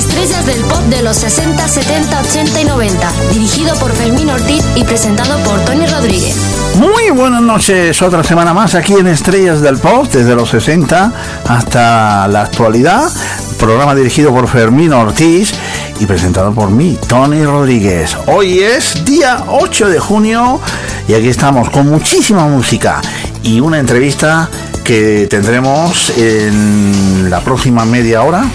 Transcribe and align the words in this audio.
Estrellas 0.00 0.46
del 0.46 0.62
pop 0.62 0.80
de 0.88 1.02
los 1.02 1.18
60, 1.18 1.68
70, 1.68 2.20
80 2.22 2.60
y 2.62 2.64
90. 2.64 3.12
Dirigido 3.32 3.74
por 3.74 3.92
Fermín 3.92 4.30
Ortiz 4.30 4.64
y 4.74 4.82
presentado 4.82 5.38
por 5.44 5.60
Tony 5.66 5.86
Rodríguez. 5.86 6.36
Muy 6.78 7.10
buenas 7.10 7.42
noches, 7.42 8.00
otra 8.00 8.24
semana 8.24 8.54
más 8.54 8.74
aquí 8.74 8.94
en 8.94 9.08
Estrellas 9.08 9.60
del 9.60 9.76
Pop, 9.76 10.06
desde 10.10 10.34
los 10.34 10.48
60 10.48 11.12
hasta 11.46 12.26
la 12.28 12.40
actualidad. 12.40 13.12
Programa 13.58 13.94
dirigido 13.94 14.32
por 14.32 14.48
Fermín 14.48 14.94
Ortiz 14.94 15.52
y 16.00 16.06
presentado 16.06 16.54
por 16.54 16.70
mí, 16.70 16.98
Tony 17.06 17.44
Rodríguez. 17.44 18.16
Hoy 18.26 18.60
es 18.60 19.04
día 19.04 19.44
8 19.48 19.90
de 19.90 19.98
junio 19.98 20.62
y 21.08 21.12
aquí 21.12 21.28
estamos 21.28 21.68
con 21.68 21.86
muchísima 21.90 22.46
música 22.46 23.02
y 23.42 23.60
una 23.60 23.78
entrevista 23.78 24.48
que 24.82 25.26
tendremos 25.28 26.08
en 26.16 27.28
la 27.28 27.40
próxima 27.40 27.84
media 27.84 28.22
hora. 28.22 28.46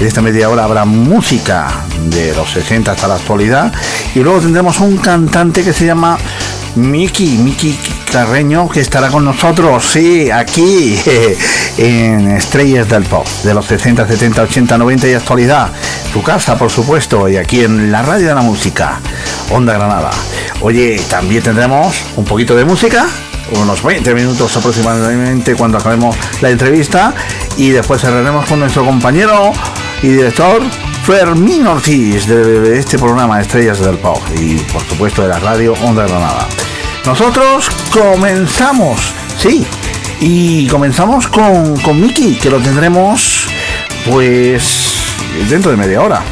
En 0.00 0.06
esta 0.06 0.22
media 0.22 0.48
hora 0.48 0.64
habrá 0.64 0.86
música 0.86 1.84
de 2.06 2.34
los 2.34 2.50
60 2.50 2.90
hasta 2.90 3.06
la 3.06 3.16
actualidad 3.16 3.70
y 4.14 4.20
luego 4.20 4.40
tendremos 4.40 4.80
un 4.80 4.96
cantante 4.96 5.62
que 5.62 5.74
se 5.74 5.84
llama 5.84 6.16
Miki, 6.74 7.36
Miki 7.36 7.78
Carreño, 8.10 8.66
que 8.70 8.80
estará 8.80 9.08
con 9.08 9.26
nosotros, 9.26 9.84
sí, 9.84 10.30
aquí 10.30 10.98
en 11.76 12.30
Estrellas 12.30 12.88
del 12.88 13.02
Pop, 13.04 13.26
de 13.44 13.52
los 13.52 13.66
60, 13.66 14.08
70, 14.08 14.42
80, 14.42 14.78
90 14.78 15.06
y 15.06 15.12
actualidad. 15.12 15.68
Tu 16.14 16.22
casa, 16.22 16.56
por 16.56 16.70
supuesto, 16.70 17.28
y 17.28 17.36
aquí 17.36 17.62
en 17.62 17.92
la 17.92 18.00
radio 18.00 18.28
de 18.28 18.34
la 18.34 18.42
música, 18.42 19.00
Onda 19.50 19.74
Granada. 19.74 20.10
Oye, 20.62 20.98
también 21.10 21.42
tendremos 21.42 21.94
un 22.16 22.24
poquito 22.24 22.56
de 22.56 22.64
música, 22.64 23.06
unos 23.52 23.82
20 23.82 24.14
minutos 24.14 24.56
aproximadamente 24.56 25.54
cuando 25.56 25.76
acabemos 25.76 26.16
la 26.40 26.48
entrevista, 26.48 27.12
y 27.58 27.68
después 27.68 28.00
cerraremos 28.00 28.46
con 28.46 28.60
nuestro 28.60 28.82
compañero 28.82 29.52
y 30.02 30.08
director 30.08 30.62
Fermín 31.04 31.66
Ortiz 31.66 32.26
de 32.26 32.78
este 32.78 32.98
programa 32.98 33.40
Estrellas 33.40 33.80
del 33.80 33.98
Pop 33.98 34.20
y 34.38 34.56
por 34.72 34.82
supuesto 34.82 35.22
de 35.22 35.28
la 35.28 35.38
radio 35.38 35.74
Onda 35.84 36.06
Granada. 36.06 36.46
Nosotros 37.04 37.68
comenzamos, 37.92 39.00
sí, 39.38 39.66
y 40.20 40.66
comenzamos 40.68 41.26
con, 41.28 41.76
con 41.80 42.00
Miki, 42.00 42.34
que 42.36 42.50
lo 42.50 42.58
tendremos 42.58 43.48
pues 44.10 44.94
dentro 45.48 45.70
de 45.70 45.76
media 45.76 46.02
hora. 46.02 46.22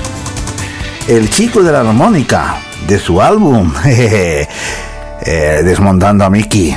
El 1.06 1.30
chico 1.30 1.62
de 1.62 1.72
la 1.72 1.80
armónica, 1.80 2.56
de 2.86 2.98
su 2.98 3.20
álbum, 3.20 3.72
eh, 3.86 4.46
Desmontando 5.64 6.24
a 6.24 6.30
Miki. 6.30 6.76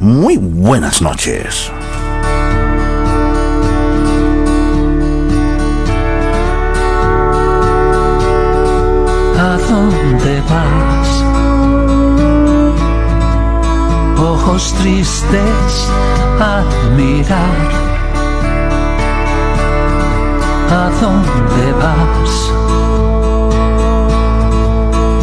Muy 0.00 0.36
buenas 0.36 1.00
noches. 1.00 1.70
Dónde 9.68 10.42
vas? 10.48 11.10
Ojos 14.18 14.74
tristes 14.78 15.90
a 16.40 16.62
mirar. 16.96 17.68
¿A 20.70 20.90
dónde 21.00 21.66
vas? 21.82 22.32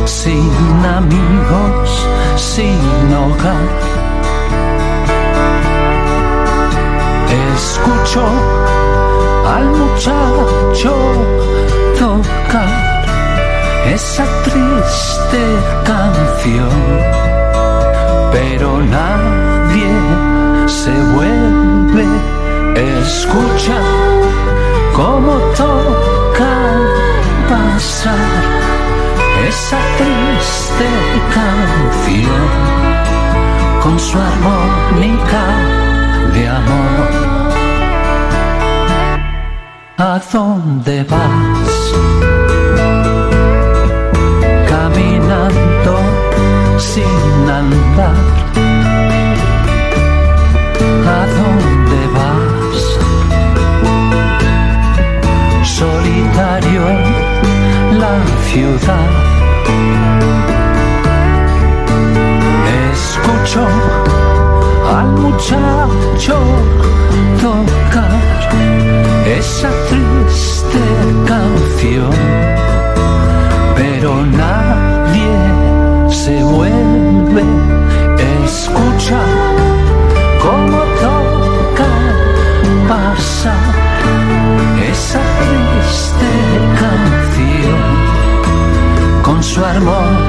Sin 0.06 0.86
amigos, 1.00 2.08
sin 2.38 3.14
hogar. 3.14 3.94
Escucho 7.56 8.24
al 9.46 9.66
muchacho 9.66 10.94
esa 13.86 14.26
triste 14.44 15.44
canción, 15.84 16.70
pero 18.32 18.82
nadie 18.82 19.94
se 20.68 20.92
vuelve, 21.14 22.06
escucha 23.02 23.80
cómo 24.94 25.34
toca 25.58 26.54
pasar 27.50 28.64
esa 29.48 29.80
triste 29.98 30.88
canción 31.34 32.48
con 33.82 34.00
su 34.00 34.18
armónica 34.18 35.46
de 36.34 36.48
amor. 36.48 37.24
¿A 39.98 40.20
dónde 40.32 41.04
vas? 41.04 42.23
Sin 46.94 47.50
andar. 47.50 48.16
¿A 51.18 51.22
dónde 51.38 52.02
vas? 52.18 52.82
Solitario 55.80 56.84
la 58.02 58.16
ciudad. 58.50 59.10
Escucho 62.92 63.64
al 64.98 65.10
muchacho 65.24 66.36
tocar 67.42 68.20
esa 69.40 69.72
triste 69.90 70.84
canción 71.28 72.53
su 89.54 89.64
armónica 89.64 90.23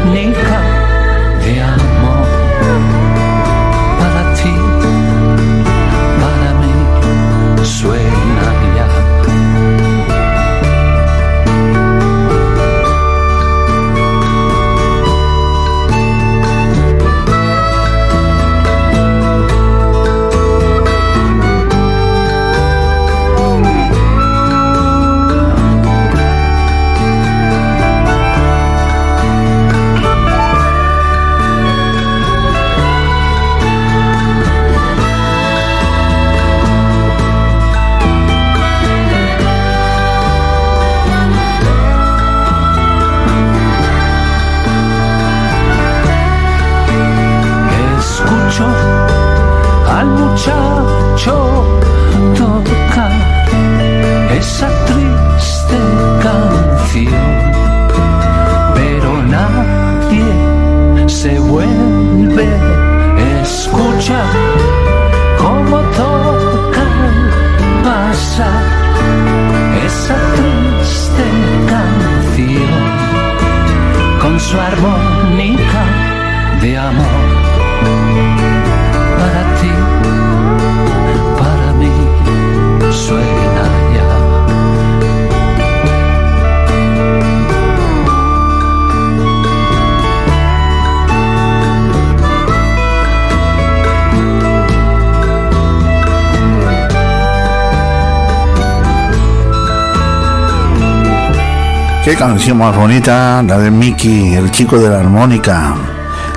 canción 102.28 102.56
más 102.56 102.74
bonita, 102.74 103.42
la 103.42 103.58
de 103.58 103.70
Mickey, 103.70 104.34
el 104.34 104.50
chico 104.50 104.78
de 104.78 104.88
la 104.88 105.00
armónica. 105.00 105.74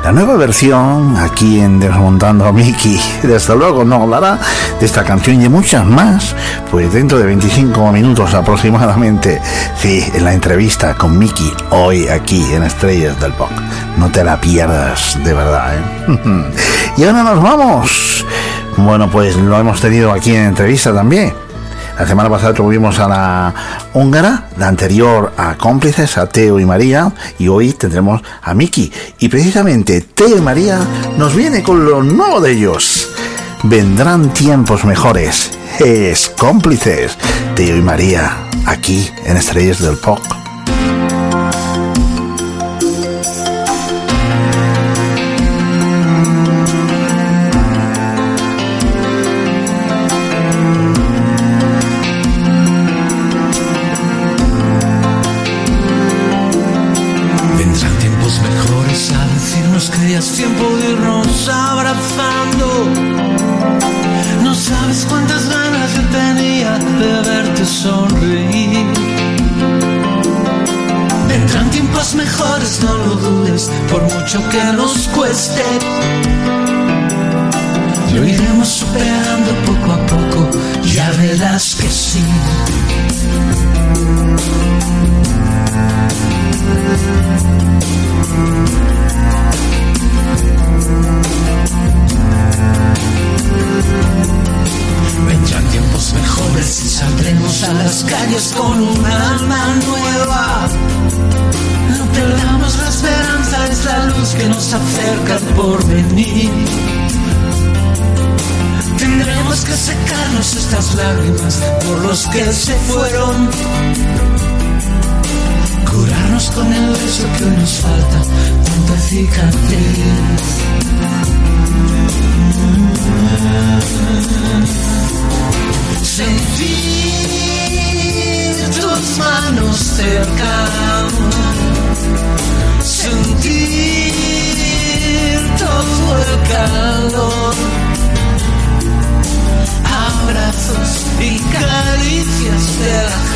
La 0.03 0.11
nueva 0.11 0.35
versión 0.35 1.15
aquí 1.15 1.61
en 1.61 1.79
Desmontando 1.79 2.45
a 2.45 2.51
Mickey. 2.51 2.99
Desde 3.23 3.55
luego 3.55 3.85
nos 3.85 4.01
hablará 4.01 4.37
de 4.79 4.85
esta 4.85 5.05
canción 5.05 5.37
y 5.37 5.43
de 5.43 5.49
muchas 5.49 5.85
más, 5.85 6.35
pues 6.69 6.91
dentro 6.91 7.17
de 7.17 7.25
25 7.27 7.89
minutos 7.93 8.33
aproximadamente, 8.33 9.41
sí, 9.77 10.03
en 10.13 10.25
la 10.25 10.33
entrevista 10.33 10.93
con 10.95 11.17
Mickey, 11.17 11.53
hoy 11.69 12.09
aquí 12.09 12.43
en 12.53 12.63
Estrellas 12.63 13.17
del 13.21 13.31
Pop. 13.33 13.51
No 13.95 14.09
te 14.11 14.25
la 14.25 14.41
pierdas, 14.41 15.17
de 15.23 15.33
verdad. 15.33 15.73
¿eh? 15.73 16.51
y 16.97 17.03
ahora 17.05 17.23
nos 17.23 17.41
vamos. 17.41 18.25
Bueno, 18.75 19.09
pues 19.09 19.37
lo 19.37 19.57
hemos 19.57 19.79
tenido 19.79 20.11
aquí 20.11 20.35
en 20.35 20.47
entrevista 20.47 20.93
también 20.93 21.33
la 21.97 22.05
semana 22.05 22.29
pasada 22.29 22.53
tuvimos 22.53 22.99
a 22.99 23.07
la 23.07 23.53
húngara, 23.97 24.49
la 24.57 24.67
anterior 24.67 25.33
a 25.37 25.57
cómplices, 25.57 26.17
a 26.17 26.29
Teo 26.29 26.59
y 26.59 26.65
María, 26.65 27.11
y 27.39 27.47
hoy 27.47 27.73
tendremos 27.73 28.21
a 28.41 28.53
Miki. 28.53 28.91
Y 29.19 29.27
precisamente 29.27 30.01
Teo 30.01 30.37
y 30.37 30.41
María 30.41 30.79
nos 31.17 31.35
viene 31.35 31.63
con 31.63 31.83
lo 31.85 32.03
nuevo 32.03 32.39
de 32.39 32.51
ellos. 32.51 33.09
Vendrán 33.63 34.33
tiempos 34.33 34.85
mejores. 34.85 35.51
Es 35.79 36.29
cómplices. 36.29 37.17
Teo 37.55 37.75
y 37.75 37.81
María, 37.81 38.37
aquí 38.65 39.09
en 39.25 39.37
Estrellas 39.37 39.79
del 39.79 39.97
Pop. 39.97 40.19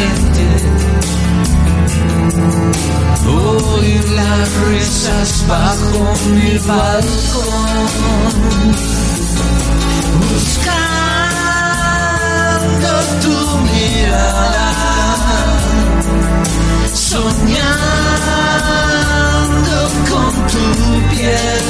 pretended. 0.01 0.61
Las 4.15 4.49
risas 4.67 5.45
bajo 5.47 6.13
mi 6.33 6.57
balcón. 6.59 7.89
Buscando 10.29 11.31
tu 13.21 13.35
mirada, 13.69 14.69
soñando 16.93 17.39
con 20.09 20.31
tu 20.51 20.65
piel 21.09 21.65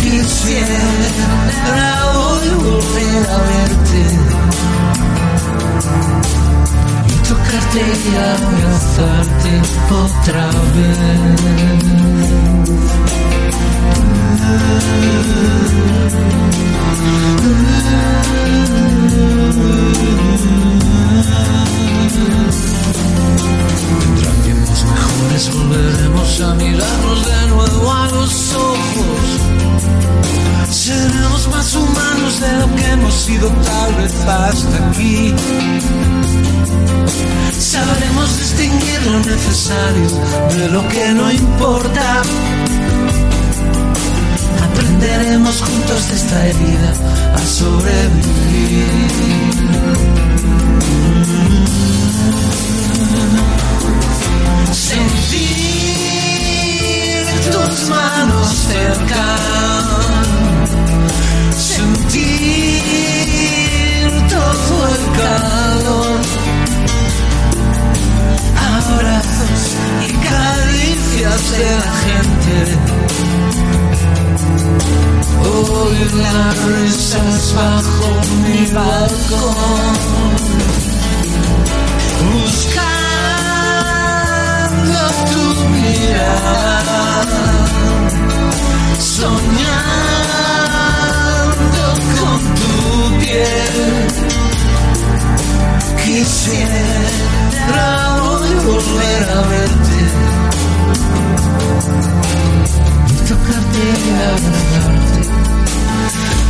quisiera 0.00 1.90
hoy 2.14 2.48
volver 2.64 3.22
a 3.30 3.38
verte 3.48 4.02
y 7.06 7.12
tocarte 7.28 7.80
y 7.80 8.16
abrazarte 8.16 9.52
otra 9.90 10.46
vez. 10.74 12.08
tiempos 24.44 24.84
mejores 24.84 25.54
volveremos 25.54 26.40
a 26.40 26.54
mirarnos 26.54 27.26
de 27.26 27.46
nuevo 27.48 27.92
a 27.92 28.08
los 28.08 28.54
ojos 28.54 29.77
Seremos 30.70 31.48
más 31.48 31.74
humanos 31.74 32.40
de 32.40 32.52
lo 32.58 32.74
que 32.76 32.84
hemos 32.84 33.14
sido 33.14 33.48
tal 33.48 33.94
vez 33.94 34.12
hasta 34.26 34.88
aquí. 34.88 35.34
Sabremos 37.58 38.38
distinguir 38.38 39.02
lo 39.06 39.18
necesario 39.20 40.08
de 40.56 40.68
lo 40.70 40.88
que 40.88 41.08
no 41.14 41.30
importa. 41.30 42.22
Aprenderemos 44.70 45.60
juntos 45.60 46.08
de 46.08 46.16
esta 46.16 46.46
herida 46.46 46.92
a 47.34 47.38
sobrevivir. 47.38 48.86
Sí 54.72 55.27
tus 57.50 57.88
manos 57.88 58.48
cercan, 58.68 59.38
sentir 61.56 62.82
todo 64.28 64.88
el 64.94 65.04
calor, 65.20 66.20
abrazos 68.74 69.62
y 70.06 70.10
caricias 70.28 71.42
de 71.52 71.64
la 71.76 71.92
gente. 72.06 72.56
Oír 75.50 76.10
las 76.14 76.56
risas 76.64 77.54
bajo 77.56 78.08
mi 78.42 78.62
balcón. 78.72 79.96
Buscar 82.32 82.97
soñando 88.98 90.18
con 92.18 92.38
tu 92.58 92.72
piel 93.20 93.76
quisiera 96.04 97.88
hoy 98.22 98.50
volver 98.66 99.24
a 99.30 99.40
verte 99.52 100.00
y 103.10 103.16
tocarte 103.28 103.82
y 104.04 104.20
abrazarte. 104.32 105.22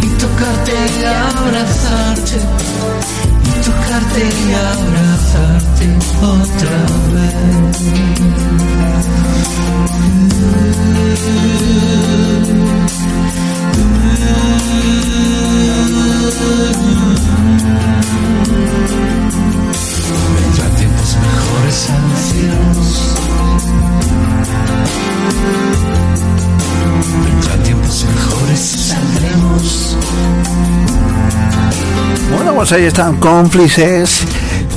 Y 0.03 0.09
tocarte 0.23 0.75
y 0.99 1.05
abrazarte 1.05 2.39
tocarte 3.63 4.23
y 4.23 4.53
abrazarte 4.55 5.87
otra 6.21 6.79
vez. 7.13 7.79
Vendrán 20.35 20.73
tiempos 20.77 21.11
mejores 21.17 21.79
ancianos. 21.91 22.89
Vendrán 27.13 27.63
tiempos 27.63 28.05
mejores, 28.05 28.61
saldremos. 28.61 29.97
Bueno, 32.35 32.55
pues 32.55 32.73
ahí 32.73 32.85
están 32.85 33.17
cómplices. 33.17 34.25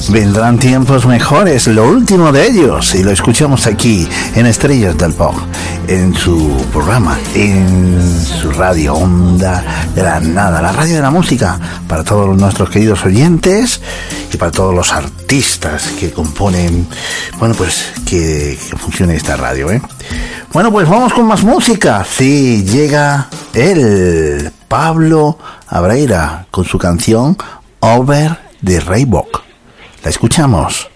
Vendrán 0.10 0.58
tiempos 0.58 1.06
mejores, 1.06 1.68
lo 1.68 1.86
último 1.88 2.32
de 2.32 2.48
ellos, 2.48 2.96
y 2.96 3.04
lo 3.04 3.12
escuchamos 3.12 3.68
aquí 3.68 4.08
en 4.36 4.48
Estrellas 4.48 4.98
del 4.98 5.14
Pop, 5.14 5.36
en 5.88 6.14
su 6.16 6.58
programa, 6.74 7.20
en 7.36 8.02
su 8.26 8.52
radio 8.52 8.96
Onda 8.96 9.64
Granada, 9.96 10.20
la 10.20 10.34
nada, 10.34 10.62
la 10.62 10.72
radio 10.72 10.96
de 10.96 11.02
la 11.02 11.12
música, 11.12 11.60
para 11.88 12.04
todos 12.04 12.36
nuestros 12.36 12.70
queridos 12.72 13.06
oyentes 13.06 13.80
y 14.34 14.38
para 14.38 14.52
todos 14.52 14.74
los 14.74 14.92
artistas 14.92 15.84
que 16.00 16.12
componen, 16.12 16.88
bueno, 17.38 17.54
pues 17.54 17.92
que 18.06 18.58
funcione 18.78 19.16
esta 19.16 19.38
radio. 19.38 19.72
¿eh? 19.72 19.82
Bueno, 20.54 20.70
pues 20.70 20.90
vamos 20.90 21.14
con 21.14 21.26
más 21.28 21.44
música. 21.46 22.04
Sí, 22.04 22.66
llega 22.66 23.30
el 23.54 24.52
Pablo 24.68 25.38
Abreira 25.68 26.46
con 26.52 26.66
su 26.66 26.78
canción 26.78 27.38
Over 27.80 28.38
the 28.62 28.82
Reebok. 28.82 29.44
La 30.04 30.10
escuchamos. 30.10 30.91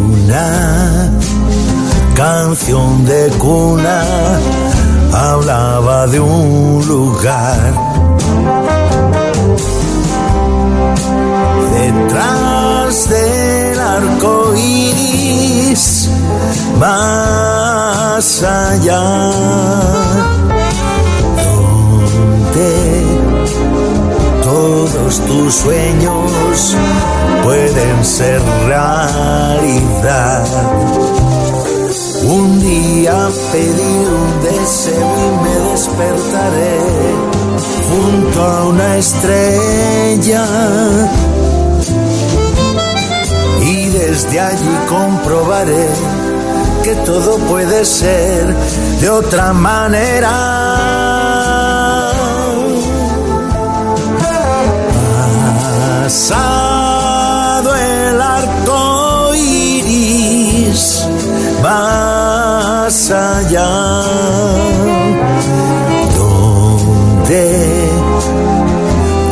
Una 0.00 1.10
canción 2.16 3.04
de 3.04 3.28
cuna 3.38 4.02
hablaba 5.12 6.08
de 6.08 6.18
un 6.18 6.84
lugar. 6.88 7.74
Detrás 11.74 13.08
del 13.08 13.78
arco 13.78 14.52
iris, 14.56 16.10
más 16.80 18.42
allá, 18.42 19.30
todos 24.48 25.20
tus 25.26 25.54
sueños 25.54 26.76
pueden 27.44 28.04
ser 28.04 28.40
realidad. 28.66 30.44
Un 32.24 32.60
día 32.60 33.28
pedí 33.52 33.96
un 34.22 34.42
deseo 34.42 35.10
y 35.26 35.30
me 35.44 35.70
despertaré 35.70 36.80
junto 37.90 38.42
a 38.42 38.68
una 38.68 38.96
estrella. 38.96 40.44
Y 43.60 43.88
desde 43.88 44.40
allí 44.40 44.76
comprobaré 44.88 45.88
que 46.84 46.94
todo 47.04 47.36
puede 47.50 47.84
ser 47.84 48.46
de 49.00 49.10
otra 49.10 49.52
manera. 49.52 51.17
Pasado 56.08 57.76
el 57.76 58.18
arco 58.18 59.34
iris 59.34 61.06
más 61.62 63.10
allá, 63.10 63.68
donde 66.16 67.44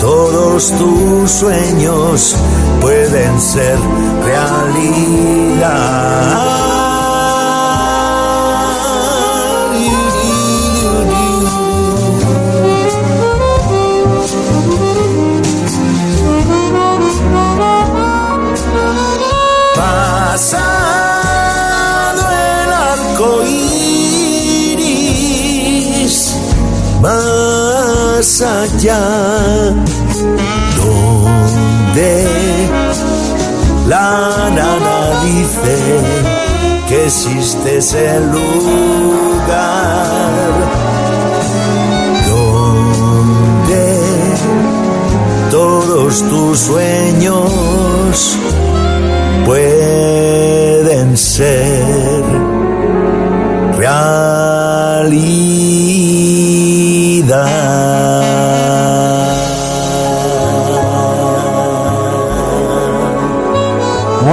todos 0.03 0.71
tus 0.73 1.31
sueños 1.31 2.37
pueden 2.83 3.41
ser 3.41 3.79
Pasado 4.23 5.73
más 28.27 28.43
allá, 28.43 28.99
donde 30.77 32.27
la 33.87 34.51
nana 34.51 35.23
dice 35.25 35.77
que 36.89 37.05
existe 37.05 37.79
ese 37.79 38.19
lugar, 38.21 38.51
donde 42.29 43.85
todos 45.53 46.29
tus 46.29 46.59
sueños 46.59 48.39
pueden 49.45 51.17
ser 51.17 52.25
realidad. 53.79 54.77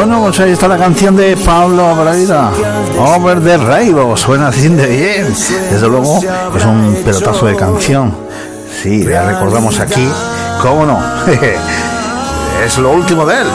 Bueno, 0.06 0.22
pues 0.22 0.38
ahí 0.42 0.52
está 0.52 0.68
la 0.68 0.78
canción 0.78 1.16
de 1.16 1.38
Pablo 1.38 1.88
Abreira. 1.88 2.52
Over 3.00 3.40
the 3.40 3.56
Rainbow. 3.56 4.18
Suena 4.18 4.50
así 4.50 4.68
de 4.68 4.86
bien. 4.86 5.34
Desde 5.72 5.88
luego 5.88 6.20
es 6.54 6.66
un 6.66 7.02
pelotazo 7.06 7.46
de 7.46 7.56
canción. 7.56 8.14
Sí, 8.82 9.06
la 9.06 9.32
recordamos 9.32 9.80
aquí. 9.80 10.06
¿Cómo 10.62 10.86
no? 10.86 11.00
es 12.66 12.78
lo 12.80 12.92
último 12.92 13.26
de 13.26 13.44
él. 13.44 13.48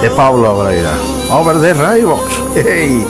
De 0.00 0.10
Pablo 0.10 0.60
Abreira. 0.60 0.92
Over 1.32 1.60
the 1.60 1.74
Rainbow. 1.74 2.20
Hey. 2.54 3.04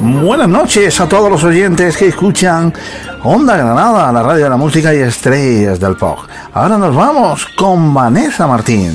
Buenas 0.00 0.48
noches 0.48 1.00
a 1.00 1.08
todos 1.08 1.28
los 1.32 1.42
oyentes 1.42 1.96
que 1.96 2.06
escuchan 2.06 2.72
Onda 3.24 3.56
Granada, 3.56 4.12
la 4.12 4.22
radio 4.22 4.44
de 4.44 4.50
la 4.50 4.56
música 4.56 4.94
y 4.94 4.98
estrellas 4.98 5.80
del 5.80 5.96
pop. 5.96 6.20
Ahora 6.54 6.78
nos 6.78 6.94
vamos 6.94 7.44
con 7.56 7.92
Vanessa 7.92 8.46
Martín. 8.46 8.94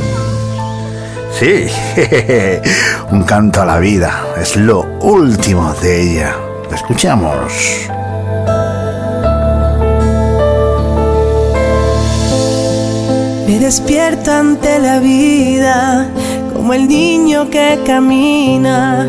Sí, 1.40 1.68
un 3.12 3.22
canto 3.22 3.62
a 3.62 3.66
la 3.66 3.78
vida. 3.78 4.26
Es 4.42 4.56
lo 4.56 4.82
último 5.02 5.72
de 5.76 6.02
ella. 6.02 6.36
La 6.68 6.76
escuchamos. 6.76 7.54
Me 13.46 13.60
despierto 13.60 14.32
ante 14.32 14.80
la 14.80 14.98
vida 14.98 16.10
como 16.54 16.74
el 16.74 16.88
niño 16.88 17.52
que 17.52 17.82
camina. 17.86 19.06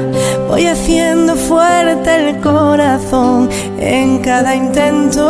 Voy 0.48 0.66
haciendo 0.66 1.34
fuerte 1.34 2.28
el 2.28 2.40
corazón 2.40 3.48
en 3.88 4.18
cada 4.18 4.54
intento. 4.54 5.24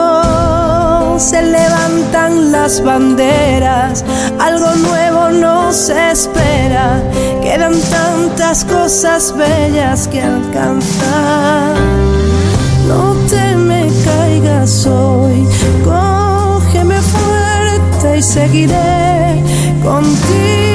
Se 1.18 1.40
levantan 1.42 2.52
las 2.52 2.82
banderas, 2.82 4.04
algo 4.38 4.74
nuevo 4.76 5.30
nos 5.30 5.88
espera. 5.88 7.00
Quedan 7.42 7.74
tantas 7.90 8.64
cosas 8.64 9.34
bellas 9.36 10.08
que 10.08 10.22
alcanzar. 10.22 11.74
No 12.88 13.14
te 13.28 13.56
me 13.56 13.88
caigas 14.04 14.86
hoy, 14.86 15.46
cógeme 15.84 17.00
fuerte 17.00 18.18
y 18.18 18.22
seguiré 18.22 19.42
contigo. 19.82 20.67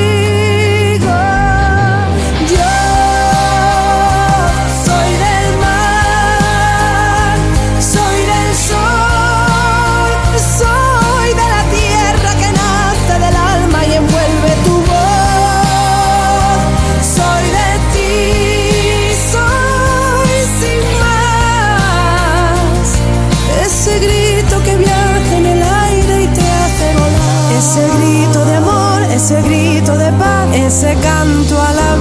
Paz, 30.73 30.83
ese 30.83 30.95
canto 30.95 31.61
a 31.61 31.92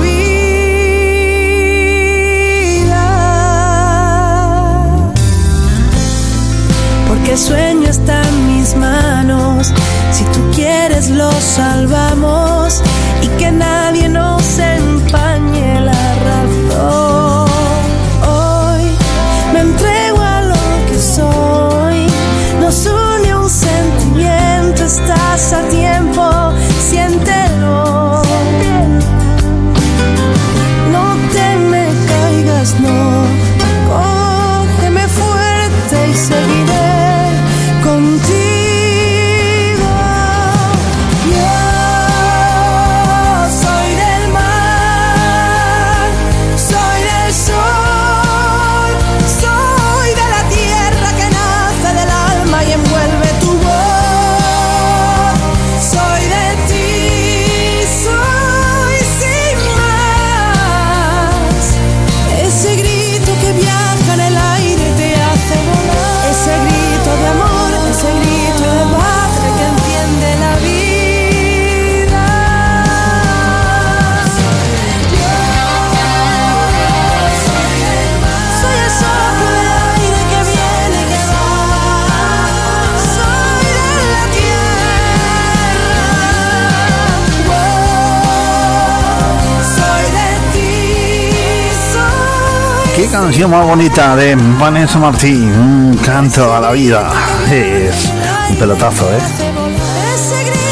canción 93.12 93.50
más 93.50 93.66
bonita 93.66 94.16
de 94.16 94.34
Vanessa 94.58 94.98
Martín, 94.98 95.98
canto 96.02 96.54
a 96.54 96.60
la 96.60 96.70
vida. 96.72 97.12
Es 97.50 98.10
un 98.48 98.56
pelotazo, 98.56 99.04
¿eh? 99.12 99.20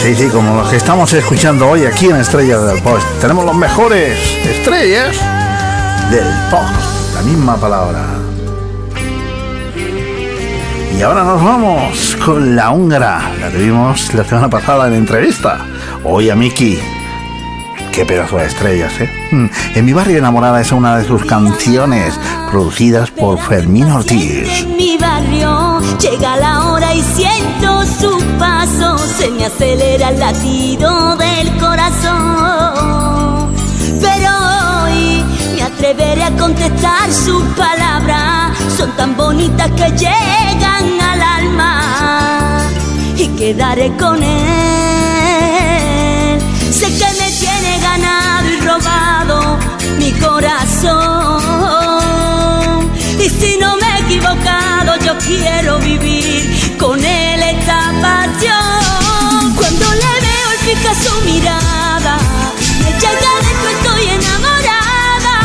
Sí, 0.02 0.14
sí, 0.14 0.28
como 0.28 0.56
los 0.56 0.70
que 0.70 0.76
estamos 0.76 1.12
escuchando 1.12 1.68
hoy 1.68 1.84
aquí 1.84 2.06
en 2.06 2.16
Estrellas 2.16 2.64
del 2.64 2.80
Post. 2.80 3.06
Tenemos 3.20 3.44
los 3.44 3.54
mejores 3.54 4.18
estrellas 4.46 5.14
del 6.10 6.26
Post, 6.50 7.14
la 7.14 7.22
misma 7.22 7.56
palabra. 7.56 8.06
Y 10.98 11.02
ahora 11.02 11.22
nos 11.22 11.44
vamos 11.44 12.16
con 12.24 12.56
la 12.56 12.70
húngara. 12.70 13.32
La 13.38 13.50
tuvimos 13.50 14.14
la 14.14 14.24
semana 14.24 14.48
pasada 14.48 14.86
en 14.88 14.94
entrevista. 14.94 15.58
Hoy 16.04 16.30
a 16.30 16.36
Miki. 16.36 16.78
Qué 17.92 18.06
pedazo 18.06 18.36
de 18.38 18.46
estrellas, 18.46 18.92
¿eh? 19.00 19.10
Mm, 19.32 19.46
En 19.74 19.84
mi 19.84 19.92
barrio 19.92 20.18
enamorada 20.18 20.60
es 20.60 20.70
una 20.70 20.96
de 20.96 21.04
sus 21.04 21.24
canciones 21.24 22.18
producidas 22.50 23.10
por 23.10 23.38
Fermín 23.38 23.90
Ortiz. 23.90 24.48
En 24.60 24.76
mi 24.76 24.96
barrio 24.98 25.80
llega 25.98 26.36
la 26.36 26.66
hora 26.66 26.94
y 26.94 27.02
siento 27.02 27.84
su 27.84 28.18
paso, 28.38 28.98
se 28.98 29.30
me 29.30 29.46
acelera 29.46 30.10
el 30.10 30.18
latido 30.18 31.16
del 31.16 31.56
corazón. 31.58 33.54
Pero 34.00 34.30
hoy 34.82 35.24
me 35.54 35.62
atreveré 35.62 36.24
a 36.24 36.36
contestar 36.36 37.12
sus 37.12 37.42
palabras, 37.56 38.58
son 38.76 38.90
tan 38.96 39.16
bonitas 39.16 39.70
que 39.72 39.90
llegan 39.92 41.00
al 41.00 41.22
alma 41.22 42.62
y 43.16 43.28
quedaré 43.28 43.96
con 43.96 44.22
él. 44.22 44.30
Sé 46.72 46.86
que 46.86 47.10
me 47.20 47.30
tiene 47.38 47.78
ganado 47.80 48.48
y 48.48 48.60
robado 48.66 49.58
mi 49.98 50.10
corazón. 50.12 51.19
Quiero 55.38 55.78
vivir 55.78 56.76
con 56.76 56.98
él 56.98 57.42
esta 57.42 57.78
pasión. 58.02 59.54
Cuando 59.54 59.86
le 60.02 60.12
veo 60.26 60.46
el 60.54 60.58
fija 60.66 60.92
su 60.94 61.14
mirada, 61.24 62.16
me 62.82 62.90
llega 63.02 63.32
dentro, 63.46 63.68
estoy 63.76 64.02
enamorada. 64.18 65.36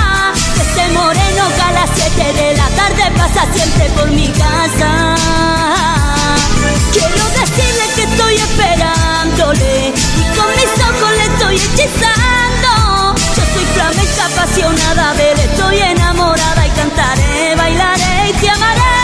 Ese 0.63 0.83
moreno 0.93 1.43
que 1.55 1.61
a 1.61 1.71
las 1.71 1.89
7 1.93 2.33
de 2.41 2.57
la 2.57 2.69
tarde 2.69 3.03
pasa 3.17 3.41
siempre 3.53 3.89
por 3.97 4.09
mi 4.11 4.27
casa. 4.29 5.15
Quiero 6.93 7.23
decirle 7.41 7.85
que 7.95 8.03
estoy 8.09 8.35
esperándole 8.47 9.93
y 10.21 10.23
con 10.37 10.49
mis 10.57 10.73
ojos 10.89 11.11
le 11.19 11.25
estoy 11.31 11.55
hechizando. 11.55 12.71
Yo 13.35 13.43
soy 13.53 13.65
flamenca 13.75 14.25
apasionada 14.31 15.13
de 15.13 15.31
él, 15.31 15.39
estoy 15.39 15.77
enamorada 15.79 16.65
y 16.65 16.69
cantaré, 16.71 17.55
bailaré 17.55 18.29
y 18.29 18.33
te 18.33 18.49
amaré 18.49 18.94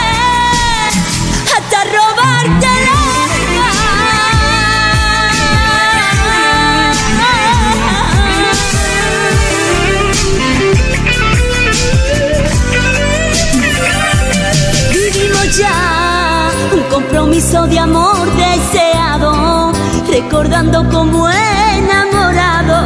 compromiso 16.92 17.68
de 17.68 17.80
amor 17.80 18.28
deseado, 18.36 19.72
recordando 20.10 20.88
como 20.90 21.30
enamorado. 21.30 22.84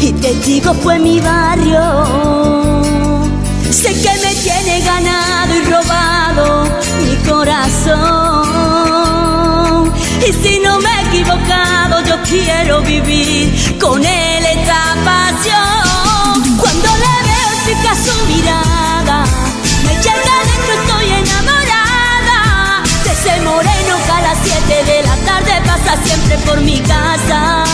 Y 0.00 0.12
testigo 0.12 0.74
fue 0.74 0.98
mi 0.98 1.20
barrio. 1.20 2.82
Quiero 12.32 12.80
vivir 12.80 13.78
con 13.78 14.02
él 14.02 14.44
esta 14.56 14.96
pasión. 15.04 16.56
Cuando 16.56 16.88
le 17.04 17.14
veo 17.28 17.50
fija 17.66 17.94
su 17.94 18.14
mirada, 18.26 19.24
me 19.84 19.94
llega 20.04 20.36
dentro, 20.50 20.72
estoy 20.80 21.06
enamorada 21.20 22.82
de 23.24 23.40
moreno 23.42 23.94
que 24.06 24.12
a 24.12 24.20
las 24.22 24.38
7 24.42 24.84
de 24.90 25.02
la 25.02 25.16
tarde 25.28 25.52
pasa 25.66 25.92
siempre 26.02 26.38
por 26.46 26.58
mi 26.62 26.80
casa. 26.80 27.64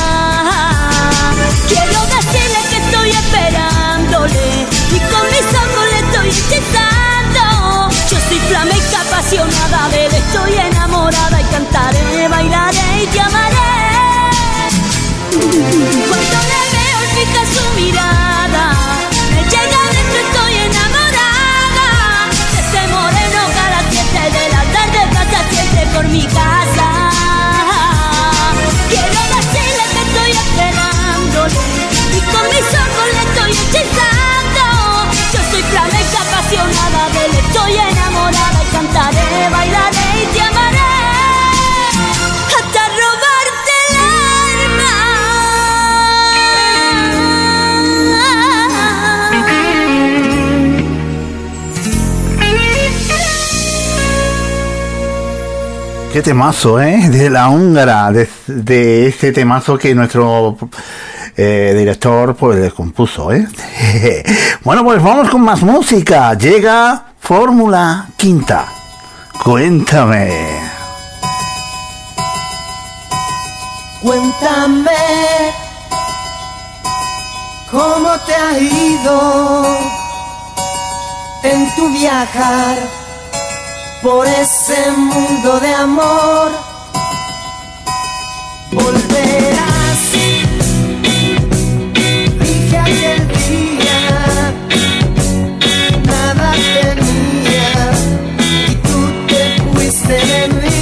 Quiero 1.68 2.00
decirle 2.16 2.60
que 2.70 2.78
estoy 2.84 3.10
esperándole 3.10 4.66
y 4.90 4.98
con 5.10 5.24
mis 5.34 5.48
ojos 5.62 5.84
le 5.92 5.98
estoy 6.04 6.28
hechizando. 6.30 7.90
Yo 8.10 8.18
soy 8.28 8.40
flamenca 8.50 8.98
apasionada 9.06 9.88
de 9.92 10.06
estoy 10.06 10.52
enamorada 10.66 11.40
y 11.40 11.44
cantaré, 11.44 12.28
bailaré 12.28 13.02
y 13.04 13.06
te 13.06 13.20
amaré. 13.20 13.67
Cuando 15.30 16.38
le 16.50 16.62
veo 16.74 17.00
fija 17.14 17.42
su 17.52 17.64
mirada, 17.78 18.64
me 19.30 19.42
llega 19.42 19.80
dentro, 19.92 20.18
estoy 20.24 20.54
enamorada 20.68 21.88
ese 22.56 22.82
moreno 22.88 23.40
que 23.52 23.60
a 23.60 23.68
las 23.68 23.84
7 23.90 24.08
de 24.38 24.44
la 24.48 24.62
tarde 24.72 25.00
pasa 25.12 25.38
siempre 25.50 25.82
por 25.94 26.04
mi 26.08 26.24
casa. 26.24 26.88
Quiero 28.88 29.20
decirle 29.36 29.84
que 29.92 30.00
estoy 30.08 30.30
esperándole 30.32 31.60
y 32.16 32.20
con 32.32 32.44
mis 32.48 32.68
ojos 32.84 33.06
le 33.12 33.22
estoy 33.28 33.52
hechizando. 33.52 34.64
Yo 35.34 35.40
soy 35.50 35.62
flamenca 35.62 36.18
apasionada 36.24 37.02
de 37.12 37.20
él, 37.26 37.32
estoy 37.44 37.72
enamorada 37.76 38.58
y 38.62 38.66
cantaré, 38.72 39.48
bailaré 39.50 40.17
Qué 56.18 56.22
temazo, 56.22 56.80
¿eh? 56.80 57.08
De 57.10 57.30
la 57.30 57.48
húngara, 57.48 58.10
de, 58.10 59.06
este 59.06 59.30
temazo 59.30 59.78
que 59.78 59.94
nuestro 59.94 60.58
eh, 61.36 61.72
director 61.78 62.34
pues 62.34 62.58
le 62.58 62.72
compuso, 62.72 63.30
¿eh? 63.32 63.46
bueno, 64.64 64.82
pues 64.82 65.00
vamos 65.00 65.30
con 65.30 65.42
más 65.42 65.62
música. 65.62 66.34
Llega 66.34 67.04
Fórmula 67.20 68.08
Quinta. 68.16 68.66
Cuéntame. 69.44 70.32
Cuéntame 74.02 74.90
cómo 77.70 78.10
te 78.26 78.34
ha 78.34 78.58
ido 78.58 79.66
en 81.44 81.76
tu 81.76 81.92
viajar 81.92 83.07
por 84.02 84.26
ese 84.26 84.90
mundo 84.92 85.60
de 85.60 85.74
amor. 85.74 86.50
Volverás, 88.72 90.00
dije 92.40 92.78
aquel 92.78 93.28
día, 93.28 94.54
nada 96.04 96.52
tenía 96.74 97.74
y 98.38 98.74
tú 98.86 99.00
te 99.26 99.42
fuiste 99.72 100.16
de 100.32 100.48
mí. 100.60 100.76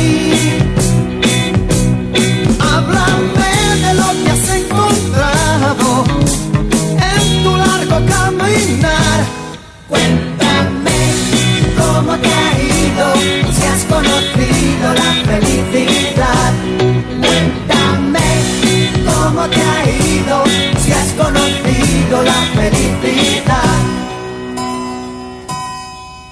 Háblame 2.59 3.53
de 3.83 3.95
lo 3.95 4.09
que 4.25 4.31
has 4.31 4.49
encontrado 4.51 6.05
en 7.13 7.45
tu 7.45 7.57
largo 7.57 7.97
caminar. 8.07 9.21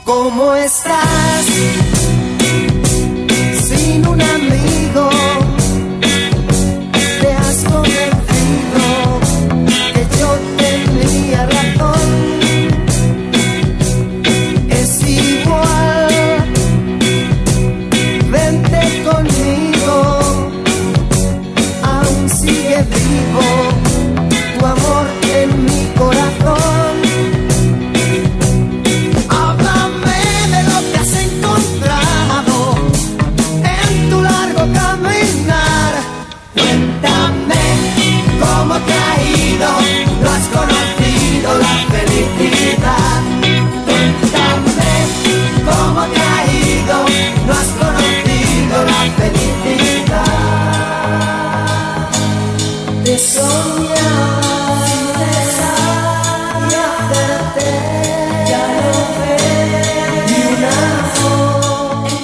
¿Cómo 0.05 0.55
estás? 0.55 1.94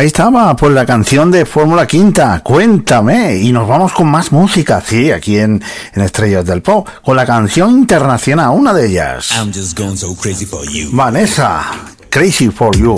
Ahí 0.00 0.06
estaba, 0.06 0.56
pues 0.56 0.72
la 0.72 0.86
canción 0.86 1.30
de 1.30 1.44
Fórmula 1.44 1.86
Quinta, 1.86 2.40
Cuéntame. 2.42 3.36
Y 3.36 3.52
nos 3.52 3.68
vamos 3.68 3.92
con 3.92 4.10
más 4.10 4.32
música, 4.32 4.80
sí, 4.80 5.12
aquí 5.12 5.36
en, 5.36 5.62
en 5.92 6.02
Estrellas 6.02 6.46
del 6.46 6.62
Pop, 6.62 6.88
con 7.04 7.16
la 7.16 7.26
canción 7.26 7.72
internacional, 7.72 8.48
una 8.54 8.72
de 8.72 8.86
ellas. 8.86 9.30
I'm 9.32 9.52
just 9.52 9.78
going 9.78 9.98
so 9.98 10.16
crazy 10.16 10.46
for 10.46 10.64
you. 10.64 10.88
Vanessa, 10.90 11.66
Crazy 12.08 12.48
for 12.48 12.74
You. 12.74 12.96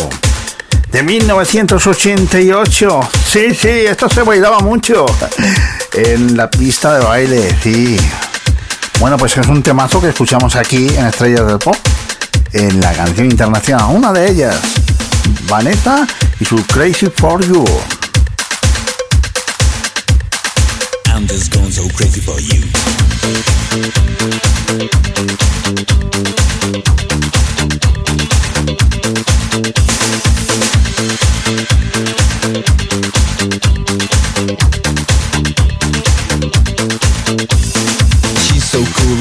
De 0.92 1.02
1988. 1.02 3.00
Sí, 3.26 3.52
sí, 3.52 3.68
esto 3.68 4.08
se 4.08 4.22
bailaba 4.22 4.60
mucho. 4.60 5.04
En 5.94 6.36
la 6.36 6.48
pista 6.48 6.94
de 6.94 7.04
baile, 7.04 7.56
sí. 7.64 7.96
Bueno, 9.00 9.16
pues 9.16 9.36
es 9.36 9.48
un 9.48 9.60
temazo 9.60 10.00
que 10.00 10.10
escuchamos 10.10 10.54
aquí 10.54 10.86
en 10.96 11.06
Estrellas 11.06 11.48
del 11.48 11.58
Pop. 11.58 11.74
En 12.52 12.80
la 12.80 12.92
canción 12.92 13.28
internacional, 13.28 13.86
una 13.90 14.12
de 14.12 14.30
ellas. 14.30 14.60
Vanessa 15.46 16.06
y 16.40 16.44
su 16.44 16.56
Crazy 16.66 17.06
for 17.10 17.44
You. 17.44 17.64
I'm 21.06 21.26
just 21.26 21.52
going 21.52 21.70
so 21.70 21.88
crazy 21.96 22.20
for 22.20 22.40
you. 22.40 22.62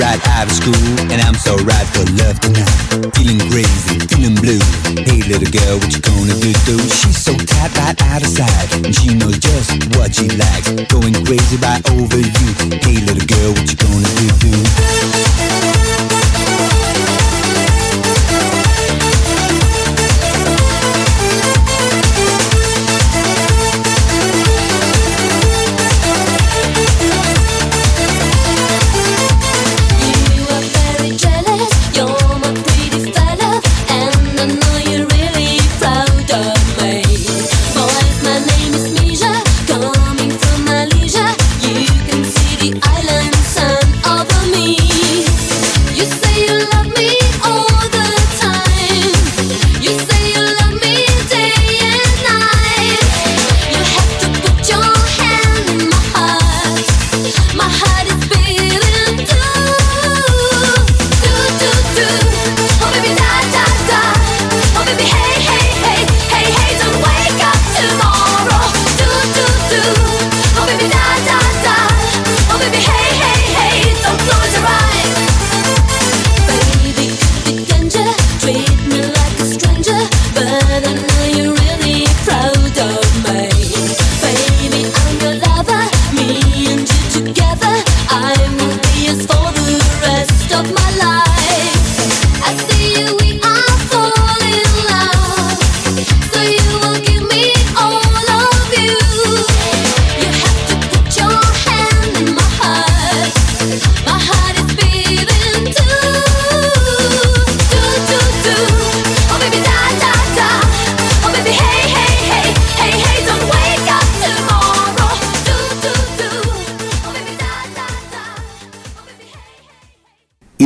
Right 0.02 0.28
out 0.34 0.50
of 0.50 0.52
school, 0.52 0.74
and 1.14 1.22
I'm 1.22 1.36
so 1.36 1.56
right 1.62 1.88
for 1.94 2.04
love 2.18 2.40
tonight. 2.42 2.68
Feeling 3.14 3.40
crazy, 3.54 4.02
feeling 4.10 4.36
blue. 4.36 4.60
Hey 5.06 5.22
little 5.30 5.52
girl, 5.54 5.78
what 5.78 5.94
you 5.94 6.02
gonna 6.02 6.34
do? 6.42 6.52
do? 6.66 6.78
She's 6.90 7.18
so 7.22 7.34
tight 7.38 7.72
right 7.78 8.02
out 8.10 8.22
of 8.22 8.28
sight, 8.28 8.74
and 8.82 8.96
she 8.96 9.14
knows 9.14 9.38
just 9.38 9.70
what 9.96 10.16
she 10.16 10.28
likes. 10.28 10.70
Going 10.90 11.14
crazy 11.26 11.58
right 11.58 11.86
over 11.92 12.18
you. 12.18 12.50
Hey 12.82 12.98
little 13.06 13.26
girl, 13.30 13.54
what 13.54 13.70
you 13.70 13.78
gonna 13.78 14.10
do? 14.18 14.28
do? 14.42 14.52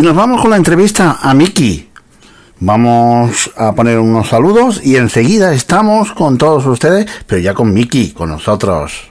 Nos 0.05 0.15
vamos 0.15 0.39
con 0.39 0.51
la 0.51 0.57
entrevista 0.57 1.17
a 1.19 1.33
Miki. 1.33 1.89
Vamos 2.59 3.49
a 3.57 3.73
poner 3.73 3.97
unos 3.97 4.29
saludos 4.29 4.79
y 4.83 4.97
enseguida 4.97 5.51
estamos 5.51 6.11
con 6.11 6.37
todos 6.37 6.63
ustedes, 6.67 7.07
pero 7.25 7.41
ya 7.41 7.55
con 7.55 7.73
Miki, 7.73 8.11
con 8.11 8.29
nosotros. 8.29 9.09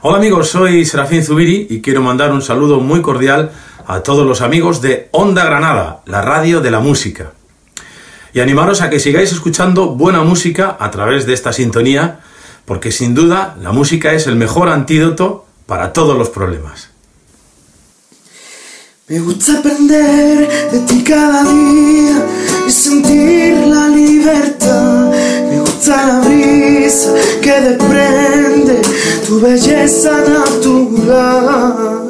Hola 0.00 0.16
amigos, 0.16 0.48
soy 0.48 0.86
Serafín 0.86 1.22
Zubiri 1.22 1.66
y 1.68 1.82
quiero 1.82 2.00
mandar 2.00 2.32
un 2.32 2.40
saludo 2.40 2.80
muy 2.80 3.02
cordial 3.02 3.52
a 3.86 4.00
todos 4.00 4.26
los 4.26 4.40
amigos 4.40 4.80
de 4.80 5.10
Onda 5.10 5.44
Granada, 5.44 6.00
la 6.06 6.22
radio 6.22 6.62
de 6.62 6.70
la 6.70 6.80
música. 6.80 7.32
Y 8.32 8.40
animaros 8.40 8.80
a 8.80 8.88
que 8.88 8.98
sigáis 8.98 9.32
escuchando 9.32 9.88
buena 9.88 10.22
música 10.22 10.74
a 10.80 10.90
través 10.90 11.26
de 11.26 11.34
esta 11.34 11.52
sintonía, 11.52 12.20
porque 12.64 12.92
sin 12.92 13.14
duda 13.14 13.56
la 13.60 13.72
música 13.72 14.14
es 14.14 14.26
el 14.26 14.36
mejor 14.36 14.70
antídoto 14.70 15.44
para 15.66 15.92
todos 15.92 16.16
los 16.16 16.30
problemas. 16.30 16.89
Me 19.10 19.18
gusta 19.18 19.58
aprender 19.58 20.48
de 20.70 20.78
ti 20.86 21.02
cada 21.02 21.42
día 21.42 22.26
y 22.64 22.70
sentir 22.70 23.66
la 23.66 23.88
libertad. 23.88 25.10
Me 25.50 25.58
gusta 25.58 26.06
la 26.06 26.20
brisa 26.20 27.12
que 27.42 27.60
desprende 27.60 28.80
tu 29.26 29.40
belleza 29.40 30.12
natural. 30.28 32.06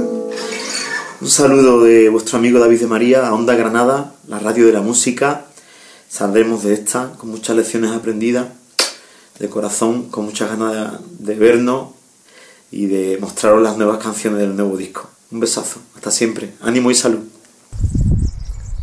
Un 1.23 1.29
saludo 1.31 1.81
de 1.85 2.11
vuestro 2.11 2.37
amigo 2.37 2.59
David 2.59 2.81
de 2.81 2.87
María 2.87 3.27
a 3.27 3.33
Onda 3.33 3.55
Granada, 3.55 4.13
la 4.29 4.39
radio 4.39 4.67
de 4.67 4.75
la 4.75 4.83
música. 4.83 5.47
Saldremos 6.07 6.65
de 6.65 6.75
esta 6.75 7.13
con 7.17 7.31
muchas 7.31 7.57
lecciones 7.57 7.93
aprendidas, 7.93 8.49
de 9.39 9.49
corazón, 9.49 10.11
con 10.11 10.27
muchas 10.27 10.51
ganas 10.51 11.01
de, 11.19 11.35
vernos 11.35 11.93
y 12.71 12.89
de 12.89 13.17
mostraros 13.19 13.63
las 13.63 13.79
nuevas 13.79 13.97
canciones 14.05 14.41
del 14.41 14.55
nuevo 14.55 14.77
disco. 14.77 15.09
Un 15.31 15.39
besazo, 15.39 15.81
hasta 15.95 16.11
siempre, 16.11 16.55
ánimo 16.61 16.91
y 16.91 16.95
salud. 16.95 17.21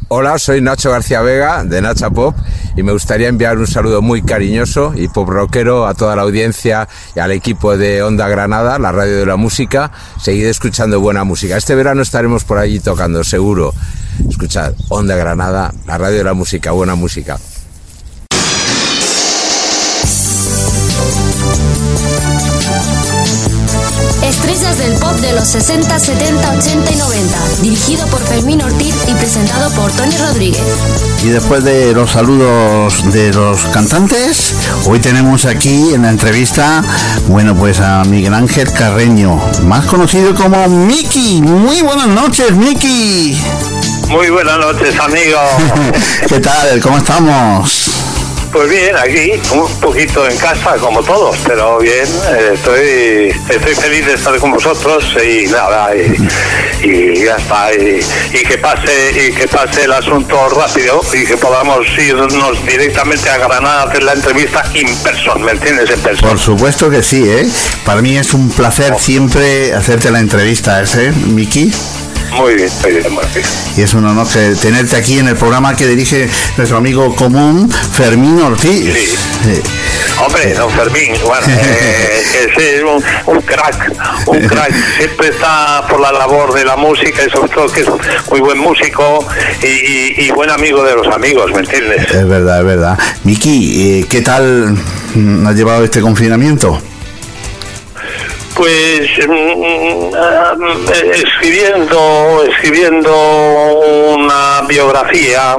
Hola, 0.10 0.40
soy 0.40 0.62
Nacho 0.62 0.90
García 0.90 1.22
Vega 1.22 1.66
de 1.66 1.82
Nacha 1.82 2.10
Pop 2.10 2.34
y 2.78 2.84
me 2.84 2.94
gustaría 2.94 3.28
enviar 3.28 3.58
un 3.58 3.68
saludo 3.68 4.02
muy 4.02 4.22
cariñoso 4.22 4.94
y 4.96 5.10
pop 5.10 5.28
rockero 5.28 5.86
a 5.86 5.94
toda 5.94 6.16
la 6.16 6.22
audiencia 6.22 6.88
y 7.14 7.20
al 7.20 7.32
equipo 7.32 7.76
de 7.76 8.02
Onda 8.02 8.30
Granada, 8.30 8.80
la 8.80 8.94
radio 8.94 9.18
de 9.18 9.26
la 9.26 9.36
música. 9.36 9.92
Seguid 10.22 10.46
escuchando 10.46 11.02
buena 11.02 11.26
música. 11.26 11.58
Este 11.58 11.76
verano 11.76 12.02
estaremos 12.02 12.46
por 12.46 12.60
allí 12.60 12.80
tocando, 12.80 13.26
seguro. 13.26 13.74
Escuchad 14.30 14.74
Onda 14.88 15.18
Granada, 15.18 15.74
la 15.86 15.98
radio 15.98 16.20
de 16.20 16.24
la 16.24 16.34
música, 16.34 16.72
buena 16.72 16.96
música. 16.96 17.38
Los 25.38 25.50
60, 25.50 26.00
70, 26.00 26.52
80 26.52 26.92
y 26.92 26.96
90. 26.96 27.38
Dirigido 27.62 28.08
por 28.08 28.20
Fermín 28.22 28.60
Ortiz 28.64 28.96
y 29.08 29.14
presentado 29.14 29.70
por 29.76 29.92
Tony 29.92 30.18
Rodríguez. 30.18 30.64
Y 31.24 31.28
después 31.30 31.64
de 31.64 31.94
los 31.94 32.10
saludos 32.10 33.04
de 33.14 33.32
los 33.34 33.62
cantantes, 33.68 34.56
hoy 34.86 35.00
tenemos 35.00 35.46
aquí 35.46 35.94
en 35.94 36.02
la 36.02 36.10
entrevista, 36.10 36.84
bueno, 37.28 37.56
pues 37.56 37.80
a 37.80 38.04
Miguel 38.06 38.34
Ángel 38.34 38.72
Carreño, 38.74 39.40
más 39.62 39.86
conocido 39.86 40.34
como 40.34 40.68
Miki. 40.70 41.40
Muy 41.44 41.82
buenas 41.82 42.08
noches, 42.08 42.54
Miki. 42.54 43.40
Muy 44.10 44.32
buenas 44.32 44.58
noches, 44.58 45.00
amigo. 45.00 45.40
¿Qué 46.28 46.40
tal? 46.40 46.82
¿Cómo 46.82 46.98
estamos? 46.98 47.97
Pues 48.52 48.70
bien, 48.70 48.96
aquí, 48.96 49.34
un 49.54 49.72
poquito 49.80 50.28
en 50.28 50.36
casa, 50.38 50.78
como 50.80 51.04
todos, 51.04 51.38
pero 51.46 51.80
bien, 51.80 52.08
eh, 52.30 52.52
estoy, 52.54 53.54
estoy 53.54 53.76
feliz 53.76 54.06
de 54.06 54.14
estar 54.14 54.38
con 54.40 54.52
vosotros 54.52 55.04
y 55.24 55.48
nada, 55.48 55.92
y, 55.96 56.16
y 56.82 57.26
ya 57.26 57.36
está, 57.36 57.74
y, 57.74 58.00
y 58.34 58.44
que 58.44 58.58
pase 58.58 59.12
y 59.28 59.34
que 59.34 59.48
pase 59.48 59.84
el 59.84 59.92
asunto 59.92 60.50
rápido 60.50 61.02
y 61.14 61.26
que 61.26 61.38
podamos 61.38 61.86
irnos 61.98 62.66
directamente 62.66 63.30
a 63.30 63.38
Granada 63.38 63.82
a 63.82 63.90
hacer 63.90 64.04
la 64.04 64.14
entrevista 64.14 64.64
in 64.74 64.88
person, 65.04 65.44
¿me 65.44 65.52
entiendes? 65.52 65.90
En 65.90 66.00
persona. 66.00 66.30
Por 66.30 66.40
supuesto 66.40 66.90
que 66.90 67.04
sí, 67.04 67.24
¿eh? 67.28 67.46
Para 67.86 68.02
mí 68.02 68.18
es 68.18 68.34
un 68.34 68.50
placer 68.50 68.96
siempre 68.98 69.74
hacerte 69.74 70.10
la 70.10 70.20
entrevista, 70.20 70.82
¿eh, 70.82 71.12
Miki? 71.28 71.72
Muy 72.36 72.56
bien, 72.56 72.70
muy 72.84 72.92
bien, 72.92 73.04
bien. 73.16 73.46
Y 73.78 73.82
es 73.82 73.94
un 73.94 74.06
honor 74.06 74.28
tenerte 74.62 74.96
aquí 74.96 75.18
en 75.20 75.28
el 75.28 75.36
programa 75.36 75.76
que 75.76 75.88
dirige 75.88 76.30
nuestro 76.58 76.78
amigo 76.78 77.16
común 77.16 77.72
Fermín 77.72 78.40
Ortiz. 78.42 78.94
Sí. 79.44 79.62
Hombre, 80.24 80.54
don 80.54 80.70
Fermín, 80.72 81.14
bueno, 81.26 81.48
eh, 81.50 82.24
ese 82.52 82.78
es 82.78 82.84
un, 82.84 83.04
un 83.36 83.42
crack, 83.42 83.92
un 84.28 84.40
crack. 84.48 84.72
Siempre 84.98 85.30
está 85.30 85.86
por 85.88 86.00
la 86.02 86.12
labor 86.12 86.54
de 86.54 86.66
la 86.66 86.76
música 86.76 87.22
y 87.26 87.30
sobre 87.30 87.50
todo 87.50 87.68
que 87.72 87.82
es 87.82 87.88
muy 88.30 88.40
buen 88.40 88.58
músico 88.58 89.26
y, 89.62 89.68
y- 89.68 90.16
y 90.28 90.32
buen 90.32 90.50
amigo 90.50 90.84
de 90.84 90.96
los 90.96 91.08
amigos, 91.14 91.52
¿me 91.54 91.60
entiendes? 91.60 92.10
Es 92.12 92.28
verdad, 92.28 92.60
es 92.60 92.66
verdad. 92.66 93.00
Miki, 93.24 94.00
eh, 94.02 94.06
¿qué 94.10 94.22
tal 94.22 94.76
has 95.46 95.56
llevado 95.56 95.84
este 95.84 96.02
confinamiento? 96.02 96.82
Pues 98.58 99.08
mm, 99.28 100.16
ah, 100.16 100.56
escribiendo, 101.14 102.44
escribiendo 102.50 103.14
una 104.16 104.62
biografía, 104.68 105.56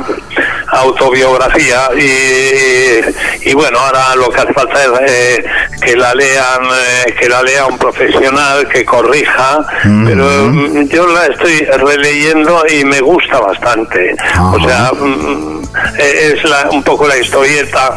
autobiografía 0.66 1.88
y, 1.96 3.48
y 3.50 3.54
bueno, 3.54 3.78
ahora 3.78 4.16
lo 4.16 4.28
que 4.30 4.40
hace 4.40 4.52
falta 4.52 4.84
es 4.84 4.90
eh, 5.10 5.44
que 5.80 5.96
la 5.96 6.14
lean, 6.14 6.64
eh, 7.06 7.14
que 7.18 7.28
la 7.28 7.42
lea 7.42 7.66
un 7.66 7.78
profesional, 7.78 8.68
que 8.68 8.84
corrija, 8.84 9.64
pero 9.82 10.24
mm, 10.24 10.88
yo 10.88 11.06
la 11.06 11.26
estoy 11.26 11.64
releyendo 11.64 12.64
y 12.68 12.84
me 12.84 13.00
gusta 13.00 13.38
bastante. 13.40 14.16
O 14.52 14.60
sea, 14.60 14.90
mm, 14.92 15.57
eh, 15.98 16.34
es 16.34 16.44
la- 16.48 16.68
un 16.70 16.82
poco 16.82 17.06
la 17.06 17.16
historieta 17.18 17.96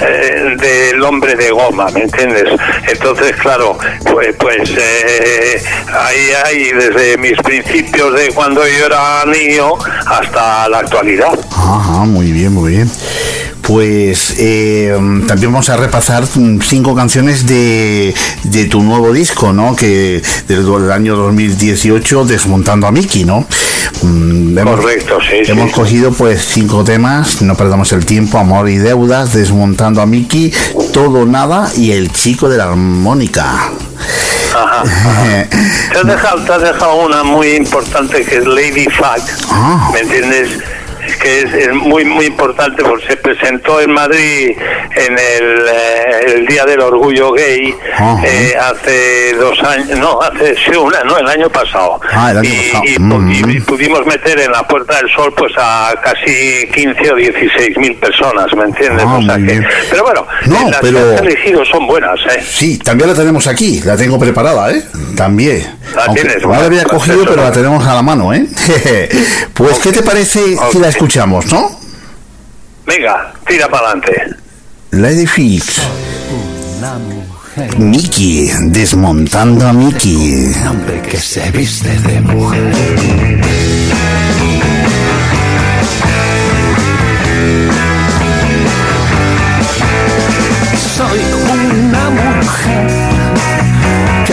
eh, 0.00 0.56
del 0.58 1.02
hombre 1.02 1.34
de 1.34 1.50
goma, 1.50 1.86
¿me 1.92 2.02
entiendes? 2.02 2.44
Entonces, 2.88 3.32
claro, 3.36 3.78
pues, 4.10 4.34
pues 4.38 4.70
eh, 4.76 5.62
ahí 5.92 6.30
hay 6.44 6.72
desde 6.72 7.16
mis 7.18 7.36
principios 7.42 8.14
de 8.14 8.28
cuando 8.32 8.66
yo 8.66 8.86
era 8.86 9.24
niño 9.26 9.72
hasta 10.06 10.68
la 10.68 10.78
actualidad. 10.78 11.38
Ajá, 11.52 12.04
muy 12.04 12.32
bien, 12.32 12.52
muy 12.54 12.72
bien. 12.76 12.90
Pues 13.70 14.34
eh, 14.38 14.92
también 15.28 15.52
vamos 15.52 15.68
a 15.68 15.76
repasar 15.76 16.24
cinco 16.26 16.92
canciones 16.96 17.46
de, 17.46 18.12
de 18.42 18.64
tu 18.64 18.82
nuevo 18.82 19.12
disco, 19.12 19.52
¿no? 19.52 19.76
Que 19.76 20.20
del, 20.48 20.66
del 20.66 20.90
año 20.90 21.14
2018, 21.14 22.24
Desmontando 22.24 22.88
a 22.88 22.90
Miki, 22.90 23.22
¿no? 23.24 23.46
Mm, 24.02 24.58
hemos- 24.58 24.74
Correcto, 24.80 25.18
sí, 25.20 25.44
sí. 25.44 25.52
Hemos 25.52 25.70
cogido 25.70 26.10
pues 26.10 26.44
cinco 26.44 26.82
temas, 26.82 27.42
no 27.42 27.54
perdamos 27.56 27.92
el 27.92 28.04
tiempo, 28.04 28.38
Amor 28.38 28.68
y 28.68 28.76
Deudas, 28.78 29.32
Desmontando 29.34 30.02
a 30.02 30.06
Miki, 30.06 30.52
Todo 30.92 31.24
Nada 31.24 31.70
y 31.76 31.92
El 31.92 32.10
Chico 32.12 32.48
de 32.48 32.58
la 32.58 32.64
Armónica. 32.64 33.70
Ajá, 34.52 34.82
ajá. 34.82 35.48
Te 35.92 35.98
has 35.98 36.06
dejado, 36.06 36.42
te 36.42 36.52
has 36.54 36.62
dejado 36.62 37.06
una 37.06 37.22
muy 37.22 37.50
importante 37.52 38.24
que 38.24 38.38
es 38.38 38.46
Lady 38.48 38.86
Fuck, 38.90 39.22
Ah. 39.48 39.90
¿me 39.92 40.00
entiendes? 40.00 40.58
Que 41.16 41.40
es, 41.42 41.54
es 41.54 41.72
muy 41.74 42.04
muy 42.04 42.26
importante 42.26 42.82
porque 42.82 43.06
se 43.06 43.16
presentó 43.16 43.80
en 43.80 43.92
Madrid 43.92 44.50
en 44.96 45.12
el, 45.12 45.58
eh, 45.68 46.34
el 46.36 46.46
Día 46.46 46.64
del 46.64 46.80
Orgullo 46.80 47.32
Gay 47.32 47.74
eh, 48.24 48.54
hace 48.60 49.34
dos 49.34 49.58
años, 49.62 49.98
no, 49.98 50.20
hace 50.20 50.54
sí, 50.56 50.76
una, 50.76 51.02
no, 51.04 51.18
el 51.18 51.28
año 51.28 51.48
pasado. 51.50 52.00
Ah, 52.12 52.30
el 52.32 52.38
año 52.38 52.48
y, 52.50 52.68
pasado. 52.72 52.84
y 52.86 52.98
Mm. 53.00 53.50
y 53.50 53.60
pudimos 53.60 54.04
meter 54.06 54.38
en 54.40 54.52
la 54.52 54.66
Puerta 54.66 54.96
del 54.96 55.10
Sol 55.14 55.32
pues 55.36 55.52
a 55.58 55.92
casi 56.02 56.68
15 56.74 57.12
o 57.12 57.16
16 57.16 57.76
mil 57.78 57.94
personas, 57.96 58.46
¿me 58.56 58.64
entiendes? 58.64 59.04
Ah, 59.06 59.18
O 59.18 59.22
sea 59.22 59.38
muy 59.38 59.48
que- 59.48 59.62
pero 59.90 60.02
bueno, 60.04 60.26
No, 60.46 60.70
las 60.70 60.80
pero- 60.80 61.16
que 61.16 61.22
elegido 61.28 61.64
son 61.64 61.86
buenas, 61.86 62.18
¿eh? 62.34 62.42
Sí, 62.46 62.78
también 62.78 63.10
la 63.10 63.16
tenemos 63.16 63.46
aquí, 63.46 63.80
la 63.84 63.96
tengo 63.96 64.18
preparada, 64.18 64.70
¿eh? 64.72 64.82
También. 65.16 65.66
La 65.94 66.04
Aunque 66.04 66.22
tienes, 66.22 66.42
no 66.42 66.50
la 66.52 66.64
había 66.64 66.84
cogido, 66.84 67.24
pero 67.26 67.42
la 67.42 67.52
tenemos 67.52 67.86
a 67.86 67.94
la 67.94 68.02
mano, 68.02 68.32
¿eh? 68.32 68.46
pues, 69.54 69.78
¿qué 69.78 69.92
te 69.92 70.02
parece 70.02 70.56
si 70.72 70.78
la 70.78 70.88
escuchamos, 71.00 71.46
no? 71.50 71.70
Venga, 72.84 73.32
tira 73.48 73.66
para 73.70 73.92
adelante. 73.92 74.36
Lady 74.90 75.26
Fix. 75.26 75.80
Mickey, 77.78 78.50
desmontando 78.66 79.66
a 79.66 79.72
Mickey. 79.72 80.52
hombre 80.68 81.00
que 81.00 81.18
se 81.18 81.50
viste 81.52 81.88
de 81.88 82.20
mujer. 82.20 83.59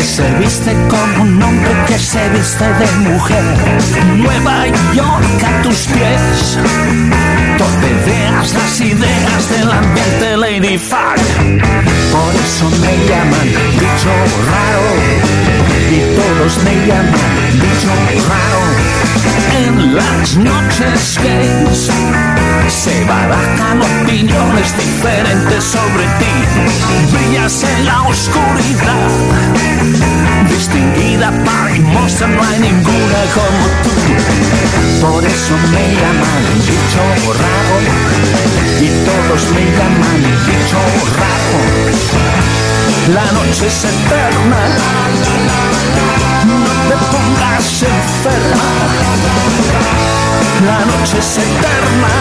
Se 0.08 0.24
viste 0.40 0.72
como 0.90 1.24
un 1.24 1.44
hombre 1.44 1.72
que 1.88 2.00
se 2.00 2.30
viste 2.30 2.64
de 2.64 3.10
mujer. 3.10 3.44
Nueva 4.16 4.68
York 4.96 5.44
a 5.46 5.62
tus 5.64 5.88
pies. 5.88 6.58
Torpedeas 7.58 8.54
las 8.54 8.82
ideas 8.82 9.50
del 9.50 9.70
ambiente 9.70 10.38
Lady 10.38 10.78
Fuck. 10.78 11.20
Por 12.14 12.32
eso 12.46 12.70
me 12.82 12.94
llaman 13.10 13.48
bicho 13.82 14.14
raro. 14.52 14.86
Y 15.92 16.00
todos 16.20 16.64
me 16.64 16.74
llaman 16.88 17.34
bicho 17.64 17.94
raro. 18.30 18.62
En 19.66 19.96
las 19.96 20.38
noches 20.38 21.20
gays 21.22 21.92
Se 22.70 23.04
barajan 23.06 23.82
opiniones 23.82 24.78
diferentes 24.78 25.64
sobre 25.64 26.04
ti. 26.20 26.34
Brillas 27.12 27.64
en 27.64 27.86
la 27.86 28.02
oscuridad. 28.04 29.10
Distinguida, 30.50 31.32
parimosa, 31.46 32.28
no 32.28 32.44
hay 32.44 32.60
ninguna 32.60 33.20
como 33.34 33.68
tú. 33.84 33.92
Por 35.02 35.26
eso 35.26 35.54
me 35.72 35.94
llaman 35.96 36.44
el 36.54 36.60
bicho 36.60 37.04
raro. 37.40 37.78
Y 38.82 38.88
todos 39.06 39.42
me 39.52 39.64
llaman 39.78 40.26
el 40.26 40.38
bicho 40.46 40.80
raro. 41.18 41.60
La 43.14 43.32
noche 43.32 43.68
es 43.68 43.86
eterna. 43.86 44.62
Te 46.88 46.96
pongas 47.12 47.84
enferma. 47.84 48.70
La 50.66 50.80
noche 50.86 51.18
es 51.20 51.38
eterna. 51.38 52.12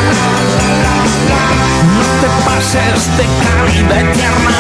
No 1.97 2.07
te 2.21 2.29
pases 2.45 3.17
de 3.17 3.25
calidad 3.25 4.01
eterna. 4.01 4.57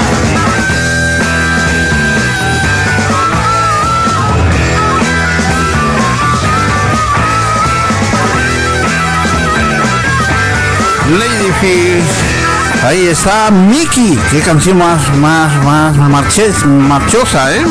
Ladyfish. 11.18 12.84
Ahí 12.84 13.06
está 13.08 13.50
Mickey. 13.50 14.18
Qué 14.30 14.40
canción 14.40 14.78
más, 14.78 15.00
más, 15.16 15.52
más 15.64 15.96
marches- 15.96 16.64
marchosa, 16.64 17.54
¿eh? 17.54 17.64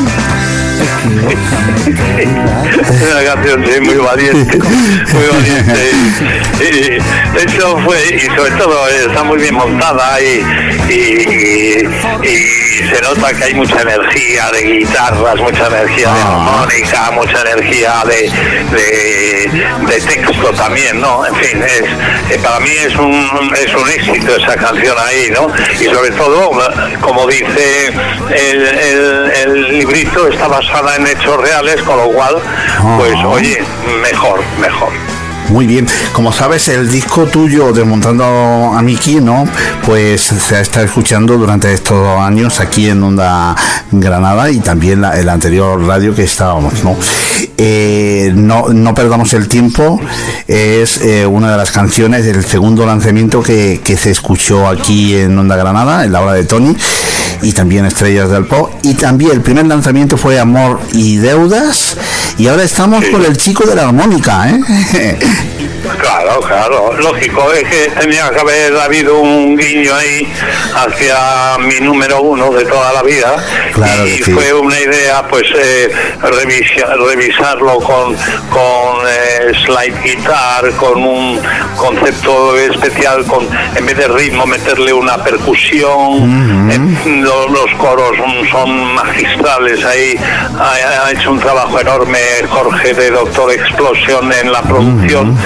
Una 3.11 3.23
canción 3.25 3.65
sí, 3.65 3.79
muy 3.81 3.95
valiente, 3.95 4.57
muy 4.57 5.25
valiente. 5.31 5.91
Y, 6.61 6.63
y 6.63 7.45
eso 7.45 7.77
fue, 7.85 7.97
y 8.15 8.19
sobre 8.35 8.51
todo 8.51 8.87
eh, 8.89 9.05
está 9.07 9.23
muy 9.23 9.39
bien 9.39 9.55
montada 9.55 10.19
y, 10.21 10.43
y, 10.89 12.64
y 12.65 12.88
se 12.88 13.01
nota 13.01 13.34
que 13.34 13.43
hay 13.43 13.54
mucha 13.54 13.82
energía 13.82 14.49
de 14.51 14.62
guitarras, 14.63 15.36
mucha 15.39 15.67
energía 15.67 16.12
de 16.12 16.21
armónica, 16.21 17.12
mucha 17.12 17.41
energía 17.41 18.04
de, 18.06 18.32
de, 18.75 19.65
de 19.88 20.01
texto 20.01 20.51
también, 20.54 20.99
¿no? 20.99 21.25
En 21.25 21.36
fin, 21.36 21.62
es, 21.63 21.82
eh, 22.32 22.39
para 22.41 22.60
mí 22.60 22.71
es 22.71 22.95
un, 22.95 23.54
es 23.56 23.73
un 23.73 23.89
éxito 23.89 24.36
esa 24.36 24.56
canción 24.56 24.95
ahí, 24.99 25.32
¿no? 25.32 25.47
Y 25.80 25.86
sobre 25.86 26.12
todo, 26.12 26.51
como 27.01 27.28
dice 27.28 27.93
el, 28.34 28.67
el, 28.67 29.32
el 29.43 29.78
librito, 29.78 30.28
está 30.28 30.47
basada 30.47 30.95
en 30.95 31.08
hechos 31.08 31.38
reales, 31.38 31.82
con 31.84 31.97
lo 31.97 32.10
cual, 32.10 32.36
pues 32.97 33.15
oye, 33.25 33.63
mejor, 34.01 34.43
mejor. 34.60 34.91
Muy 35.49 35.67
bien, 35.67 35.88
como 36.13 36.34
sabes, 36.34 36.67
el 36.69 36.91
disco 36.91 37.25
tuyo 37.25 37.71
Desmontando 37.71 38.25
a 38.25 38.81
Miki, 38.81 39.15
¿no? 39.21 39.47
Pues 39.86 40.21
se 40.21 40.55
ha 40.55 40.62
estado 40.62 40.86
escuchando 40.86 41.38
durante 41.38 41.71
estos 41.71 42.19
años 42.19 42.60
aquí 42.60 42.89
en 42.89 43.01
Onda 43.03 43.55
Granada 43.91 44.49
y 44.49 44.60
también 44.60 45.01
la- 45.01 45.17
el 45.19 45.29
anterior 45.29 45.79
radio 45.86 46.15
que 46.15 46.23
estábamos, 46.23 46.84
¿no? 46.84 46.95
Eh, 47.58 48.34
no, 48.36 48.69
no 48.69 48.93
perdamos 48.95 49.34
el 49.34 49.47
tiempo, 49.47 50.01
es 50.47 50.97
eh, 51.01 51.25
una 51.25 51.51
de 51.51 51.58
las 51.58 51.71
canciones 51.71 52.25
del 52.25 52.43
segundo 52.43 52.86
lanzamiento 52.86 53.41
que, 53.43 53.79
que 53.84 53.97
se 53.97 54.12
escuchó 54.12 54.67
aquí 54.67 55.15
en 55.15 55.38
Onda 55.38 55.55
Granada, 55.55 56.03
en 56.05 56.12
la 56.12 56.21
hora 56.21 56.34
de 56.34 56.43
Tony, 56.43 56.75
y 57.41 57.51
también 57.53 57.86
Estrellas 57.86 58.29
del 58.29 58.45
Pop, 58.45 58.71
y 58.84 58.95
también 58.95 59.31
el 59.31 59.41
primer 59.41 59.67
lanzamiento 59.67 60.17
fue 60.17 60.39
Amor 60.39 60.79
y 60.93 61.17
Deudas, 61.17 61.95
y 62.38 62.47
ahora 62.47 62.63
estamos 62.63 63.05
con 63.05 63.23
el 63.23 63.38
chico 63.38 63.65
de 63.65 63.75
la 63.75 63.84
armónica, 63.88 64.49
¿eh? 64.49 65.19
Claro, 65.99 66.39
claro, 66.41 66.93
lógico, 66.99 67.51
es 67.53 67.63
que 67.69 67.91
tenía 67.99 68.29
que 68.31 68.39
haber 68.39 68.75
habido 68.77 69.19
un 69.19 69.55
guiño 69.57 69.93
ahí 69.95 70.27
hacia 70.75 71.57
mi 71.59 71.79
número 71.79 72.21
uno 72.21 72.51
de 72.51 72.65
toda 72.65 72.93
la 72.93 73.03
vida. 73.03 73.35
Claro 73.73 74.05
y 74.05 74.17
sí. 74.23 74.31
fue 74.31 74.53
una 74.53 74.79
idea 74.79 75.27
pues 75.27 75.43
eh, 75.55 75.89
revisia- 76.21 76.95
revisarlo 77.07 77.75
con, 77.79 78.15
con 78.49 79.07
eh, 79.07 79.51
slide 79.65 80.01
guitar, 80.03 80.69
con 80.71 81.03
un 81.03 81.41
concepto 81.77 82.57
especial, 82.57 83.23
con 83.25 83.47
en 83.75 83.85
vez 83.85 83.97
de 83.97 84.07
ritmo 84.07 84.45
meterle 84.45 84.93
una 84.93 85.17
percusión, 85.23 86.69
Eh, 86.71 86.79
lo- 87.21 87.47
los 87.49 87.71
coros 87.77 88.11
son, 88.51 88.95
magistrales 88.95 89.83
ahí, 89.85 90.15
ha, 90.59 91.05
ha 91.05 91.11
hecho 91.11 91.31
un 91.31 91.39
trabajo 91.39 91.79
enorme 91.79 92.19
Jorge 92.49 92.93
de 92.93 93.11
Doctor 93.11 93.51
Explosion 93.51 94.31
en 94.33 94.51
la 94.51 94.61
producción 94.61 95.37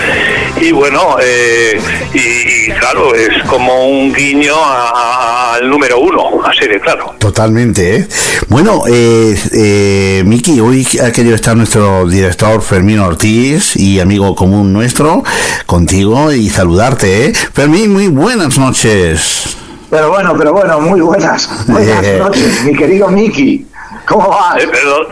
y 0.62 0.72
bueno, 0.72 1.18
eh, 1.22 1.80
y, 2.14 2.70
y 2.70 2.72
claro, 2.80 3.14
es 3.16 3.44
como 3.48 3.88
un 3.88 4.14
guiño 4.14 4.54
a- 4.56 4.90
a- 4.90 5.54
al 5.56 5.70
número 5.70 6.00
uno, 6.00 6.42
así 6.46 6.68
de 6.68 6.80
claro. 6.80 7.16
Totalmente, 7.20 7.96
¿eh? 7.98 8.08
Bueno, 8.48 8.84
eh, 8.90 9.38
eh, 9.54 10.24
Miki, 10.26 10.60
hoy 10.60 10.88
ha 11.04 11.12
querido 11.12 11.36
estar 11.36 11.56
nuestro 11.56 12.08
director 12.08 12.62
Fermín 12.62 13.00
Ortiz 13.00 13.76
y 13.76 14.00
amigo 14.00 14.36
común 14.36 14.72
nuestro 14.74 15.24
contigo 15.66 16.32
y 16.32 16.50
saludarte, 16.50 17.26
¿eh? 17.28 17.34
Fermín, 17.54 17.94
muy 17.94 18.08
buenas 18.08 18.58
noches. 18.58 19.56
Pero 19.90 20.10
bueno, 20.10 20.36
pero 20.38 20.54
bueno, 20.54 20.80
muy 20.82 21.02
buenas. 21.02 21.50
Buenas 21.68 22.06
noches, 22.20 22.64
mi 22.64 22.76
querido 22.76 23.08
Miki. 23.10 23.66
¿Cómo 24.10 24.28
vas? 24.30 24.62
Eh, 24.64 24.68
pero, 24.72 25.08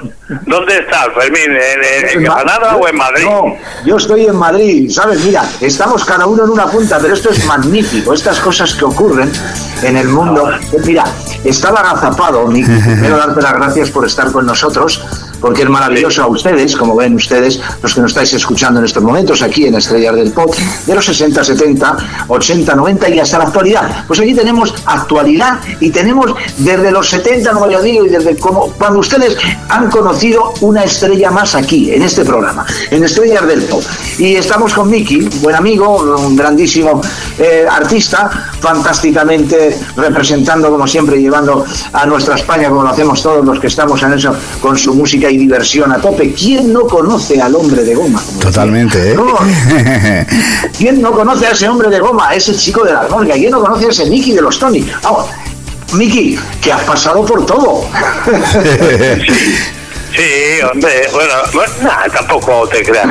¿Dónde 0.47 0.79
estás, 0.79 1.07
Fermín? 1.13 1.43
¿En, 1.51 2.10
en- 2.10 2.17
en 2.17 2.23
Ma- 2.27 2.36
Granada 2.41 2.75
o 2.75 2.88
en 2.88 2.95
Madrid? 2.97 3.25
No, 3.25 3.55
yo 3.86 3.95
estoy 3.97 4.25
en 4.25 4.36
Madrid, 4.36 4.89
¿sabes? 4.91 5.23
Mira, 5.23 5.43
estamos 5.62 6.03
cada 6.03 6.25
uno 6.25 6.43
en 6.45 6.49
una 6.49 6.65
punta, 6.65 6.97
pero 6.99 7.13
esto 7.13 7.29
es 7.29 7.45
magnífico. 7.45 8.13
Estas 8.13 8.39
cosas 8.39 8.73
que 8.73 8.86
ocurren 8.86 9.31
en 9.83 9.97
el 9.97 10.07
mundo. 10.07 10.49
Eh, 10.51 10.60
Mira, 10.83 11.05
estaba 11.43 11.79
agazapado, 11.81 12.47
Miki. 12.47 12.67
Quiero 12.99 13.17
darte 13.17 13.41
las 13.41 13.53
gracias 13.53 13.91
por 13.91 14.05
estar 14.05 14.31
con 14.31 14.45
nosotros, 14.45 15.05
porque 15.39 15.63
es 15.63 15.69
maravilloso 15.69 16.23
a 16.23 16.28
ustedes, 16.28 16.76
como 16.76 16.95
ven 16.95 17.15
ustedes, 17.15 17.60
los 17.82 17.93
que 17.93 18.02
nos 18.02 18.12
estáis 18.12 18.34
escuchando 18.34 18.80
en 18.80 18.86
estos 18.86 19.04
momentos 19.04 19.41
aquí 19.41 19.65
en 19.65 19.76
Estrellas 19.76 20.15
del 20.15 20.32
Pop, 20.32 20.54
de 20.86 20.95
los 20.95 21.06
60, 21.06 21.43
70, 21.43 21.97
80, 22.28 22.76
90 22.76 23.10
y 23.10 23.19
hasta 23.19 23.38
la 23.38 23.45
actualidad. 23.45 24.06
Pues 24.08 24.19
aquí 24.19 24.34
tenemos 24.34 24.73
actualidad 24.86 25.60
y 25.80 25.89
tenemos 25.89 26.34
desde 26.58 26.91
los 26.91 27.10
70, 27.10 27.52
como 27.52 27.69
yo 27.69 27.82
digo, 27.82 28.06
y 28.06 28.10
desde 28.10 28.36
como 28.38 28.71
cuando 28.73 29.00
ustedes 29.00 29.38
han 29.69 29.89
conocido 29.89 30.54
una 30.62 30.84
estrella 30.84 31.32
más 31.32 31.56
aquí, 31.56 31.91
en 31.91 32.02
este 32.02 32.23
programa, 32.26 32.65
en 32.91 33.04
Estrellas 33.04 33.47
del 33.47 33.63
Pop. 33.63 33.84
Y 34.17 34.36
estamos 34.36 34.73
con 34.73 34.89
Miki, 34.89 35.30
buen 35.41 35.56
amigo, 35.56 35.97
un 35.97 36.36
grandísimo 36.36 37.02
eh, 37.38 37.65
artista, 37.69 38.30
fantásticamente 38.60 39.80
representando, 39.95 40.69
como 40.69 40.88
siempre, 40.88 41.21
llevando 41.21 41.65
a 41.93 42.06
nuestra 42.06 42.36
España, 42.36 42.69
como 42.69 42.84
lo 42.84 42.89
hacemos 42.89 43.21
todos 43.21 43.45
los 43.45 43.60
que 43.60 43.67
estamos 43.67 44.02
en 44.04 44.13
eso, 44.13 44.36
con 44.62 44.78
su 44.78 44.93
música 44.93 45.26
y 45.29 45.37
diversión 45.37 45.91
a 45.91 45.97
tope. 45.97 46.33
¿Quién 46.33 46.73
no 46.73 46.81
conoce 46.81 47.41
al 47.41 47.55
hombre 47.55 47.83
de 47.83 47.95
goma? 47.95 48.21
Totalmente, 48.39 49.13
¿eh? 49.13 49.17
¿Quién 50.77 51.01
no 51.01 51.11
conoce 51.11 51.47
a 51.47 51.51
ese 51.51 51.67
hombre 51.67 51.89
de 51.89 51.99
goma, 51.99 52.29
a 52.29 52.35
ese 52.35 52.55
chico 52.55 52.83
de 52.83 52.93
la 52.93 53.01
armónica? 53.01 53.35
¿Quién 53.35 53.51
no 53.51 53.61
conoce 53.61 53.87
a 53.87 53.89
ese 53.89 54.05
Miki 54.07 54.33
de 54.33 54.41
los 54.41 54.57
Tony? 54.59 54.85
Vamos, 55.03 55.27
Miki, 55.93 56.37
que 56.61 56.71
has 56.71 56.83
pasado 56.83 57.25
por 57.25 57.45
todo. 57.45 57.83
Sí, 60.15 60.62
hombre, 60.62 60.89
bueno, 61.12 61.34
nada, 61.82 62.08
tampoco 62.10 62.67
te 62.70 62.82
creas 62.84 63.08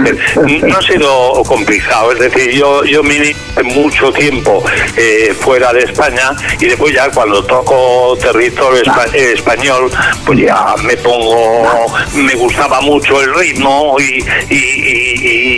no 0.62 0.76
ha 0.78 0.82
sido 0.82 1.42
complicado, 1.46 2.10
es 2.12 2.18
decir, 2.18 2.50
yo 2.52 2.84
yo 2.84 3.02
me 3.02 3.14
inicié 3.16 3.36
mucho 3.62 4.10
tiempo 4.12 4.64
eh, 4.96 5.32
fuera 5.38 5.72
de 5.72 5.80
España 5.84 6.32
y 6.58 6.66
después 6.66 6.92
ya 6.94 7.08
cuando 7.10 7.44
toco 7.44 8.16
territorio 8.20 8.82
espa- 8.82 9.14
español, 9.14 9.90
pues 10.24 10.40
ya 10.40 10.74
me 10.82 10.96
pongo, 10.96 11.86
me 12.14 12.34
gustaba 12.34 12.80
mucho 12.80 13.20
el 13.22 13.34
ritmo 13.34 13.96
y- 14.00 14.24
y- 14.50 14.54
y- 14.54 15.14
y 15.22 15.55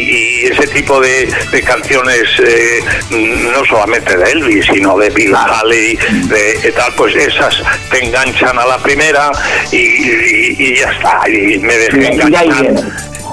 ese 0.53 0.67
tipo 0.69 1.01
de, 1.01 1.33
de 1.53 1.63
canciones, 1.63 2.23
eh, 2.45 2.81
no 3.11 3.65
solamente 3.65 4.17
de 4.17 4.31
Elvis, 4.33 4.67
sino 4.73 4.97
de 4.99 5.11
Bill 5.11 5.35
Haley, 5.35 5.97
de, 6.29 6.59
de 6.63 6.73
tal, 6.73 6.93
pues 6.97 7.15
esas 7.15 7.63
te 7.91 8.05
enganchan 8.07 8.59
a 8.59 8.67
la 8.67 8.79
primera 8.79 9.31
y, 9.73 9.77
y- 9.77 10.57
y 10.59 10.77
ya 10.77 10.91
está, 10.91 11.29
y 11.29 11.59
me 11.59 11.75
dejé 11.75 12.13
enganchar. 12.15 12.75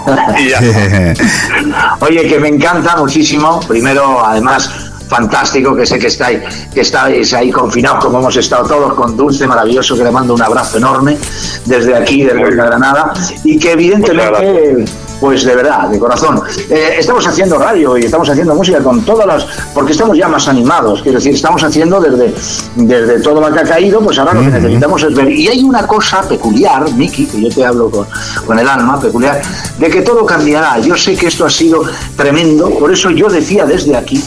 Oye, 2.01 2.28
que 2.28 2.39
me 2.39 2.49
encanta 2.49 2.95
muchísimo. 2.97 3.59
Primero, 3.68 4.24
además, 4.24 4.70
fantástico 5.09 5.76
que 5.76 5.86
sé 5.86 5.97
que 5.99 6.07
estáis, 6.07 6.39
que 6.74 6.82
estáis 6.82 7.34
ahí 7.34 7.51
confinados 7.51 8.03
como 8.05 8.20
hemos 8.20 8.36
estado 8.36 8.68
todos 8.68 8.93
con 8.93 9.16
Dulce, 9.18 9.47
maravilloso, 9.47 9.97
que 9.97 10.03
le 10.03 10.11
mando 10.11 10.34
un 10.34 10.41
abrazo 10.41 10.78
enorme 10.78 11.18
desde 11.66 11.95
aquí, 11.95 12.24
desde 12.24 12.55
Granada, 12.55 13.13
y 13.43 13.57
que 13.57 13.72
evidentemente, 13.72 14.86
pues 15.20 15.43
de 15.43 15.55
verdad, 15.55 15.89
de 15.89 15.99
corazón, 15.99 16.41
eh, 16.70 16.95
estamos 16.99 17.26
haciendo 17.26 17.57
radio 17.57 17.97
y 17.97 18.05
estamos 18.05 18.30
haciendo 18.30 18.53
música 18.55 18.80
con 18.80 19.03
todas 19.03 19.26
las, 19.26 19.45
porque 19.74 19.93
estamos 19.93 20.18
ya 20.18 20.28
más 20.28 20.47
animados, 20.47 21.01
quiero 21.01 21.18
decir, 21.18 21.34
estamos 21.34 21.63
haciendo 21.63 21.99
desde, 21.99 22.34
desde 22.76 23.20
todo 23.22 23.41
lo 23.41 23.53
que 23.53 23.59
ha 23.59 23.63
caído, 23.63 23.99
pues 24.01 24.18
ahora 24.20 24.34
lo 24.34 24.41
que 24.41 24.47
necesitamos 24.47 25.03
es 25.03 25.16
ver. 25.16 25.32
Y 25.32 25.47
hay 25.47 25.63
una 25.63 25.88
cosa 25.88 26.22
peculiar, 26.24 26.91
Miki, 26.93 27.26
que 27.26 27.41
yo 27.41 27.49
te 27.49 27.66
hablo 27.66 27.89
con, 27.89 28.07
con 28.45 28.59
el 28.59 28.68
alma, 28.68 28.99
peculiar, 28.99 29.41
de 29.78 29.89
que 29.89 30.01
todo 30.01 30.26
cambiará. 30.26 30.80
Yo 30.80 30.95
sé 30.95 31.16
que 31.16 31.28
esto 31.28 31.45
ha 31.45 31.49
sido 31.49 31.84
tremendo, 32.16 32.70
por 32.72 32.91
eso 32.91 33.09
yo 33.09 33.28
decía 33.28 33.66
desde 33.66 33.95
aquí 33.95 34.24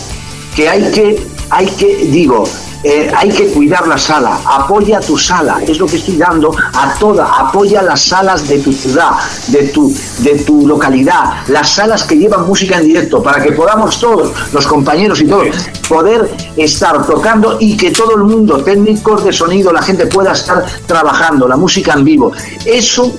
que 0.55 0.69
hay 0.69 0.91
que, 0.91 1.27
hay 1.51 1.67
que, 1.67 1.97
digo, 2.11 2.45
eh, 2.85 3.11
hay 3.15 3.31
que 3.31 3.49
cuidar 3.49 3.87
la 3.89 3.99
sala, 3.99 4.41
apoya 4.47 5.01
tu 5.01 5.19
sala, 5.19 5.61
es 5.67 5.79
lo 5.79 5.87
que 5.87 5.97
estoy 5.97 6.17
dando 6.17 6.55
a 6.73 6.95
toda, 6.99 7.27
apoya 7.41 7.83
las 7.83 8.03
salas 8.03 8.47
de 8.47 8.59
tu 8.61 8.73
ciudad, 8.73 9.13
de 9.49 9.65
tu, 9.69 9.93
de 10.21 10.39
tu 10.45 10.67
localidad, 10.67 11.43
las 11.49 11.75
salas 11.75 12.05
que 12.05 12.17
llevan 12.17 12.47
música 12.47 12.79
en 12.79 12.85
directo, 12.85 13.23
para 13.23 13.43
que 13.43 13.53
podamos 13.53 13.99
todos, 13.99 14.33
los 14.53 14.67
compañeros 14.67 15.21
y 15.21 15.27
todos, 15.27 15.57
poder 15.89 16.31
estar 16.57 17.05
tocando 17.05 17.57
y 17.59 17.77
que 17.77 17.91
todo 17.91 18.15
el 18.15 18.25
mundo, 18.25 18.63
técnicos 18.63 19.25
de 19.25 19.33
sonido, 19.33 19.73
la 19.73 19.83
gente 19.83 20.07
pueda 20.07 20.33
estar 20.33 20.65
trabajando, 20.87 21.49
la 21.49 21.57
música 21.57 21.95
en 21.95 22.05
vivo. 22.05 22.33
Eso 22.65 23.13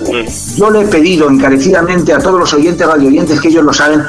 yo 0.56 0.70
le 0.70 0.82
he 0.82 0.86
pedido 0.86 1.30
encarecidamente 1.30 2.14
a 2.14 2.20
todos 2.20 2.40
los 2.40 2.54
oyentes, 2.54 2.88
radioyentes, 2.88 3.42
que 3.42 3.50
ellos 3.50 3.64
lo 3.64 3.74
saben, 3.74 4.04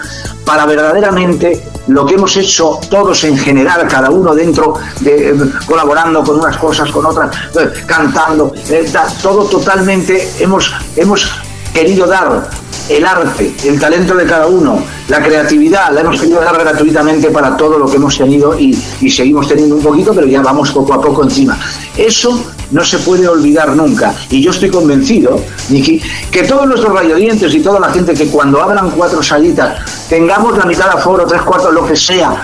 para 0.50 0.66
verdaderamente 0.66 1.62
lo 1.86 2.04
que 2.04 2.14
hemos 2.14 2.36
hecho 2.36 2.80
todos 2.90 3.22
en 3.22 3.38
general, 3.38 3.86
cada 3.86 4.10
uno 4.10 4.34
dentro, 4.34 4.74
de, 4.98 5.30
eh, 5.30 5.34
colaborando 5.64 6.24
con 6.24 6.40
unas 6.40 6.56
cosas, 6.56 6.90
con 6.90 7.06
otras, 7.06 7.30
eh, 7.54 7.84
cantando, 7.86 8.52
eh, 8.68 8.92
todo 9.22 9.44
totalmente 9.44 10.28
hemos, 10.40 10.74
hemos 10.96 11.30
querido 11.72 12.04
dar 12.04 12.50
el 12.90 13.06
arte, 13.06 13.54
el 13.64 13.78
talento 13.78 14.16
de 14.16 14.26
cada 14.26 14.48
uno, 14.48 14.82
la 15.06 15.22
creatividad, 15.22 15.92
la 15.92 16.00
hemos 16.00 16.20
querido 16.20 16.40
dar 16.40 16.58
gratuitamente 16.58 17.30
para 17.30 17.56
todo 17.56 17.78
lo 17.78 17.86
que 17.88 17.96
hemos 17.96 18.18
tenido 18.18 18.58
y, 18.58 18.74
seguimos 19.08 19.46
teniendo 19.46 19.76
un 19.76 19.82
poquito, 19.82 20.12
pero 20.12 20.26
ya 20.26 20.42
vamos 20.42 20.72
poco 20.72 20.94
a 20.94 21.00
poco 21.00 21.22
encima. 21.22 21.56
Eso 21.96 22.44
no 22.72 22.84
se 22.84 22.98
puede 22.98 23.28
olvidar 23.28 23.76
nunca. 23.76 24.12
Y 24.28 24.42
yo 24.42 24.50
estoy 24.50 24.70
convencido, 24.70 25.40
Niki, 25.68 26.02
que 26.32 26.42
todos 26.42 26.66
nuestros 26.66 26.92
radiodientes 26.92 27.54
y 27.54 27.60
toda 27.60 27.78
la 27.78 27.92
gente 27.92 28.12
que 28.14 28.26
cuando 28.26 28.60
abran 28.60 28.90
cuatro 28.90 29.22
salitas 29.22 30.08
tengamos 30.08 30.58
la 30.58 30.64
mitad 30.64 30.86
de 30.86 30.98
aforo, 30.98 31.24
tres 31.26 31.42
cuartos, 31.42 31.72
lo 31.72 31.86
que 31.86 31.94
sea, 31.94 32.42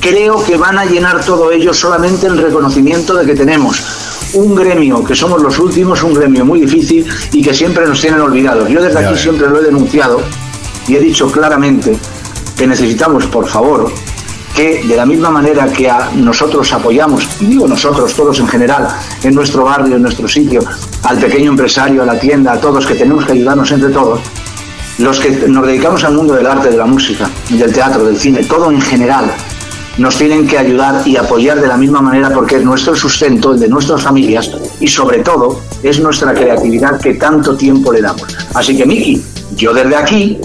creo 0.00 0.44
que 0.44 0.58
van 0.58 0.78
a 0.78 0.84
llenar 0.84 1.24
todo 1.24 1.50
ello 1.50 1.72
solamente 1.72 2.26
el 2.26 2.36
reconocimiento 2.36 3.14
de 3.14 3.24
que 3.24 3.34
tenemos 3.34 3.82
un 4.36 4.54
gremio, 4.54 5.02
que 5.02 5.14
somos 5.14 5.42
los 5.42 5.58
últimos, 5.58 6.02
un 6.02 6.12
gremio 6.12 6.44
muy 6.44 6.60
difícil 6.60 7.06
y 7.32 7.42
que 7.42 7.54
siempre 7.54 7.86
nos 7.86 8.00
tienen 8.00 8.20
olvidados. 8.20 8.68
Yo 8.68 8.82
desde 8.82 9.00
Ya 9.00 9.08
aquí 9.08 9.18
siempre 9.18 9.48
lo 9.48 9.60
he 9.60 9.64
denunciado 9.64 10.20
y 10.86 10.94
he 10.94 11.00
dicho 11.00 11.30
claramente 11.30 11.96
que 12.56 12.66
necesitamos, 12.66 13.26
por 13.26 13.48
favor, 13.48 13.90
que 14.54 14.82
de 14.84 14.96
la 14.96 15.04
misma 15.04 15.30
manera 15.30 15.66
que 15.66 15.88
a 15.88 16.10
nosotros 16.14 16.70
apoyamos, 16.72 17.26
y 17.40 17.46
digo 17.46 17.66
nosotros, 17.66 18.14
todos 18.14 18.38
en 18.38 18.48
general, 18.48 18.88
en 19.22 19.34
nuestro 19.34 19.64
barrio, 19.64 19.96
en 19.96 20.02
nuestro 20.02 20.28
sitio, 20.28 20.60
al 21.02 21.18
pequeño 21.18 21.50
empresario, 21.50 22.02
a 22.02 22.06
la 22.06 22.18
tienda, 22.18 22.52
a 22.52 22.60
todos, 22.60 22.86
que 22.86 22.94
tenemos 22.94 23.26
que 23.26 23.32
ayudarnos 23.32 23.70
entre 23.70 23.90
todos, 23.90 24.20
los 24.98 25.20
que 25.20 25.30
nos 25.48 25.66
dedicamos 25.66 26.04
al 26.04 26.14
mundo 26.14 26.34
del 26.34 26.46
arte, 26.46 26.70
de 26.70 26.76
la 26.76 26.86
música, 26.86 27.28
del 27.50 27.72
teatro, 27.72 28.04
del 28.04 28.16
cine, 28.16 28.44
todo 28.44 28.70
en 28.70 28.80
general, 28.80 29.30
nos 29.98 30.16
tienen 30.16 30.46
que 30.46 30.58
ayudar 30.58 31.06
y 31.06 31.16
apoyar 31.16 31.60
de 31.60 31.66
la 31.66 31.76
misma 31.76 32.00
manera 32.00 32.30
porque 32.30 32.56
es 32.56 32.64
nuestro 32.64 32.94
sustento, 32.94 33.52
el 33.52 33.60
de 33.60 33.68
nuestras 33.68 34.02
familias 34.02 34.50
y 34.80 34.88
sobre 34.88 35.20
todo 35.20 35.60
es 35.82 36.00
nuestra 36.00 36.34
creatividad 36.34 37.00
que 37.00 37.14
tanto 37.14 37.56
tiempo 37.56 37.92
le 37.92 38.02
damos. 38.02 38.36
Así 38.54 38.76
que 38.76 38.84
Miki, 38.84 39.22
yo 39.56 39.72
desde 39.72 39.96
aquí 39.96 40.38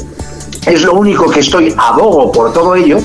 es 0.66 0.84
lo 0.84 0.94
único 0.94 1.30
que 1.30 1.42
estoy 1.42 1.74
abogo 1.78 2.32
por 2.32 2.54
todo 2.54 2.76
ello 2.76 2.98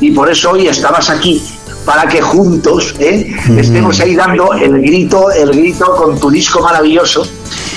y 0.00 0.10
por 0.12 0.30
eso 0.30 0.52
hoy 0.52 0.66
estabas 0.66 1.10
aquí 1.10 1.42
para 1.84 2.08
que 2.08 2.20
juntos 2.22 2.94
¿eh? 2.98 3.34
estemos 3.58 4.00
ahí 4.00 4.14
dando 4.14 4.54
el 4.54 4.80
grito, 4.80 5.30
el 5.30 5.50
grito 5.50 5.94
con 5.96 6.18
tu 6.18 6.30
disco 6.30 6.60
maravilloso 6.60 7.26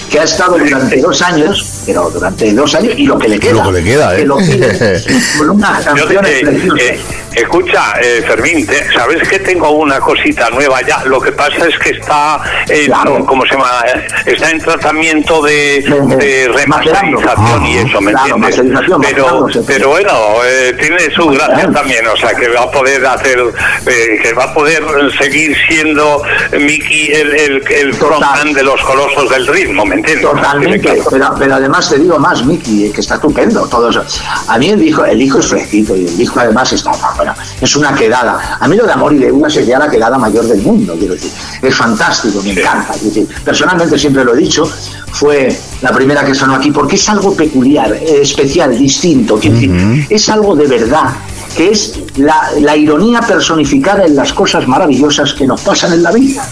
que 0.09 0.19
ha 0.19 0.23
estado 0.23 0.57
durante 0.57 1.01
dos 1.01 1.21
años, 1.21 1.81
pero 1.85 2.09
durante 2.09 2.53
dos 2.53 2.73
años 2.75 2.93
y 2.97 3.05
lo 3.05 3.17
que 3.17 3.27
le 3.27 3.39
queda. 3.39 3.63
Lo 3.63 3.71
que 3.71 3.81
le 3.81 3.83
queda, 3.83 4.13
¿eh? 4.15 4.17
que 4.19 4.25
lo 4.25 4.37
que- 4.37 5.01
con 5.37 5.49
unas 5.51 5.85
Yo, 5.85 5.95
canciones 5.95 6.31
eh, 6.31 6.69
eh, 6.79 6.99
escucha, 7.35 7.93
eh, 8.01 8.23
Fermín, 8.25 8.65
te- 8.65 8.91
¿sabes 8.93 9.27
que 9.27 9.39
tengo 9.39 9.71
una 9.71 9.99
cosita 9.99 10.49
nueva 10.49 10.81
ya? 10.81 11.03
Lo 11.05 11.19
que 11.19 11.31
pasa 11.33 11.67
es 11.67 11.77
que 11.79 11.89
está, 11.91 12.41
en, 12.69 12.85
Claro. 12.87 13.25
¿cómo 13.25 13.43
se 13.45 13.51
llama? 13.53 13.69
Eh, 13.93 14.07
Está 14.27 14.49
en 14.51 14.59
tratamiento 14.59 15.41
de, 15.43 15.81
de 16.17 16.49
remasterización 16.53 17.65
y 17.65 17.77
eso, 17.77 18.01
¿me 18.01 18.11
Claro, 18.11 18.35
entiendes? 18.35 18.57
masterización, 18.57 19.01
Pero, 19.01 19.47
pero 19.65 19.89
bueno, 19.89 20.11
eh, 20.45 20.75
tiene 20.79 20.99
su 21.15 21.27
gracia 21.27 21.69
también, 21.71 22.05
o 22.07 22.15
sea, 22.17 22.33
que 22.33 22.47
va 22.49 22.63
a 22.63 22.71
poder 22.71 23.05
hacer, 23.05 23.39
eh, 23.85 24.19
que 24.21 24.33
va 24.33 24.45
a 24.45 24.53
poder 24.53 24.83
seguir 25.19 25.55
siendo 25.67 26.21
Mickey 26.59 27.11
el, 27.13 27.35
el, 27.35 27.63
el 27.71 27.93
frontman 27.93 28.53
de 28.53 28.63
los 28.63 28.81
colosos 28.81 29.29
del 29.29 29.47
ritmo, 29.47 29.85
¿me 29.85 29.95
Totalmente, 30.21 31.03
pero, 31.09 31.33
pero 31.37 31.55
además 31.55 31.89
te 31.89 31.97
digo 31.97 32.17
más, 32.19 32.45
Miki, 32.45 32.85
eh, 32.85 32.91
que 32.91 33.01
está 33.01 33.15
estupendo 33.15 33.67
todo 33.67 33.89
eso. 33.89 34.03
A 34.47 34.57
mí 34.57 34.69
el 34.69 34.81
hijo, 34.81 35.05
el 35.05 35.21
hijo 35.21 35.39
es 35.39 35.47
fresquito 35.47 35.95
y 35.95 36.05
el 36.07 36.21
hijo 36.21 36.39
además 36.39 36.71
está, 36.73 36.91
bueno, 37.15 37.33
es 37.59 37.75
una 37.75 37.93
quedada. 37.93 38.57
A 38.59 38.67
mí 38.67 38.75
lo 38.75 38.85
de 38.85 38.93
amor 38.93 39.13
y 39.13 39.17
deuda 39.17 39.49
sería 39.49 39.79
la 39.79 39.89
quedada 39.89 40.17
mayor 40.17 40.45
del 40.45 40.61
mundo, 40.61 40.95
quiero 40.97 41.13
decir. 41.13 41.31
Es 41.61 41.75
fantástico, 41.75 42.41
me 42.41 42.51
encanta. 42.51 42.93
quiero 42.93 43.07
decir, 43.07 43.27
personalmente 43.43 43.97
siempre 43.97 44.23
lo 44.23 44.35
he 44.35 44.37
dicho, 44.37 44.69
fue 45.11 45.57
la 45.81 45.91
primera 45.91 46.25
que 46.25 46.35
sonó 46.35 46.55
aquí 46.55 46.71
porque 46.71 46.95
es 46.95 47.09
algo 47.09 47.35
peculiar, 47.35 47.93
especial, 47.93 48.77
distinto, 48.77 49.39
quiero 49.39 49.55
decir, 49.55 50.07
es 50.09 50.29
algo 50.29 50.55
de 50.55 50.67
verdad 50.67 51.13
que 51.55 51.71
es 51.71 51.99
la, 52.17 52.51
la 52.59 52.75
ironía 52.75 53.19
personificada 53.21 54.05
en 54.05 54.15
las 54.15 54.31
cosas 54.31 54.67
maravillosas 54.67 55.33
que 55.33 55.47
nos 55.47 55.61
pasan 55.61 55.93
en 55.93 56.03
la 56.03 56.11
vida. 56.11 56.47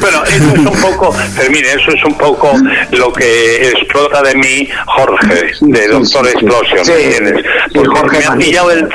Bueno, 0.00 0.24
eso 0.24 0.52
es 0.54 0.58
un 0.58 0.80
poco, 0.80 1.12
Fermín, 1.12 1.64
eso 1.64 1.90
es 1.90 2.04
un 2.04 2.14
poco 2.18 2.52
lo 2.92 3.12
que 3.12 3.68
explota 3.68 4.22
de 4.22 4.34
mí 4.36 4.68
Jorge, 4.86 5.52
de 5.60 5.88
Doctor 5.88 6.28
Explosion, 6.28 6.84
Sí, 6.84 6.92
Porque 7.74 7.88
Jorge 7.98 8.18
me 8.18 8.24
ha 8.26 8.34
pillado 8.36 8.70
el, 8.70 8.88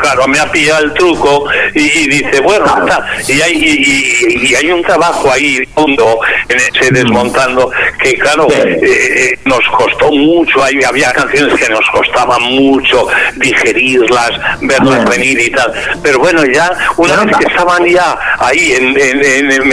claro, 0.00 0.26
me 0.28 0.38
ha 0.38 0.50
pillado 0.50 0.84
el 0.84 0.94
truco 0.94 1.44
y, 1.74 1.80
y 1.80 2.08
dice, 2.08 2.40
bueno, 2.40 2.64
está, 2.66 3.06
y 3.28 3.40
hay, 3.40 3.52
y, 3.52 4.46
y- 4.50 4.54
hay 4.56 4.70
un 4.70 4.82
trabajo 4.82 5.30
ahí 5.30 5.58
fondo 5.74 6.18
en 6.48 6.56
ese 6.56 6.90
desmontando 6.92 7.70
que, 8.02 8.14
claro, 8.18 8.46
eh, 8.50 8.78
eh, 8.82 9.38
nos 9.44 9.60
costó 9.76 10.10
mucho, 10.12 10.62
hay, 10.64 10.82
había 10.82 11.12
canciones 11.12 11.54
que 11.60 11.68
nos 11.68 11.84
costaban 11.90 12.40
mucho 12.42 13.06
digerirlas, 13.36 14.30
verlas 14.62 15.08
venir 15.10 15.38
y 15.40 15.50
tal, 15.50 15.72
pero 16.02 16.18
bueno, 16.20 16.42
ya 16.46 16.70
una 16.96 17.16
vez 17.24 17.36
que 17.38 17.50
estaban 17.66 17.86
ya 17.86 18.16
ahí, 18.38 18.72
en, 18.72 18.88
en, 18.98 19.24
en- 19.24 19.72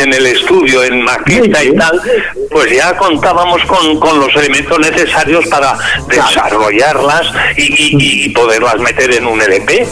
en 0.00 0.12
el 0.14 0.26
estudio, 0.26 0.82
en 0.84 1.02
maqueta 1.02 1.62
y 1.62 1.74
tal, 1.74 2.00
pues 2.50 2.70
ya 2.74 2.96
contábamos 2.96 3.62
con, 3.64 3.98
con 4.00 4.18
los 4.18 4.34
elementos 4.36 4.78
necesarios 4.78 5.46
para 5.48 5.76
desarrollarlas 6.08 7.26
y, 7.56 7.62
y- 7.62 8.24
y 8.24 8.28
poderlas 8.30 8.78
meter 8.78 9.12
en 9.14 9.26
un 9.26 9.40
E 9.40 9.44
LP. 9.44 9.86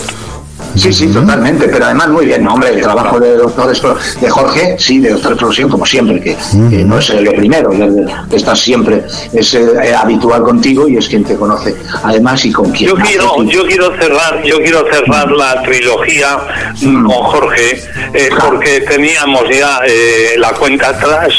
Sí, 0.75 0.93
sí, 0.93 1.07
totalmente, 1.09 1.69
pero 1.69 1.85
además 1.85 2.09
muy 2.09 2.27
bien, 2.27 2.45
¿no? 2.45 2.55
hombre, 2.55 2.71
el 2.71 2.81
trabajo 2.81 3.21
de 3.21 3.37
doctor 3.37 3.73
de 4.21 4.31
Jorge, 4.31 4.77
sí, 4.79 5.01
de 5.01 5.11
doctor 5.11 5.33
Explosión, 5.33 5.69
como 5.69 5.85
siempre, 5.85 6.21
que, 6.21 6.37
que 6.71 6.85
no 6.85 6.99
es 6.99 7.11
eh, 7.11 7.21
lo 7.21 7.33
primero, 7.33 7.71
que 8.29 8.37
está 8.37 8.57
siempre, 8.57 9.05
es 9.33 9.55
eh, 9.55 9.95
habitual 9.95 10.43
contigo 10.43 10.89
y 10.89 10.97
es 10.97 11.09
quien 11.09 11.25
te 11.25 11.37
conoce, 11.37 11.75
además 12.03 12.45
y 12.47 12.53
con 12.53 12.71
quien 12.71 12.91
Yo 12.91 12.97
quiero, 12.97 13.43
yo 13.45 13.67
quiero 13.67 13.95
cerrar, 13.99 14.43
yo 14.43 14.59
quiero 14.59 14.85
cerrar 14.91 15.31
la 15.31 15.63
trilogía 15.63 16.39
mm, 16.81 17.07
con 17.07 17.23
Jorge, 17.23 17.83
eh, 18.15 18.31
porque 18.41 18.81
teníamos 18.81 19.45
ya 19.51 19.81
eh, 19.87 20.35
la 20.39 20.53
cuenta 20.53 20.89
atrás, 20.89 21.35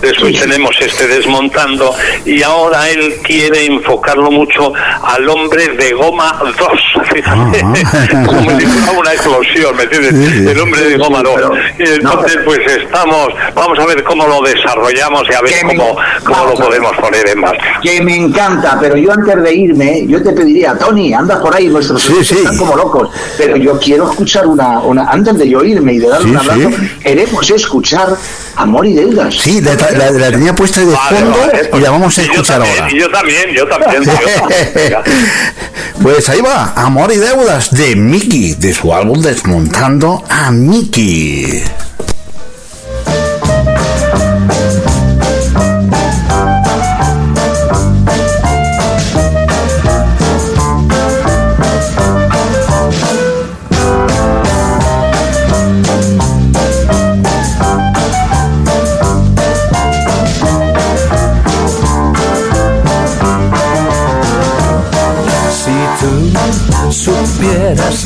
después 0.00 0.38
tenemos 0.40 0.74
este 0.80 1.06
desmontando 1.06 1.94
y 2.24 2.42
ahora 2.42 2.88
él 2.88 3.16
quiere 3.22 3.66
enfocarlo 3.66 4.30
mucho 4.30 4.72
al 5.02 5.28
hombre 5.28 5.68
de 5.68 5.92
goma 5.92 6.40
2, 6.42 7.06
fíjate, 7.12 7.58
si 7.58 8.66
fuera 8.66 8.67
una 8.98 9.12
explosión, 9.14 9.76
¿me 9.76 9.82
entiendes? 9.84 10.14
El 10.48 10.60
hombre 10.60 10.82
de 10.82 10.96
goma 10.96 11.22
2. 11.22 11.40
Y 11.78 11.82
entonces 11.82 12.38
pues 12.44 12.58
estamos, 12.82 13.28
vamos 13.54 13.78
a 13.78 13.86
ver 13.86 14.02
cómo 14.04 14.26
lo 14.26 14.40
desarrollamos 14.42 15.22
y 15.30 15.34
a 15.34 15.40
ver 15.42 15.52
cómo, 15.66 15.96
cómo 16.24 16.44
lo 16.46 16.54
podemos 16.54 16.92
poner 16.96 17.28
en 17.28 17.40
marcha. 17.40 17.80
que 17.82 18.00
me 18.02 18.16
encanta, 18.16 18.78
pero 18.80 18.96
yo 18.96 19.12
antes 19.12 19.42
de 19.42 19.54
irme, 19.54 20.06
yo 20.06 20.22
te 20.22 20.32
pediría, 20.32 20.76
Tony, 20.78 21.12
anda 21.14 21.40
por 21.40 21.54
ahí, 21.54 21.68
nuestros 21.68 22.08
oyentes 22.08 22.32
están 22.32 22.56
como 22.56 22.76
locos, 22.76 23.10
pero 23.36 23.56
yo 23.56 23.78
quiero 23.78 24.10
escuchar 24.10 24.46
una, 24.46 24.80
una 24.80 25.04
antes 25.10 25.38
de 25.38 25.48
yo 25.48 25.64
irme 25.64 25.94
y 25.94 25.98
de 25.98 26.08
darle 26.08 26.24
Sí, 26.24 26.30
un 26.30 26.36
abrazo, 26.38 26.70
sí. 26.70 26.90
queremos 27.02 27.50
escuchar 27.50 28.08
Amor 28.56 28.86
y 28.86 28.94
Deudas. 28.94 29.34
Sí, 29.34 29.60
la, 29.60 29.74
la- 29.74 30.10
la 30.10 30.30
tenía 30.30 30.54
puesta 30.54 30.80
de 30.80 30.86
fondo 30.96 31.38
y 31.76 31.80
la 31.80 31.90
vamos 31.90 32.18
a 32.18 32.22
yo 32.22 32.30
escuchar 32.32 32.58
también, 32.58 32.82
ahora. 32.82 32.92
y 32.94 32.98
yo 33.00 33.10
también, 33.10 33.44
yo 33.54 33.66
también. 33.68 34.02
yo 34.04 34.12
también. 34.12 34.96
Pues 36.02 36.28
ahí 36.28 36.40
va, 36.40 36.72
Amor 36.76 37.12
y 37.12 37.16
Deudas 37.16 37.72
de 37.74 37.96
Mickey, 37.96 38.47
de 38.54 38.72
su 38.72 38.94
álbum 38.94 39.20
Desmontando 39.20 40.22
a 40.28 40.50
Mickey. 40.50 41.62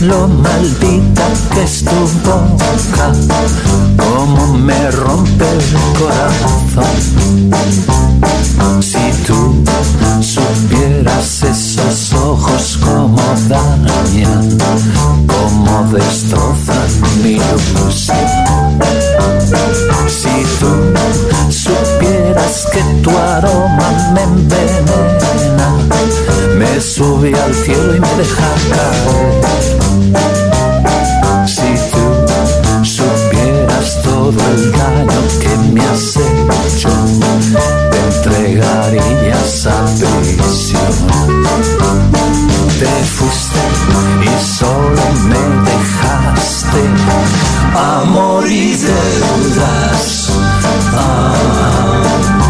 Lo 0.03 0.27
maldita 0.27 1.27
que 1.55 1.63
es 1.63 1.85
tu 1.85 1.91
boca, 2.25 3.13
como 3.97 4.55
me 4.55 4.91
rompe 4.91 5.45
el 5.45 5.63
corazón. 5.99 7.43
Si 8.81 9.13
tú 9.27 9.65
supieras 10.21 11.43
esos 11.43 12.13
ojos 12.15 12.79
como 12.85 13.23
dañan, 13.49 14.59
como 15.27 15.93
destrozan 15.93 16.91
mi 17.23 17.33
ilusión. 17.33 18.17
Si 20.09 20.45
tú 20.59 21.32
que 22.73 22.83
tu 23.03 23.11
aroma 23.11 24.13
me 24.15 24.23
envenena, 24.23 25.69
me 26.57 26.81
sube 26.81 27.33
al 27.39 27.55
cielo 27.55 27.97
y 27.97 28.01
me 28.01 28.15
deja 28.17 28.49
caer. 28.71 29.43
Si 31.47 31.71
tú 31.93 32.05
supieras 32.83 34.03
todo 34.03 34.41
el 34.55 34.73
daño 34.73 35.21
que 35.43 35.53
me 35.73 35.81
has 35.83 36.17
hecho, 36.17 36.91
te 37.91 37.99
entregarías 37.99 39.67
a 39.67 39.85
prisión. 40.37 40.95
Te 42.79 42.95
fuiste 43.17 43.63
y 44.25 44.57
solo 44.59 45.05
me 45.29 45.43
dejaste 45.71 46.83
amor 47.75 48.51
y 48.51 48.77
deudas. 48.77 50.31
Ah. 50.95 52.42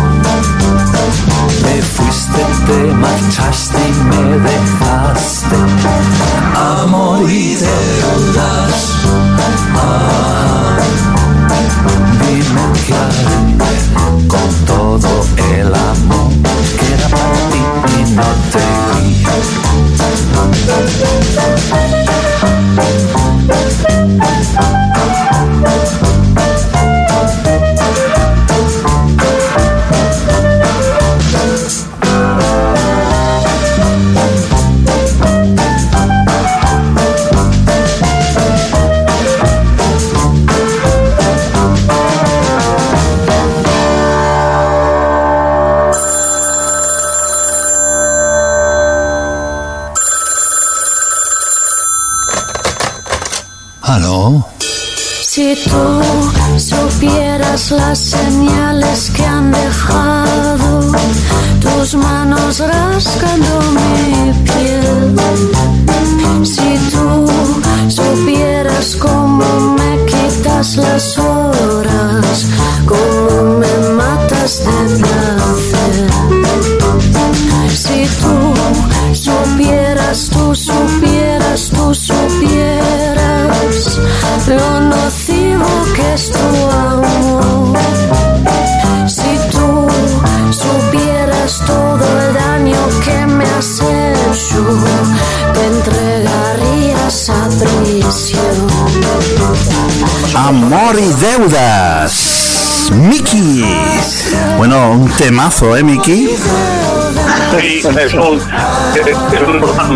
Te 2.73 2.95
marchaste 2.95 3.77
y 3.77 4.05
me 4.05 4.39
dejaste 4.39 5.57
amor 6.55 7.31
y 7.31 7.55
deudas. 7.55 8.97
Ah. 9.77 10.79
Dime 12.19 12.63
qué 12.87 13.52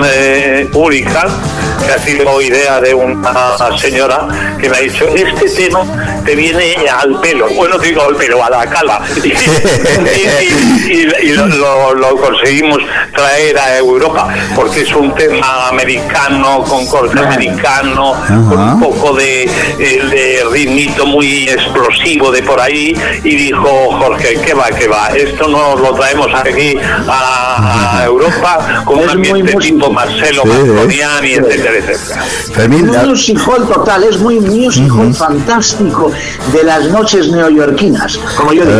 eh, 0.05 0.69
única 0.75 1.27
que 1.85 1.93
ha 1.93 1.99
sido 1.99 2.41
idea 2.41 2.81
de 2.81 2.95
una 2.95 3.57
señora 3.79 4.29
que 4.61 4.69
me 4.69 4.77
ha 4.77 4.81
dicho 4.81 5.07
este 5.09 5.49
tema 5.49 5.85
te 6.27 6.35
viene 6.35 6.75
al 6.89 7.19
pelo. 7.21 7.49
Bueno 7.55 7.79
digo 7.79 8.03
al 8.03 8.17
pelo 8.17 8.43
a 8.45 8.51
la 8.51 8.67
calva. 8.69 9.01
Y, 9.27 9.29
y- 9.29 10.93
y- 10.93 11.29
y 11.29 11.33
lo, 11.33 11.47
lo- 11.47 11.95
lo 11.95 12.17
conseguimos 12.17 12.79
traer 13.15 13.59
a 13.59 13.77
Europa 13.79 14.29
porque 14.55 14.83
es 14.83 14.95
un 14.95 15.15
tema 15.15 15.69
americano 15.69 16.63
con 16.65 16.87
corte 16.87 17.19
americano 17.19 18.15
con 18.49 18.59
un 18.59 18.81
poco 18.81 19.15
de, 19.15 19.45
eh, 19.45 19.49
de 19.79 20.45
ritmito 20.51 21.07
muy 21.07 21.49
explosivo 21.49 22.31
de 22.31 22.43
por 22.43 22.61
ahí. 22.61 22.95
Y 23.25 23.37
dijo 23.37 23.69
Jorge 23.99 24.41
que 24.41 24.55
va 24.55 24.67
que 24.71 24.89
va 24.89 25.09
esto 25.09 25.49
nos 25.49 25.81
lo 25.81 25.95
traemos 25.95 26.29
aquí 26.35 26.77
a, 27.09 27.99
a 28.01 28.05
Europa 28.05 28.83
con 28.85 28.99
un 28.99 29.11
ambiente 29.11 29.55
tipo 29.55 29.91
Marcelo 29.91 30.43
Sí, 30.89 31.33
etcétera 31.35 31.79
etcétera 31.79 32.25
Fermín, 32.55 32.89
Un 32.91 33.09
music 33.11 33.39
hall 33.47 33.67
total, 33.69 34.05
es 34.05 34.19
muy 34.19 34.41
music 34.41 34.91
hall 34.93 35.13
fantástico 35.15 36.11
de 36.53 36.65
las 36.65 36.85
noches 36.91 37.29
neoyorquinas, 37.31 38.19
como 38.37 38.53
yo 38.53 38.65
digo. 38.65 38.79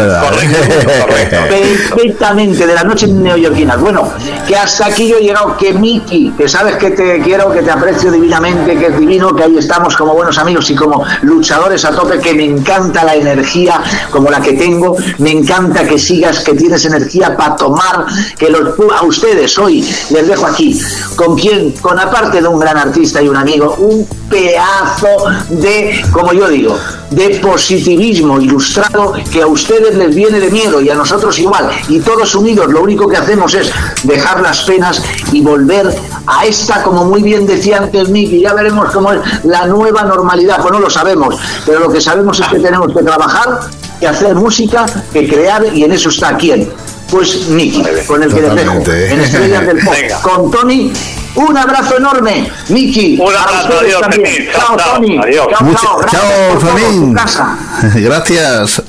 Perfectamente, 1.49 2.67
de 2.67 2.75
las 2.75 2.85
noches 2.85 3.09
neoyorquinas. 3.09 3.81
Bueno, 3.81 4.11
que 4.47 4.57
hasta 4.57 4.87
aquí 4.87 5.09
yo 5.09 5.19
he 5.19 5.23
llegado, 5.23 5.57
que 5.57 5.73
Miki, 5.73 6.33
que 6.37 6.49
sabes 6.49 6.77
que 6.77 6.91
te 6.91 7.21
quiero, 7.21 7.53
que 7.53 7.63
te 7.63 7.71
aprecio 7.71 8.11
divinamente, 8.11 8.77
que 8.77 8.87
es 8.87 8.99
divino, 8.99 9.35
que 9.35 9.45
ahí 9.45 9.59
estamos 9.59 9.97
como 9.97 10.15
buenos 10.15 10.39
amigos 10.39 10.71
y 10.71 10.75
como 10.75 11.05
luchadores 11.23 11.85
a 11.85 11.91
tope, 11.91 12.19
que 12.19 12.35
me 12.35 12.45
encanta 12.45 13.05
la 13.05 13.15
energía 13.15 13.81
como 14.11 14.31
la 14.31 14.41
que 14.41 14.53
tengo, 14.55 14.97
me 15.19 15.31
encanta 15.31 15.87
que 15.87 15.99
sigas, 15.99 16.41
que 16.41 16.55
tienes 16.55 16.85
energía 16.85 17.37
para 17.37 17.57
tomar, 17.57 18.07
que 18.39 18.51
los, 18.51 18.75
a 18.95 19.05
ustedes 19.05 19.57
hoy 19.59 19.87
les 20.11 20.29
dejo 20.29 20.47
aquí, 20.47 20.81
con 21.15 21.37
quien, 21.37 21.73
con 21.73 21.99
aparte 21.99 22.41
de 22.41 22.49
un 22.49 22.59
gran 22.59 22.77
artista 22.77 23.23
y 23.23 23.29
un 23.29 23.37
amigo, 23.37 23.75
un 23.79 24.07
pedazo 24.29 25.09
de, 25.49 26.05
como 26.13 26.33
yo 26.33 26.49
digo, 26.49 26.79
de 27.11 27.41
positivismo 27.41 28.41
ilustrado 28.41 29.15
que 29.31 29.43
a 29.43 29.47
ustedes 29.47 29.95
les 29.95 30.15
viene 30.15 30.41
de 30.41 30.51
miedo 30.51 30.81
y 30.81 30.91
a 30.91 30.95
nosotros 30.95 31.39
igual. 31.39 31.71
Y 31.89 32.01
todos 32.01 32.35
unidos 32.35 32.73
lo 32.73 32.83
único 32.83 33.09
que 33.09 33.17
hacemos 33.17 33.55
es 33.55 33.71
dejar 34.03 34.41
las 34.41 34.63
penas 34.63 35.03
y 35.33 35.41
volver 35.41 35.95
a 36.27 36.45
esta, 36.47 36.83
como 36.83 37.05
muy 37.05 37.23
bien 37.23 37.47
decía 37.47 37.79
antes 37.79 38.09
Miki, 38.09 38.41
ya 38.41 38.55
veremos 38.55 38.93
cómo 38.93 39.13
es 39.13 39.21
la 39.45 39.67
nueva 39.67 40.03
normalidad, 40.03 40.61
pues 40.61 40.73
no 40.73 40.81
lo 40.81 40.91
sabemos, 40.91 41.37
pero 41.65 41.81
lo 41.81 41.91
que 41.91 42.01
sabemos 42.01 42.41
es 42.41 42.47
que 42.49 42.59
tenemos 42.59 42.93
que 42.93 43.03
trabajar, 43.03 43.61
que 44.01 44.09
hacer 44.09 44.35
música, 44.35 44.87
que 45.13 45.29
crear 45.29 45.65
y 45.75 45.85
en 45.85 45.93
eso 45.93 46.09
está 46.09 46.37
quién. 46.37 46.69
Pues 47.11 47.47
Miki, 47.49 47.85
con 48.09 48.21
el 48.21 48.35
que 48.35 48.43
les 48.43 48.55
dejo, 48.57 48.73
en 48.73 49.21
Estrellas 49.21 49.67
del 49.67 49.79
Pop, 49.85 49.95
con 50.23 50.51
Tony. 50.51 50.93
Un 51.37 51.57
abrazo 51.57 51.97
enorme, 51.99 52.51
Miki. 52.71 53.19
Un 53.21 53.35
abrazo, 53.35 53.79
adiós, 53.81 54.01
también. 54.01 54.25
Fermín. 54.27 54.49
Chao, 54.53 54.77
Chao, 54.77 54.95
Tony. 54.95 55.19
adiós. 55.19 55.47
Chao. 55.59 55.99
Gracias 56.01 56.23
chao, 56.23 56.61
Fermín. 56.61 57.15
casa. 57.15 57.59
Gracias. 57.95 58.83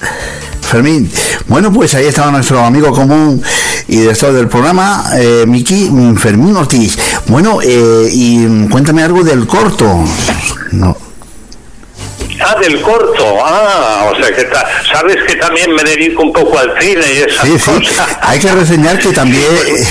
Fermín. 0.61 1.09
Bueno, 1.47 1.71
pues 1.71 1.95
ahí 1.95 2.05
estaba 2.05 2.29
nuestro 2.31 2.59
amigo 2.63 2.91
común 2.91 3.41
y 3.87 3.97
director 3.99 4.33
del 4.33 4.47
programa, 4.49 5.05
eh, 5.15 5.45
Miki 5.47 5.89
mm, 5.89 6.15
Fermín 6.17 6.55
Ortiz. 6.57 6.97
Bueno, 7.27 7.59
eh, 7.63 8.09
y 8.11 8.39
mm, 8.39 8.69
cuéntame 8.69 9.03
algo 9.03 9.23
del 9.23 9.47
corto. 9.47 10.03
No. 10.71 11.06
Ah, 12.49 12.55
del 12.61 12.81
corto. 12.81 13.25
Ah, 13.43 14.09
o 14.11 14.15
sea 14.15 14.33
que 14.33 14.43
ta- 14.45 14.65
sabes 14.91 15.17
que 15.23 15.35
también 15.35 15.73
me 15.73 15.83
dedico 15.83 16.23
un 16.23 16.31
poco 16.31 16.57
al 16.59 16.73
cine 16.79 17.01
y 17.13 17.17
esas 17.29 17.45
Sí, 17.47 17.59
sí. 17.59 17.71
cosas. 17.71 18.17
Hay 18.21 18.39
que 18.39 18.51
reseñar 18.51 18.97
que 18.99 19.11
también, 19.11 19.43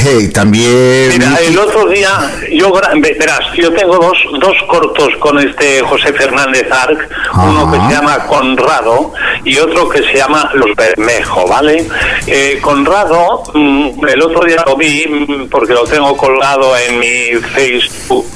eh, 0.07 0.29
también. 0.33 1.09
Mira, 1.11 1.37
el 1.47 1.59
otro 1.59 1.89
día, 1.89 2.11
yo 2.53 2.73
verás, 2.73 3.41
yo 3.57 3.73
tengo 3.73 3.97
dos, 3.99 4.19
dos 4.41 4.57
cortos 4.69 5.09
con 5.19 5.39
este 5.39 5.83
José 5.83 6.13
Fernández 6.13 6.67
Arc, 6.71 7.09
uno 7.35 7.71
que 7.71 7.79
se 7.79 7.93
llama 7.95 8.27
Conrado 8.27 9.13
y 9.45 9.59
otro 9.59 9.89
que 9.89 10.03
se 10.03 10.15
llama 10.17 10.51
Los 10.55 10.75
Bermejo, 10.77 11.47
¿vale? 11.49 11.87
Eh, 12.27 12.59
Conrado, 12.63 13.43
mm, 13.55 14.07
el 14.09 14.23
otro 14.23 14.45
día 14.47 14.63
lo 14.67 14.77
vi 14.77 15.07
mm, 15.07 15.49
porque 15.49 15.73
lo 15.75 15.85
tengo 15.85 16.17
colgado 16.17 16.77
en 16.77 16.99
mi 16.99 17.41
Facebook, 17.55 18.27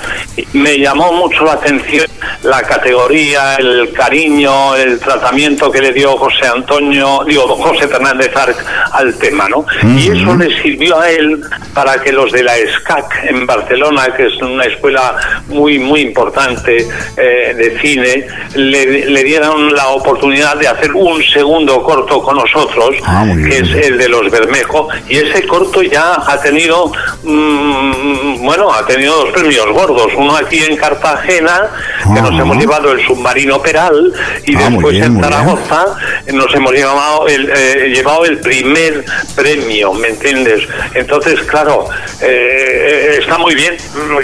me 0.53 0.79
llamó 0.79 1.12
mucho 1.12 1.45
la 1.45 1.53
atención 1.53 2.07
la 2.43 2.62
categoría, 2.62 3.57
el 3.57 3.93
cariño, 3.93 4.09
el 4.12 4.98
tratamiento 4.98 5.70
que 5.70 5.80
le 5.80 5.92
dio 5.92 6.16
José 6.16 6.46
Antonio, 6.46 7.20
digo, 7.26 7.46
José 7.56 7.88
Fernández 7.88 8.30
Arc 8.36 8.56
al 8.92 9.16
tema, 9.18 9.48
¿no? 9.48 9.64
Y 9.82 10.08
eso 10.08 10.34
le 10.36 10.62
sirvió 10.62 10.98
a 10.98 11.11
él 11.11 11.40
para 11.74 12.00
que 12.02 12.12
los 12.12 12.32
de 12.32 12.42
la 12.42 12.52
SCAC 12.56 13.24
en 13.28 13.46
Barcelona, 13.46 14.12
que 14.16 14.26
es 14.26 14.36
una 14.42 14.64
escuela 14.64 15.16
muy, 15.48 15.78
muy 15.78 16.00
importante 16.00 16.86
eh, 17.16 17.54
de 17.56 17.78
cine, 17.80 18.26
le, 18.54 19.06
le 19.06 19.24
dieran 19.24 19.72
la 19.74 19.88
oportunidad 19.88 20.56
de 20.56 20.68
hacer 20.68 20.92
un 20.92 21.22
segundo 21.22 21.82
corto 21.82 22.22
con 22.22 22.36
nosotros, 22.36 22.96
Ah, 23.04 23.24
que 23.26 23.58
es 23.58 23.86
el 23.86 23.98
de 23.98 24.08
los 24.08 24.30
Bermejo, 24.30 24.88
y 25.08 25.16
ese 25.16 25.46
corto 25.46 25.82
ya 25.82 26.14
ha 26.26 26.40
tenido, 26.40 26.92
mm, 27.22 28.44
bueno, 28.44 28.72
ha 28.72 28.84
tenido 28.86 29.14
dos 29.24 29.30
premios 29.32 29.66
gordos, 29.72 30.12
uno 30.16 30.36
aquí 30.36 30.62
en 30.62 30.76
Cartagena, 30.76 31.68
que 32.02 32.20
nos 32.20 32.32
Ajá. 32.32 32.42
hemos 32.42 32.56
llevado 32.56 32.92
el 32.92 33.04
submarino 33.06 33.61
Peral, 33.61 33.99
y 34.46 34.57
Ah, 34.57 34.68
después 34.70 34.92
bien, 34.92 35.05
en. 35.16 35.22
Zaragoza 35.22 35.84
nos 36.32 36.55
hemos 36.55 36.72
llevado 36.72 37.26
el, 37.28 37.51
eh, 37.55 37.92
llevado 37.94 38.24
el 38.24 38.38
primer 38.38 39.05
premio, 39.34 39.92
¿me 39.94 40.09
entiendes? 40.09 40.62
Entonces, 40.94 41.40
claro, 41.42 41.88
eh, 42.20 43.18
está 43.20 43.38
muy 43.38 43.55
bien, 43.55 43.76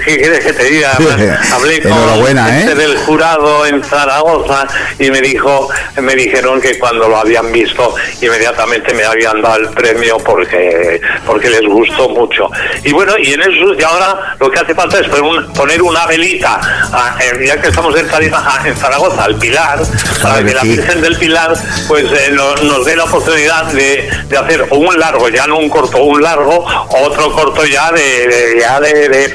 ¿qué 0.05 0.17
quieres 0.17 0.45
que 0.45 0.53
te 0.53 0.65
diga? 0.65 0.93
Además, 0.97 1.53
hablé 1.53 1.81
con 1.83 1.93
este 2.39 2.73
¿eh? 2.73 2.75
del 2.75 2.97
jurado 2.99 3.67
en 3.67 3.83
Zaragoza 3.83 4.67
y 4.99 5.11
me 5.11 5.21
dijo, 5.21 5.69
me 6.01 6.15
dijeron 6.15 6.61
que 6.61 6.79
cuando 6.79 7.09
lo 7.09 7.17
habían 7.19 7.51
visto 7.53 7.95
inmediatamente 8.21 8.93
me 8.95 9.05
habían 9.05 9.41
dado 9.43 9.57
el 9.57 9.69
premio 9.71 10.19
porque 10.19 11.01
porque 11.27 11.51
les 11.51 11.63
gustó 11.67 12.09
mucho. 12.11 12.51
Y 12.85 12.93
bueno, 12.93 13.13
y 13.19 13.33
en 13.33 13.41
eso 13.43 13.75
y 13.79 13.83
ahora 13.83 14.37
lo 14.39 14.51
que 14.51 14.61
hace 14.61 14.75
falta 14.75 14.99
es 15.01 15.09
poner, 15.09 15.23
un- 15.23 15.53
poner 15.53 15.83
una 15.83 16.07
velita, 16.07 16.61
ah, 16.93 17.17
eh, 17.21 17.47
ya 17.47 17.61
que 17.61 17.69
estamos 17.69 17.97
en, 17.99 18.07
Zaragoza, 18.09 18.61
en 18.69 18.77
Zaragoza, 18.77 19.25
al 19.25 19.37
Pilar, 19.37 19.66
para 20.23 20.45
que 20.45 20.55
la. 20.55 20.63
Virgen 20.63 21.01
del 21.03 21.17
Pilar 21.17 21.55
pues 21.89 22.05
eh, 22.05 22.31
no- 22.33 22.55
nos 22.57 22.85
dé 22.85 22.97
la 22.97 23.05
oportunidad 23.05 23.67
de, 23.73 24.09
de 24.29 24.37
hacer 24.37 24.67
un 24.71 24.99
largo, 24.99 25.29
ya 25.29 25.47
no 25.47 25.59
un 25.59 25.69
corto, 25.69 26.03
un 26.05 26.23
largo, 26.23 26.65
otro 27.05 27.33
corto 27.33 27.65
ya 27.67 27.91
de, 27.93 28.01
de- 28.01 28.57
ya 28.61 28.81
de, 28.81 29.33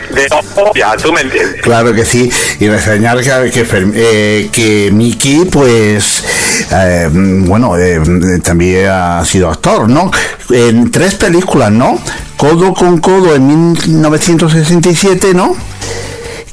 ya 0.75 0.95
tú 0.97 1.11
me 1.13 1.21
entiendes. 1.21 1.61
Claro 1.61 1.93
que 1.93 2.05
sí, 2.05 2.29
y 2.59 2.67
reseñar 2.67 3.17
que, 3.21 3.51
que, 3.51 3.65
eh, 3.95 4.49
que 4.51 4.89
Miki, 4.91 5.45
pues, 5.51 6.23
eh, 6.71 7.09
bueno, 7.11 7.77
eh, 7.77 7.99
también 8.43 8.87
ha 8.89 9.23
sido 9.25 9.49
actor, 9.49 9.87
¿no? 9.89 10.11
En 10.49 10.91
tres 10.91 11.15
películas, 11.15 11.71
¿no? 11.71 11.99
Codo 12.37 12.73
con 12.73 12.99
Codo 12.99 13.35
en 13.35 13.47
1967, 13.47 15.33
¿no? 15.33 15.55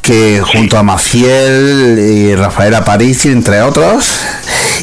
Que 0.08 0.40
junto 0.40 0.78
a 0.78 0.82
Maciel 0.82 1.98
y 1.98 2.34
Rafael 2.34 2.74
Aparici, 2.74 3.28
entre 3.28 3.60
otros. 3.60 4.06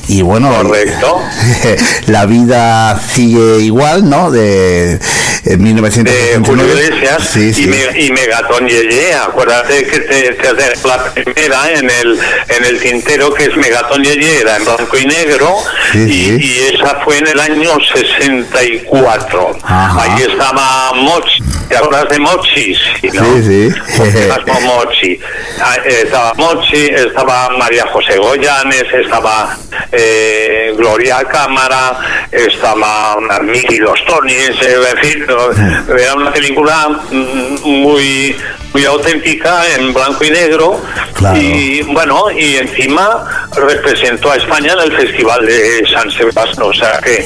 Y 0.07 0.21
bueno, 0.21 0.55
Correcto. 0.61 1.19
la 2.05 2.27
vida 2.27 2.99
sigue 3.11 3.57
igual, 3.61 4.07
¿no? 4.07 4.29
De, 4.29 4.91
en 4.91 4.99
de 5.43 5.57
1969. 5.57 6.43
Julio 6.45 6.65
Iglesias 6.67 7.27
Sí, 7.33 7.51
sí. 7.55 7.63
y, 7.63 7.67
me, 7.67 8.01
y 8.03 8.11
Megatón 8.11 8.67
Yeye. 8.67 9.15
Acuérdate 9.15 9.83
que 9.87 9.99
te, 10.01 10.33
te 10.33 10.47
hace 10.47 10.87
la 10.87 11.11
primera 11.11 11.71
en 11.73 11.89
el 11.89 12.19
en 12.49 12.65
el 12.65 12.79
tintero 12.79 13.33
que 13.33 13.45
es 13.45 13.55
Megatón 13.57 14.03
Yeye, 14.03 14.41
era 14.41 14.57
en 14.57 14.63
blanco 14.65 14.95
y 14.95 15.05
negro 15.05 15.55
y 15.95 16.59
esa 16.71 16.99
fue 17.03 17.17
en 17.17 17.27
el 17.27 17.39
año 17.39 17.71
64. 17.95 19.57
Ajá. 19.63 20.03
Ahí 20.03 20.21
estaba 20.21 20.91
Mochi. 20.93 21.43
¿Te 21.69 21.77
acuerdas 21.77 22.09
de 22.09 22.19
Mochi? 22.19 22.75
Sí, 22.75 23.09
¿no? 23.13 23.23
Sí, 23.37 23.71
sí. 23.71 24.17
Erasmo 24.19 24.61
Mochi. 24.61 25.19
Ah, 25.59 25.75
eh, 25.85 26.01
Estaba 26.03 26.33
Mochi, 26.35 26.85
estaba 26.87 27.49
María 27.57 27.85
José 27.87 28.17
Goyanes, 28.17 28.83
estaba 28.93 29.57
eh, 29.91 30.73
Gloria 30.77 31.23
Cámara, 31.23 31.97
estaba 32.31 33.17
Miki 33.41 33.77
Los 33.77 34.03
Tonis, 34.05 34.51
eh, 34.61 34.75
en 34.91 34.97
fin, 34.99 35.25
no, 35.27 35.95
era 35.97 36.13
una 36.15 36.31
película 36.31 36.87
mm, 37.11 37.61
muy 37.63 38.35
muy 38.73 38.83
auténtica 38.83 39.63
en 39.75 39.93
blanco 39.93 40.25
y 40.25 40.31
negro 40.31 40.81
Claro. 41.13 41.37
y 41.39 41.81
bueno 41.83 42.29
y 42.29 42.57
encima 42.57 43.47
representó 43.55 44.31
a 44.31 44.35
España 44.35 44.73
en 44.73 44.91
el 44.91 44.97
Festival 44.97 45.45
de 45.45 45.81
San 45.93 46.11
Sebastián 46.11 46.61
o 46.61 46.73
sea 46.73 46.99
que 46.99 47.25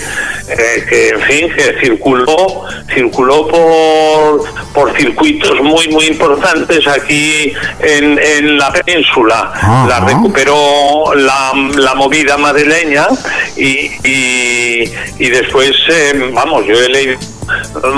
eh, 0.49 0.85
que 0.89 1.09
en 1.09 1.21
fin 1.21 1.49
que 1.55 1.75
circuló 1.81 2.63
circuló 2.93 3.47
por 3.47 4.43
por 4.73 4.97
circuitos 4.97 5.61
muy 5.61 5.87
muy 5.89 6.05
importantes 6.07 6.87
aquí 6.87 7.53
en, 7.81 8.19
en 8.19 8.57
la 8.57 8.71
península. 8.71 9.51
La 9.87 9.99
recuperó 10.01 11.13
la, 11.15 11.51
la 11.77 11.93
movida 11.95 12.37
madrileña 12.37 13.07
y, 13.55 13.91
y, 14.03 14.91
y 15.19 15.29
después 15.29 15.71
eh, 15.89 16.31
vamos 16.33 16.65
yo 16.65 16.73
he 16.75 16.89
leído 16.89 17.17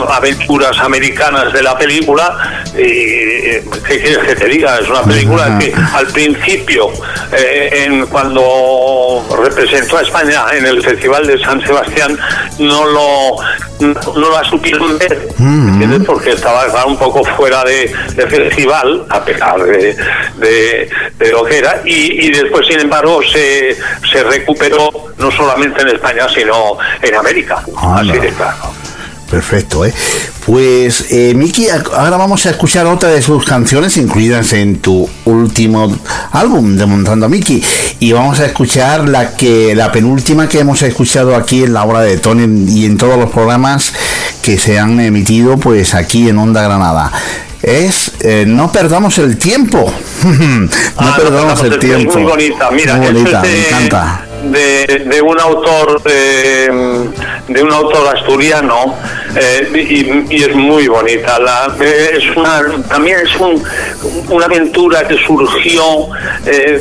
aventuras 0.09 0.77
americanas 0.79 1.51
de 1.53 1.63
la 1.63 1.77
película 1.77 2.63
y 2.75 2.81
eh, 2.81 3.63
¿qué 3.87 3.99
quieres 4.01 4.19
que 4.19 4.35
te 4.35 4.45
diga? 4.47 4.77
es 4.79 4.87
una 4.89 5.03
película 5.03 5.45
Ajá. 5.45 5.59
que 5.59 5.73
al 5.93 6.07
principio 6.07 6.89
eh, 7.31 7.85
en 7.85 8.05
cuando 8.07 9.25
representó 9.41 9.97
a 9.97 10.01
España 10.01 10.45
en 10.53 10.65
el 10.65 10.81
Festival 10.83 11.25
de 11.27 11.39
San 11.39 11.61
Sebastián 11.65 12.17
no 12.59 12.85
lo 12.85 13.35
no 13.79 14.29
la 14.31 14.43
supieron 14.43 14.97
ver 14.99 15.27
porque 16.05 16.31
estaba 16.31 16.85
un 16.85 16.97
poco 16.97 17.23
fuera 17.23 17.63
de, 17.63 17.91
de 18.15 18.27
festival 18.27 19.05
a 19.09 19.23
pesar 19.25 19.61
de, 19.63 19.95
de- 20.37 20.89
de 21.17 21.31
lo 21.31 21.43
que 21.43 21.57
era 21.57 21.81
y, 21.85 22.27
y 22.27 22.31
después 22.31 22.67
sin 22.67 22.79
embargo 22.79 23.21
se, 23.23 23.75
se 24.11 24.23
recuperó 24.23 24.91
no 25.17 25.31
solamente 25.31 25.81
en 25.81 25.87
España 25.89 26.27
sino 26.33 26.77
en 27.01 27.15
América. 27.15 27.63
Así 27.95 28.11
de 28.11 28.29
claro 28.33 28.71
Perfecto, 29.31 29.85
¿eh? 29.85 29.93
Pues, 30.45 31.05
eh, 31.09 31.33
Miki, 31.33 31.67
ahora 31.69 32.17
vamos 32.17 32.45
a 32.45 32.49
escuchar 32.49 32.85
otra 32.85 33.09
de 33.09 33.21
sus 33.21 33.45
canciones 33.45 33.95
incluidas 33.95 34.51
en 34.51 34.79
tu 34.79 35.09
último 35.23 35.97
álbum 36.33 36.75
de 36.75 36.85
Montando 36.85 37.27
a 37.27 37.29
Miki. 37.29 37.63
Y 38.01 38.11
vamos 38.11 38.41
a 38.41 38.45
escuchar 38.45 39.07
la 39.07 39.37
que 39.37 39.73
la 39.73 39.89
penúltima 39.93 40.49
que 40.49 40.59
hemos 40.59 40.81
escuchado 40.81 41.35
aquí 41.37 41.63
en 41.63 41.73
la 41.73 41.83
obra 41.85 42.01
de 42.01 42.17
Tony 42.17 42.69
y 42.71 42.85
en 42.85 42.97
todos 42.97 43.17
los 43.17 43.29
programas 43.31 43.93
que 44.41 44.57
se 44.57 44.77
han 44.77 44.99
emitido 44.99 45.57
pues 45.57 45.93
aquí 45.93 46.27
en 46.27 46.37
Onda 46.37 46.61
Granada. 46.63 47.09
Es 47.63 48.11
eh, 48.21 48.43
No 48.45 48.69
perdamos 48.71 49.17
el 49.19 49.37
tiempo. 49.37 49.93
no 50.25 50.67
Ah, 50.97 51.15
perdamos 51.15 51.63
el 51.63 51.79
tiempo. 51.79 52.13
muy 52.13 52.23
bonita, 52.23 52.69
mira, 52.71 52.95
Muy 52.97 53.05
esto 53.05 53.17
es 53.17 53.23
bonita, 53.23 53.41
de, 53.43 53.49
me 53.49 53.67
encanta. 53.67 54.25
De, 54.43 55.03
de 55.05 55.21
un 55.21 55.39
autor 55.39 56.01
de, 56.01 57.09
de 57.47 57.63
un 57.63 57.71
autor 57.71 58.15
asturiano 58.15 58.95
eh, 59.35 60.25
y, 60.29 60.35
y 60.35 60.43
es 60.43 60.55
muy 60.55 60.87
bonita. 60.87 61.39
La, 61.39 61.73
eh, 61.79 62.11
es 62.17 62.35
una, 62.37 62.61
también 62.89 63.19
es 63.23 63.35
un, 63.39 63.63
una 64.29 64.45
aventura 64.45 65.07
que 65.07 65.17
surgió 65.25 65.83
eh, 66.45 66.79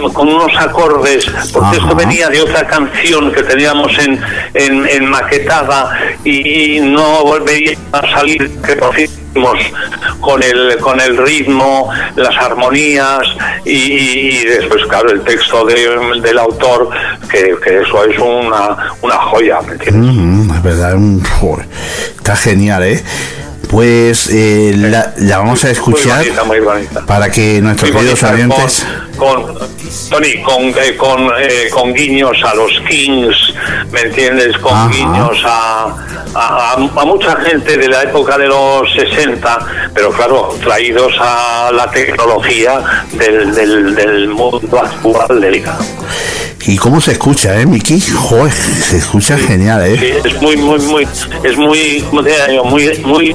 mm, 0.00 0.12
con 0.12 0.28
unos 0.28 0.52
acordes, 0.58 1.26
porque 1.52 1.76
Ajá. 1.76 1.84
esto 1.84 1.94
venía 1.96 2.28
de 2.28 2.40
otra 2.42 2.66
canción 2.66 3.32
que 3.32 3.42
teníamos 3.42 3.96
en, 3.98 4.20
en, 4.54 4.86
en 4.88 5.10
maquetada 5.10 5.90
y 6.24 6.78
no 6.80 7.24
volvería 7.24 7.76
a 7.92 8.00
salir 8.14 8.50
que 8.62 8.76
por 8.76 8.94
fin 8.94 9.10
con 10.20 10.42
el 10.42 10.78
con 10.78 11.00
el 11.00 11.16
ritmo 11.16 11.88
las 12.16 12.34
armonías 12.38 13.20
y, 13.64 13.70
y- 13.70 14.38
y 14.40 14.44
después 14.46 14.84
claro 14.86 15.10
el 15.10 15.20
texto 15.22 15.64
de- 15.64 16.20
del 16.20 16.38
autor 16.38 16.88
que, 17.30 17.54
que 17.62 17.80
eso 17.82 18.04
es 18.04 18.18
una, 18.18 18.90
una 19.00 19.14
joya 19.16 19.60
¿me 19.60 19.72
entiendes? 19.74 20.12
Mm, 20.16 20.50
es 20.56 20.62
verdad, 20.62 20.94
un- 20.94 21.22
joder, 21.40 21.66
está 22.16 22.36
genial, 22.36 22.82
¿eh? 22.84 23.02
Pues 23.70 24.30
eh, 24.32 24.72
la, 24.76 25.12
la 25.18 25.38
vamos 25.38 25.62
a 25.64 25.70
escuchar 25.70 26.18
muy 26.20 26.28
bonita 26.30 26.44
muy 26.44 26.60
bonita 26.60 27.04
para 27.04 27.30
que 27.30 27.60
nuestros 27.60 27.90
queridos 27.90 28.22
oyentes... 28.22 28.86
con, 29.18 29.42
con- 29.44 29.68
Tony 30.08 30.42
con 30.42 30.62
eh, 30.68 30.96
con, 30.96 31.28
eh, 31.38 31.68
con 31.70 31.92
guiños 31.92 32.38
a 32.44 32.54
los 32.54 32.70
Kings 32.88 33.36
me 33.90 34.02
entiendes 34.02 34.56
con 34.58 34.72
Ajá. 34.72 34.88
guiños 34.88 35.42
a, 35.44 35.96
a, 36.34 37.04
mucha 37.04 37.36
gente 37.36 37.76
de 37.76 37.88
la 37.88 38.04
época 38.04 38.38
de 38.38 38.46
los 38.48 38.90
60 38.94 39.58
pero 39.94 40.12
claro 40.12 40.56
traídos 40.62 41.12
a 41.20 41.70
la 41.74 41.90
tecnología 41.90 42.80
del, 43.12 43.54
del, 43.54 43.94
del 43.94 44.28
mundo 44.28 44.78
actual 44.80 45.40
delicado 45.42 45.84
¿Y 46.66 46.76
cómo 46.76 47.00
se 47.00 47.12
escucha, 47.12 47.58
eh, 47.60 47.66
Miki? 47.66 48.00
Joder, 48.00 48.52
se 48.52 48.98
escucha 48.98 49.38
genial, 49.38 49.86
eh. 49.86 50.20
Sí, 50.22 50.28
es 50.28 50.42
muy, 50.42 50.56
muy, 50.56 50.78
muy, 50.80 51.08
es 51.44 51.56
muy, 51.56 52.04
¿cómo 52.10 52.22
te 52.22 52.32
digo? 52.48 52.64
Muy, 52.64 52.98
muy 53.04 53.34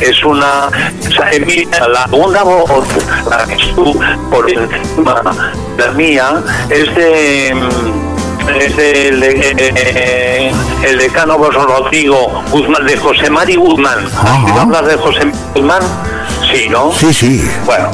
es 0.00 0.24
una, 0.24 0.68
o 0.68 1.10
sea, 1.10 1.88
la 1.88 2.08
una 2.12 2.42
voz, 2.42 2.86
la 3.28 3.46
que 3.46 3.56
tú 3.74 3.98
por 4.30 4.50
encima, 4.50 5.22
la 5.76 5.92
mía, 5.92 6.42
es 6.70 6.94
de 6.94 7.54
es 8.58 8.76
de, 8.76 9.10
eh, 9.56 10.52
el 10.84 10.98
decano 10.98 11.36
Rodrigo 11.38 12.42
Guzmán, 12.50 12.86
de 12.86 12.96
José 12.96 13.30
Mari 13.30 13.54
Guzmán. 13.54 14.06
¿Has 14.06 14.60
hablar 14.60 14.84
de 14.86 14.96
José 14.96 15.26
Mari 15.26 15.38
Guzmán? 15.54 15.82
Sí, 16.52 16.68
¿no? 16.68 16.92
Sí, 16.92 17.12
sí. 17.14 17.50
Bueno, 17.64 17.90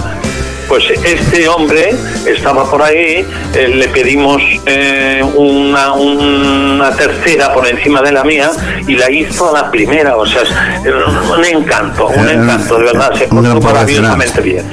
pues 0.69 0.85
este 1.05 1.49
hombre 1.49 1.95
estaba 2.27 2.71
por 2.71 2.83
ahí, 2.83 3.25
eh, 3.55 3.69
le 3.69 3.89
pedimos 3.89 4.43
eh, 4.67 5.23
una, 5.35 5.93
una 5.95 6.91
tercera 6.95 7.53
por 7.55 7.67
encima 7.67 8.03
de 8.03 8.13
la 8.13 8.23
mía 8.25 8.51
y 8.87 8.95
la 8.95 9.11
hizo 9.11 9.49
a 9.49 9.63
la 9.63 9.71
primera, 9.71 10.17
o 10.17 10.27
sea, 10.27 10.43
es 10.43 11.31
un 11.37 11.45
encanto, 11.45 12.09
un 12.09 12.29
Eh, 12.29 12.35
encanto, 12.35 12.79
de 12.79 12.85
verdad, 12.85 13.13
se 13.15 13.27
portó 13.29 13.61
maravillosamente 13.61 14.41
bien. 14.43 14.65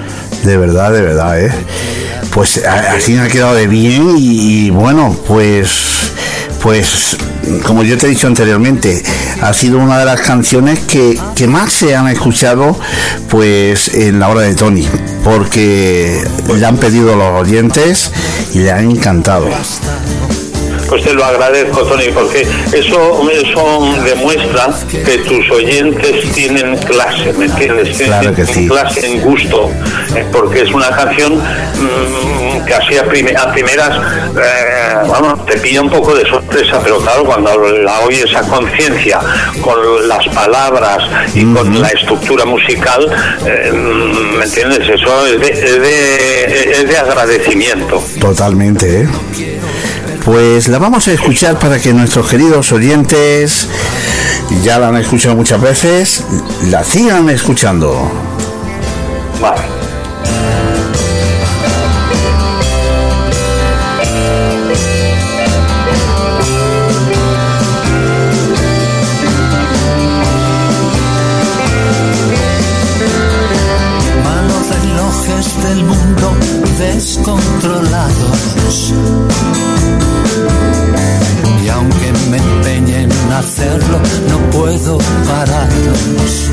De 0.43 0.58
verdad, 0.58 0.91
de 0.91 1.02
verdad, 1.02 1.41
¿eh? 1.41 1.52
Pues 2.32 2.64
así 2.66 3.14
me 3.14 3.22
ha 3.22 3.28
quedado 3.30 3.56
de 3.56 3.68
bien 3.68 4.16
y, 4.18 4.66
y 4.68 4.70
bueno, 4.70 5.16
pues, 5.28 6.12
pues 6.66 7.16
como 7.63 7.84
yo 7.84 7.95
te 7.95 8.07
he 8.07 8.09
dicho 8.09 8.26
anteriormente, 8.26 9.03
ha 9.39 9.53
sido 9.53 9.78
una 9.78 9.99
de 9.99 10.05
las 10.05 10.20
canciones 10.22 10.80
que, 10.80 11.16
que 11.36 11.45
más 11.45 11.72
se 11.72 11.95
han 11.95 12.07
escuchado 12.07 12.76
pues 13.30 13.93
en 13.93 14.20
la 14.20 14.30
hora 14.30 14.41
de 14.41 14.55
Tony, 14.55 14.88
porque 15.24 16.28
le 16.55 16.66
han 16.66 16.78
pedido 16.78 17.16
los 17.16 17.39
oyentes 17.39 18.11
y 18.55 18.59
le 18.61 18.72
han 18.72 18.89
encantado. 18.89 19.47
Pues 20.88 21.04
te 21.04 21.14
lo 21.14 21.26
agradezco, 21.26 21.82
Tony, 21.84 22.06
porque 22.14 22.42
eso, 22.74 23.30
eso 23.32 23.96
demuestra 24.06 24.70
que 24.92 25.18
tus 25.20 25.50
oyentes 25.52 26.32
tienen 26.34 26.78
clase, 26.78 27.34
¿me 27.34 27.46
entiendes? 27.46 27.98
Claro 27.98 28.34
que 28.36 28.44
Tienen 28.46 28.64
sí. 28.64 28.68
clase 28.70 29.06
en 29.08 29.22
gusto, 29.22 29.72
eh, 30.16 30.26
porque 30.32 30.62
es 30.62 30.72
una 30.72 30.90
canción 30.92 31.36
mm, 31.38 32.66
que 32.66 32.74
así 32.74 32.98
a, 32.98 33.04
prime- 33.06 33.36
a 33.36 33.52
primeras, 33.52 33.98
eh, 34.38 34.96
te 35.48 35.58
pilla 35.60 35.82
un 35.82 35.90
poco 35.90 36.14
de 36.16 36.24
sorpresa, 36.30 36.80
pero 36.84 36.98
claro, 37.00 37.26
cuando 37.26 37.58
la 37.58 38.00
oyes 38.02 38.34
a 38.36 38.42
conciencia, 38.42 39.20
con 39.62 40.08
las 40.08 40.28
palabras 40.30 41.00
y 41.34 41.52
con 41.54 41.82
la 41.82 41.90
estructura 41.90 42.46
musical, 42.46 43.08
eh, 43.46 43.72
mm, 43.74 44.38
¿me 44.38 44.46
entiendes? 44.46 44.88
Eso 44.88 45.26
es 45.28 45.40
de, 45.42 45.48
es 45.52 45.82
de- 45.82 46.72
es 46.82 46.88
de 46.88 46.98
agradecimiento. 46.98 48.04
Totalmente, 48.20 49.02
¿eh? 49.02 49.08
Pues 50.26 50.68
la 50.70 50.80
vamos 50.80 51.08
a 51.08 51.12
escuchar 51.12 51.60
para 51.60 51.80
que 51.80 51.94
nuestros 51.94 52.28
queridos 52.28 52.72
oyentes, 52.72 53.68
ya 54.64 54.80
la 54.80 54.88
han 54.88 54.98
escuchado 54.98 55.36
muchas 55.36 55.62
veces, 55.62 56.24
la 56.64 56.84
sigan 56.84 57.30
escuchando. 57.30 58.12
Vale. 59.40 59.62
Malos 74.24 74.70
relojes 74.82 75.64
del 75.64 75.84
mundo 75.84 76.36
descontrolados. 76.80 78.96
No 84.30 84.38
puedo 84.51 84.97
pararlos. 85.28 86.51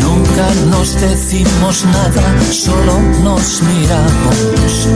Nunca 0.00 0.46
nos 0.70 1.00
decimos 1.00 1.84
nada, 1.86 2.52
solo 2.52 3.00
nos 3.22 3.62
miramos. 3.62 4.88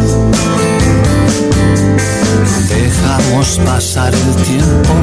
Dejamos 2.68 3.60
pasar 3.64 4.14
el 4.14 4.42
tiempo 4.42 4.94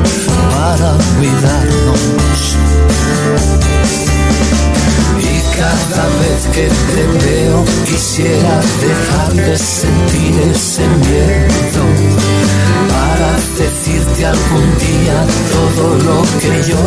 para 0.51 0.97
cuidarnos. 1.17 2.55
Y 5.19 5.57
cada 5.57 6.05
vez 6.19 6.47
que 6.53 6.67
te 6.67 7.25
veo 7.25 7.65
quisiera 7.85 8.61
dejar 8.79 9.33
de 9.33 9.57
sentir 9.57 10.41
ese 10.53 10.87
miedo 10.87 12.20
decirte 13.57 14.25
algún 14.25 14.77
día 14.77 15.25
todo 15.51 15.95
lo 16.07 16.21
que 16.39 16.69
yo 16.69 16.81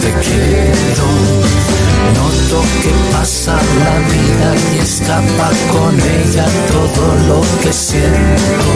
te 0.00 0.10
quiero. 0.24 1.06
Noto 2.14 2.62
que 2.82 2.92
pasa 3.12 3.54
la 3.54 3.98
vida 4.14 4.54
y 4.74 4.78
escapa 4.78 5.50
con 5.72 5.94
ella 6.00 6.46
todo 6.70 7.04
lo 7.28 7.40
que 7.62 7.72
siento. 7.72 8.68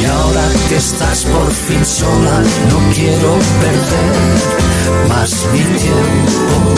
Y 0.00 0.04
ahora 0.06 0.44
que 0.68 0.76
estás 0.76 1.24
por 1.24 1.50
fin 1.52 1.84
sola, 1.84 2.42
no 2.70 2.78
quiero 2.94 3.38
perder 3.60 5.08
más 5.08 5.46
mi 5.52 5.62
tiempo. 5.78 6.74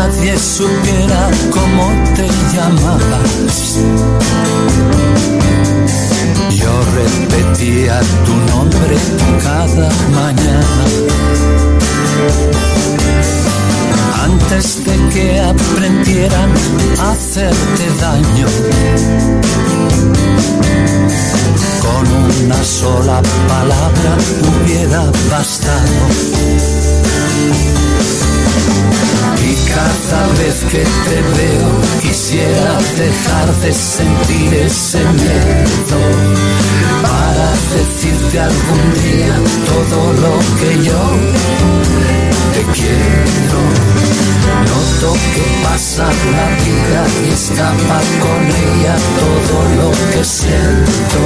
nadie 0.00 0.38
supiera 0.38 1.30
cómo 1.50 1.84
te 2.16 2.26
llamabas. 2.52 3.56
Yo 6.60 6.72
repetía 7.00 8.00
tu 8.26 8.34
nombre 8.52 8.96
cada 9.42 9.90
mañana. 10.20 10.84
Antes 14.24 14.84
de 14.86 14.96
que 15.12 15.26
aprendieran 15.40 16.50
a 17.04 17.12
hacerte 17.12 17.84
daño. 18.04 18.48
Con 21.84 22.04
una 22.44 22.60
sola 22.64 23.20
palabra 23.48 24.12
hubiera 24.48 25.02
bastado. 25.30 26.79
Y 29.42 29.54
cada 29.72 30.26
vez 30.38 30.56
que 30.70 30.82
te 30.82 31.18
veo 31.38 31.70
quisiera 32.02 32.78
dejar 32.96 33.54
de 33.62 33.72
sentir 33.72 34.54
ese 34.54 34.98
miedo 34.98 36.00
para 37.02 37.50
decirte 37.74 38.40
algún 38.40 38.92
día 38.94 39.34
todo 39.66 40.12
lo 40.24 40.38
que 40.58 40.84
yo 40.84 42.39
te 42.60 42.72
quiero. 42.72 43.60
Noto 44.68 45.12
que 45.34 45.44
pasa 45.64 46.04
la 46.04 46.46
vida 46.64 47.00
y 47.24 47.28
escapa 47.32 47.98
con 48.24 48.42
ella 48.48 48.96
todo 49.18 49.56
lo 49.76 49.90
que 50.12 50.22
siento. 50.24 51.18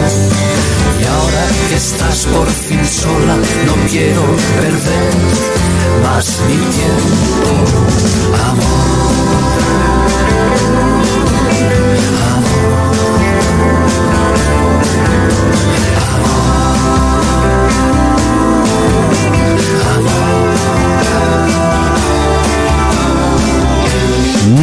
Y 1.01 1.05
ahora 1.05 1.45
que 1.69 1.77
estás 1.77 2.27
por 2.27 2.49
fin 2.49 2.85
sola, 2.85 3.37
no 3.67 3.75
quiero 3.91 4.23
perder 4.61 5.15
más 6.03 6.41
mi 6.49 6.57
tiempo. 6.57 7.95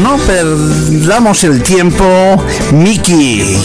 No 0.01 0.17
perdamos 0.17 1.43
el 1.43 1.61
tiempo, 1.61 2.03
Miki. 2.71 3.55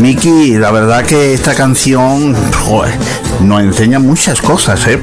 Miki, 0.00 0.56
la 0.56 0.70
verdad 0.70 1.04
que 1.04 1.34
esta 1.34 1.54
canción 1.54 2.34
joder, 2.54 2.94
nos 3.40 3.60
enseña 3.60 3.98
muchas 3.98 4.40
cosas, 4.40 4.86
¿eh? 4.86 4.98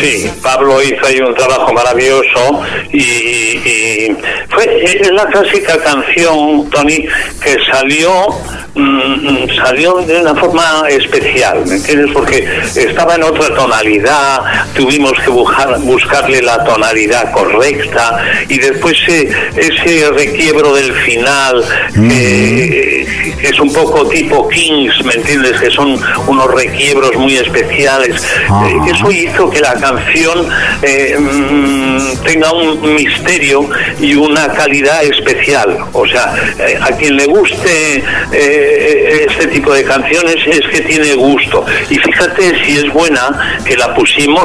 Sí, 0.00 0.30
Pablo 0.42 0.80
hizo 0.80 1.04
ahí 1.04 1.18
un 1.20 1.34
trabajo 1.34 1.72
maravilloso 1.72 2.62
y, 2.92 4.12
fue 4.48 4.84
es 4.84 5.10
la 5.10 5.26
clásica 5.26 5.76
canción, 5.82 6.70
Tony, 6.70 7.06
que 7.42 7.56
salió 7.70 8.28
mm, 8.74 9.48
salió 9.56 9.94
de 10.02 10.20
una 10.20 10.34
forma 10.34 10.88
especial, 10.88 11.64
¿me 11.66 11.76
entiendes? 11.76 12.10
Porque 12.12 12.46
estaba 12.74 13.14
en 13.14 13.22
otra 13.22 13.54
tonalidad, 13.54 14.40
tuvimos 14.74 15.12
que 15.20 15.30
buscar, 15.30 15.78
buscarle 15.80 16.42
la 16.42 16.64
tonalidad 16.64 17.32
correcta 17.32 18.24
y 18.48 18.58
después 18.58 18.96
eh, 19.08 19.30
ese 19.56 20.10
requiebro 20.10 20.74
del 20.74 20.92
final, 20.92 21.64
que 21.94 22.89
es 23.42 23.58
un 23.60 23.72
poco 23.72 24.06
tipo 24.08 24.48
Kings, 24.48 25.04
¿me 25.04 25.14
entiendes? 25.14 25.60
Que 25.60 25.70
son 25.70 25.98
unos 26.26 26.46
requiebros 26.54 27.14
muy 27.16 27.36
especiales. 27.36 28.22
Eh, 28.66 28.76
eso 28.94 29.10
hizo 29.10 29.48
que 29.50 29.60
la 29.60 29.74
canción 29.74 30.46
eh, 30.82 31.16
mm, 31.18 32.16
tenga 32.24 32.52
un 32.52 32.94
misterio 32.94 33.68
y 34.00 34.14
una 34.14 34.48
calidad 34.52 35.02
especial. 35.04 35.78
O 35.92 36.06
sea, 36.06 36.32
eh, 36.58 36.78
a 36.80 36.88
quien 36.96 37.16
le 37.16 37.26
guste 37.26 38.02
eh, 38.32 39.26
este 39.28 39.46
tipo 39.48 39.72
de 39.72 39.84
canciones 39.84 40.36
es 40.46 40.60
que 40.70 40.80
tiene 40.82 41.14
gusto. 41.14 41.64
Y 41.88 41.96
fíjate 41.98 42.64
si 42.64 42.78
es 42.78 42.92
buena 42.92 43.58
que 43.64 43.76
la 43.76 43.94
pusimos 43.94 44.44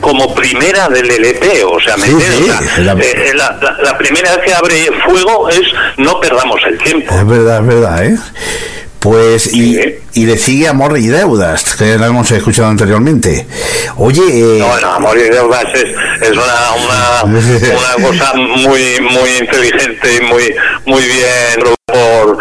como 0.00 0.34
primera 0.34 0.88
del 0.88 1.10
LP, 1.10 1.64
o 1.64 1.78
sea, 1.80 1.96
¿me 1.96 2.06
Sí, 2.06 2.12
entiendes? 2.12 2.56
sí, 2.74 2.82
la- 2.82 2.94
la, 2.94 3.58
la- 3.60 3.76
la 3.82 3.98
primera 3.98 4.36
vez 4.36 4.44
que 4.44 4.54
abre 4.54 4.74
fuego 5.06 5.48
es 5.48 5.60
no 5.96 6.18
perdamos 6.20 6.60
el 6.68 6.78
tiempo. 6.78 7.14
Es 7.14 7.26
verdad, 7.26 7.60
es 7.60 7.66
verdad, 7.66 8.04
¿eh? 8.04 8.11
Pues, 8.98 9.52
y, 9.52 9.80
y 10.14 10.26
le 10.26 10.38
sigue 10.38 10.68
Amor 10.68 10.96
y 10.96 11.08
Deudas, 11.08 11.74
que 11.74 11.98
la 11.98 12.06
hemos 12.06 12.30
escuchado 12.30 12.68
anteriormente. 12.68 13.48
Oye, 13.96 14.22
eh, 14.22 14.58
No, 14.60 14.68
bueno, 14.68 14.92
Amor 14.92 15.18
y 15.18 15.22
Deudas 15.22 15.64
es, 15.74 15.84
es 16.22 16.30
una, 16.30 17.24
una, 17.24 17.24
una 17.98 18.06
cosa 18.06 18.32
muy 18.34 19.00
muy 19.00 19.30
inteligente 19.40 20.16
y 20.16 20.20
muy 20.24 20.54
muy 20.86 21.02
bien 21.02 21.74
por, 21.84 22.38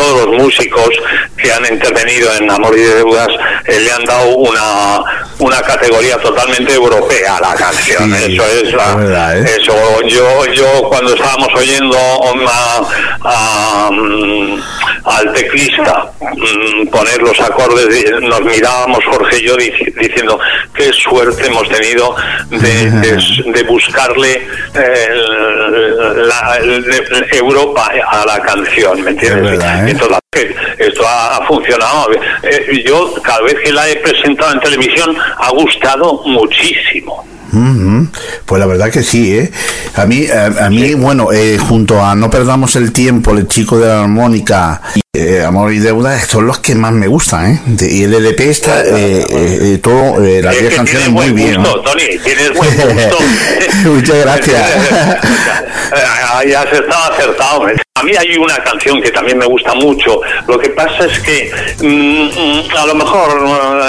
por 0.00 0.10
sobre 0.10 0.24
todo 0.24 0.26
los 0.26 0.42
músicos 0.42 0.88
que 1.36 1.52
han 1.52 1.64
intervenido 1.72 2.30
en 2.38 2.50
Amor 2.50 2.76
y 2.76 2.82
Deudas 2.82 3.28
eh, 3.66 3.80
le 3.80 3.92
han 3.92 4.04
dado 4.04 4.36
una 4.36 5.02
una 5.38 5.62
categoría 5.62 6.18
totalmente 6.18 6.74
europea 6.74 7.36
a 7.38 7.40
la 7.40 7.54
canción. 7.54 8.14
Sí, 8.14 8.34
eso 8.34 8.44
es 8.62 8.72
la, 8.74 8.94
verdad, 8.94 9.38
¿eh? 9.38 9.56
eso 9.58 10.02
yo 10.02 10.44
yo 10.52 10.82
cuando 10.90 11.14
estábamos 11.14 11.48
oyendo 11.56 11.96
a- 11.96 12.86
a, 13.24 13.90
mm, 13.90 14.60
al 15.04 15.32
teclista 15.32 16.10
mm, 16.20 16.88
poner 16.88 17.22
los 17.22 17.40
acordes 17.40 17.88
nos 18.20 18.42
mirábamos 18.42 18.98
Jorge 19.06 19.38
y 19.38 19.46
yo 19.46 19.56
dici- 19.56 19.94
diciendo 19.98 20.38
qué 20.74 20.92
suerte 20.92 21.46
hemos 21.46 21.66
tenido 21.70 22.14
de, 22.50 22.90
de- 22.90 23.42
de 23.54 23.62
buscarle 23.62 24.46
eh, 24.74 25.08
la- 26.16 26.58
el- 26.60 27.26
Europa 27.32 27.90
a 28.10 28.26
la 28.26 28.40
canción 28.42 29.00
¿me 29.02 29.10
entiendes? 29.12 29.52
Verdad, 29.52 29.88
¿eh? 29.88 29.89
Entonces, 29.90 30.56
esto 30.78 31.06
ha, 31.06 31.36
ha 31.36 31.46
funcionado. 31.46 32.10
Eh, 32.42 32.84
yo 32.86 33.12
cada 33.22 33.42
vez 33.42 33.56
que 33.64 33.72
la 33.72 33.88
he 33.88 33.96
presentado 33.96 34.52
en 34.52 34.60
televisión 34.60 35.16
ha 35.38 35.50
gustado 35.50 36.22
muchísimo 36.24 37.24
Ujú. 37.52 38.08
Pues 38.46 38.60
la 38.60 38.66
verdad 38.66 38.90
que 38.90 39.02
sí, 39.02 39.36
¿eh? 39.36 39.50
A 39.96 40.06
mí, 40.06 40.26
a, 40.28 40.66
a 40.66 40.70
mí 40.70 40.94
bueno, 40.94 41.32
eh, 41.32 41.58
junto 41.58 42.04
a 42.04 42.14
No 42.14 42.30
Perdamos 42.30 42.76
el 42.76 42.92
Tiempo, 42.92 43.32
El 43.32 43.48
Chico 43.48 43.78
de 43.78 43.88
la 43.88 44.02
Armónica, 44.02 44.80
y, 44.94 45.00
eh, 45.18 45.42
Amor 45.44 45.72
y 45.72 45.78
Deuda, 45.80 46.18
son 46.20 46.46
los 46.46 46.58
que 46.60 46.74
más 46.74 46.92
me 46.92 47.06
gustan, 47.08 47.52
¿eh? 47.52 47.60
De- 47.66 47.92
y 47.92 48.04
el 48.04 48.14
LP 48.14 48.50
está, 48.50 48.82
eh, 48.84 49.26
eh, 49.28 49.78
todo, 49.82 50.24
eh, 50.24 50.40
las 50.42 50.54
Es 50.54 50.60
10 50.60 50.70
que 50.70 50.76
canciones 50.76 51.08
muy 51.10 51.30
bien. 51.30 51.56
gusto, 51.56 51.80
Tony, 51.82 52.18
tienes 52.24 52.52
buen 52.54 52.70
gusto. 52.76 53.18
Muchas 53.90 54.16
gracias. 54.18 54.62
Ahí 56.34 56.52
has 56.54 56.72
estado 56.72 57.12
acertado. 57.12 57.66
A 57.96 58.02
mí 58.02 58.12
hay 58.18 58.36
una 58.38 58.56
canción 58.64 59.02
que 59.02 59.10
también 59.10 59.36
me 59.36 59.44
gusta 59.46 59.74
mucho. 59.74 60.20
Lo 60.48 60.58
que 60.58 60.70
pasa 60.70 61.04
es 61.04 61.18
que 61.20 61.50
mm, 61.82 61.84
mm, 62.66 62.76
a 62.78 62.86
lo 62.86 62.94
mejor 62.94 63.82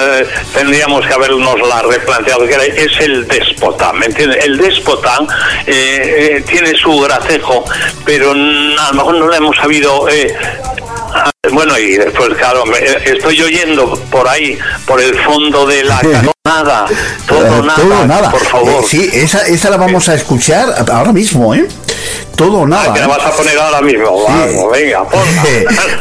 tendríamos 0.53 1.05
que 1.05 1.13
habernos 1.13 1.55
la 1.67 1.81
replanteado, 1.83 2.45
que 2.45 2.53
era- 2.55 2.65
es 2.65 2.91
el 2.99 3.25
déspota, 3.55 3.93
¿me 3.93 4.05
entiendes? 4.07 4.43
El 4.45 4.57
déspota 4.57 5.19
eh, 5.65 6.37
eh, 6.37 6.43
tiene 6.47 6.73
su 6.75 6.99
gracejo, 7.01 7.63
pero 8.05 8.31
a 8.31 8.35
lo 8.35 8.93
mejor 8.93 9.15
no 9.15 9.27
lo 9.27 9.33
hemos 9.33 9.55
sabido... 9.57 10.07
eh, 10.09 10.33
bueno, 11.51 11.77
y 11.77 11.97
después, 11.97 12.29
claro, 12.37 12.63
me- 12.65 12.77
estoy 13.11 13.41
oyendo 13.41 13.91
por 14.11 14.27
ahí, 14.27 14.57
por 14.85 15.01
el 15.01 15.13
fondo 15.21 15.65
de 15.65 15.83
la 15.83 15.99
nada, 16.45 16.85
todo 17.27 17.61
nada, 17.63 17.75
todo 17.75 18.05
nada. 18.07 18.31
por 18.31 18.45
favor. 18.45 18.85
Sí, 18.87 19.09
esa, 19.11 19.45
esa 19.47 19.69
la 19.71 19.77
vamos 19.77 20.07
a 20.07 20.13
escuchar 20.15 20.67
ahora 20.91 21.11
mismo, 21.11 21.53
¿eh? 21.55 21.67
Todo 22.35 22.59
o 22.59 22.67
nada. 22.67 22.93
que 22.93 22.99
la 23.01 23.07
vas 23.07 23.25
a 23.25 23.31
poner 23.31 23.57
ahora 23.57 23.81
mismo, 23.81 24.23
vamos, 24.23 24.71
venga, 24.71 25.03
ponla. 25.03 25.43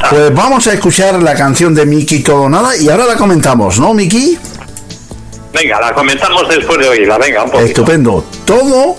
Pues 0.10 0.34
vamos 0.34 0.66
a 0.68 0.74
escuchar 0.74 1.14
la 1.22 1.34
canción 1.34 1.74
de 1.74 1.86
Miki 1.86 2.20
Todo 2.22 2.42
o 2.42 2.48
Nada 2.48 2.76
y 2.76 2.88
ahora 2.88 3.06
la 3.06 3.16
comentamos, 3.16 3.78
¿no, 3.80 3.92
Miki? 3.94 4.38
Venga, 5.52 5.80
la 5.80 5.92
comentamos 5.92 6.48
después 6.48 6.78
de 6.78 6.88
oírla, 6.88 7.18
venga, 7.18 7.44
un 7.44 7.50
poquito. 7.50 7.66
Estupendo. 7.68 8.24
Todo 8.44 8.96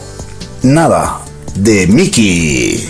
Nada 0.63 1.21
de 1.55 1.87
Miki. 1.87 2.87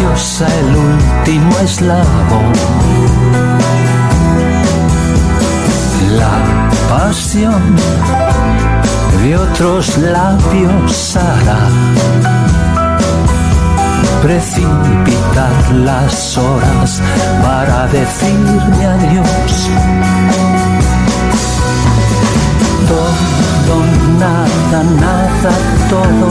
El 0.00 0.76
último 0.76 1.58
eslabón. 1.58 2.52
La 6.16 6.38
pasión 6.88 7.74
de 9.22 9.36
otros 9.36 9.98
labios 9.98 11.16
hará 11.16 11.68
precipitar 14.22 15.72
las 15.72 16.38
horas 16.38 17.02
para 17.42 17.88
decirme 17.88 18.86
adiós. 18.86 20.57
Todo, 23.68 23.84
nada, 24.18 24.82
nada, 24.98 25.52
todo, 25.90 26.28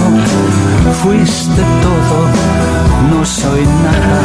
fuiste 1.03 1.61
todo, 1.85 2.17
no 3.11 3.19
soy 3.23 3.63
nada. 3.63 4.19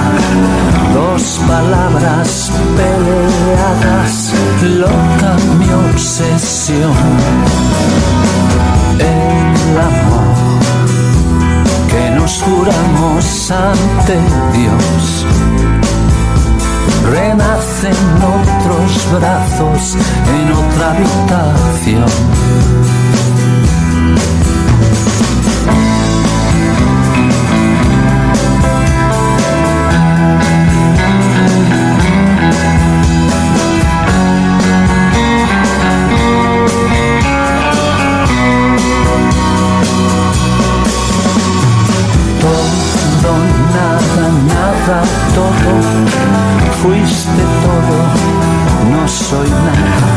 Dos 0.95 1.39
palabras 1.47 2.51
peleadas, 2.79 4.33
loca 4.63 5.37
mi 5.59 5.69
obsesión. 5.91 6.97
El 8.99 9.79
amor 9.79 10.61
que 11.91 12.05
nos 12.17 12.33
juramos 12.43 13.51
ante 13.51 14.17
Dios. 14.57 15.27
Renace 17.11 17.89
en 17.89 18.23
otros 18.23 18.91
brazos, 19.13 19.97
en 20.35 20.53
otra 20.53 20.91
habitación. 20.93 22.11
Fuiste 46.83 47.43
todo, 47.65 47.97
no 48.91 49.07
soy 49.09 49.49
nada. 49.49 50.09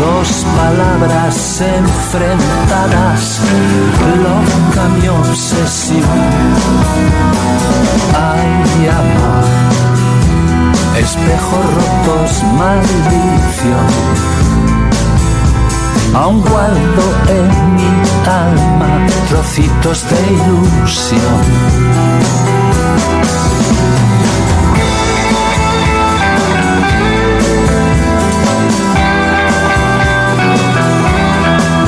Dos 0.00 0.28
palabras 0.56 1.60
en 1.60 1.84
enfrentarás, 1.84 3.40
loca 4.24 4.88
mi 4.96 5.08
obsesión. 5.08 6.20
Ay, 8.32 8.88
amor, 9.00 9.44
espejos 10.98 11.66
rotos, 11.78 12.42
maldición. 12.58 13.88
Aún 16.14 16.40
guardo 16.42 17.04
en 17.28 17.74
mi 17.76 17.92
alma 18.26 19.06
trocitos 19.28 20.04
de 20.10 20.20
ilusión. 20.32 21.44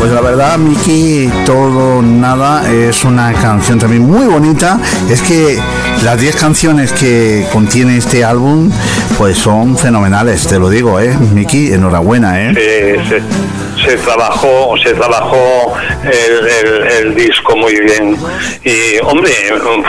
Pues 0.07 0.15
la 0.15 0.21
verdad, 0.21 0.57
Miki, 0.57 1.29
todo 1.45 2.01
nada 2.01 2.71
es 2.71 3.03
una 3.03 3.33
canción 3.33 3.81
también 3.81 4.07
muy 4.07 4.25
bonita. 4.27 4.79
Es 5.11 5.21
que 5.21 5.59
las 6.05 6.21
10 6.21 6.37
canciones 6.37 6.93
que 6.93 7.45
contiene 7.53 7.97
este 7.97 8.25
álbum, 8.25 8.71
pues 9.19 9.39
son 9.39 9.77
fenomenales, 9.79 10.47
te 10.47 10.59
lo 10.59 10.69
digo, 10.69 11.01
¿eh? 11.01 11.15
Miki, 11.33 11.73
enhorabuena, 11.73 12.43
¿eh? 12.51 12.53
Sí, 12.55 13.09
se, 13.09 13.87
se 13.91 13.97
trabajó, 13.99 14.75
se 14.83 14.93
trabajó 14.95 15.75
el, 16.05 16.47
el- 16.49 16.87
el 17.07 17.15
disco 17.15 17.57
muy 17.57 17.79
bien. 17.81 18.17
Y, 18.65 18.99
hombre, 19.03 19.31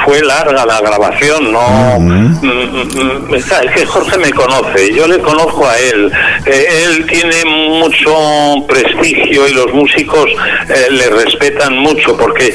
fue 0.06 0.22
larga 0.24 0.66
la 0.66 0.80
grabación, 0.82 1.52
¿no? 1.52 2.00
Mm, 2.00 2.38
mm, 2.42 3.30
mm, 3.32 3.36
Es 3.36 3.46
que 3.74 3.86
Jorge 3.86 4.18
me 4.18 4.32
conoce, 4.32 4.94
yo 4.94 5.08
le 5.08 5.20
conozco 5.20 5.68
a 5.68 5.78
él. 5.78 6.12
Eh, 6.46 6.68
él 6.86 7.06
tiene 7.08 7.44
mucho 7.46 8.14
prestigio 8.68 9.48
y 9.48 9.54
los 9.54 9.74
músicos 9.74 10.30
eh, 10.70 10.88
le 10.92 11.10
respetan 11.10 11.78
mucho 11.78 12.16
porque, 12.18 12.54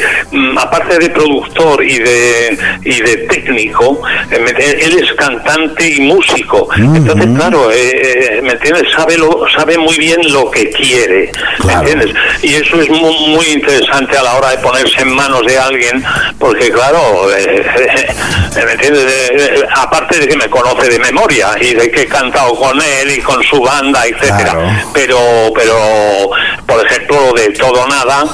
aparte 0.56 0.98
de 0.98 1.10
productor 1.10 1.84
y 1.84 1.98
de, 1.98 2.58
y 2.84 3.00
de 3.00 3.16
técnico, 3.28 4.00
eh, 4.30 4.78
él 4.82 4.98
es 5.02 5.12
cantante 5.14 5.88
y 5.88 6.00
músico. 6.02 6.51
Entonces, 6.96 7.26
claro, 7.36 7.70
eh, 7.70 7.90
eh, 8.36 8.40
¿me 8.42 8.52
entiendes? 8.52 8.84
Sabe, 8.94 9.16
lo, 9.18 9.44
sabe 9.56 9.78
muy 9.78 9.96
bien 9.98 10.20
lo 10.32 10.50
que 10.50 10.70
quiere, 10.70 11.30
¿me 11.64 11.72
entiendes? 11.72 12.10
Y 12.42 12.54
eso 12.54 12.80
es 12.80 12.88
mu- 12.90 13.12
muy, 13.28 13.46
interesante 13.52 14.16
a 14.16 14.22
la 14.22 14.34
hora 14.34 14.50
de 14.50 14.58
ponerse 14.58 15.02
en 15.02 15.14
manos 15.14 15.42
de 15.46 15.58
alguien, 15.58 16.02
porque 16.38 16.70
claro, 16.70 17.30
eh, 17.36 17.64
eh, 17.76 18.64
¿me 18.64 18.72
entiendes? 18.72 19.64
Aparte 19.74 20.18
de 20.18 20.28
que 20.28 20.36
me 20.36 20.48
conoce 20.48 20.88
de 20.88 20.98
memoria 20.98 21.48
y 21.60 21.74
de 21.74 21.90
que 21.90 22.02
he 22.02 22.06
cantado 22.06 22.54
con 22.54 22.80
él 22.80 23.10
y 23.16 23.20
con 23.20 23.42
su 23.44 23.60
banda, 23.60 24.06
etcétera, 24.06 24.52
pero, 24.92 25.18
pero, 25.54 26.30
por 26.66 26.84
ejemplo, 26.86 27.32
de 27.34 27.50
todo 27.50 27.86
nada, 27.88 28.24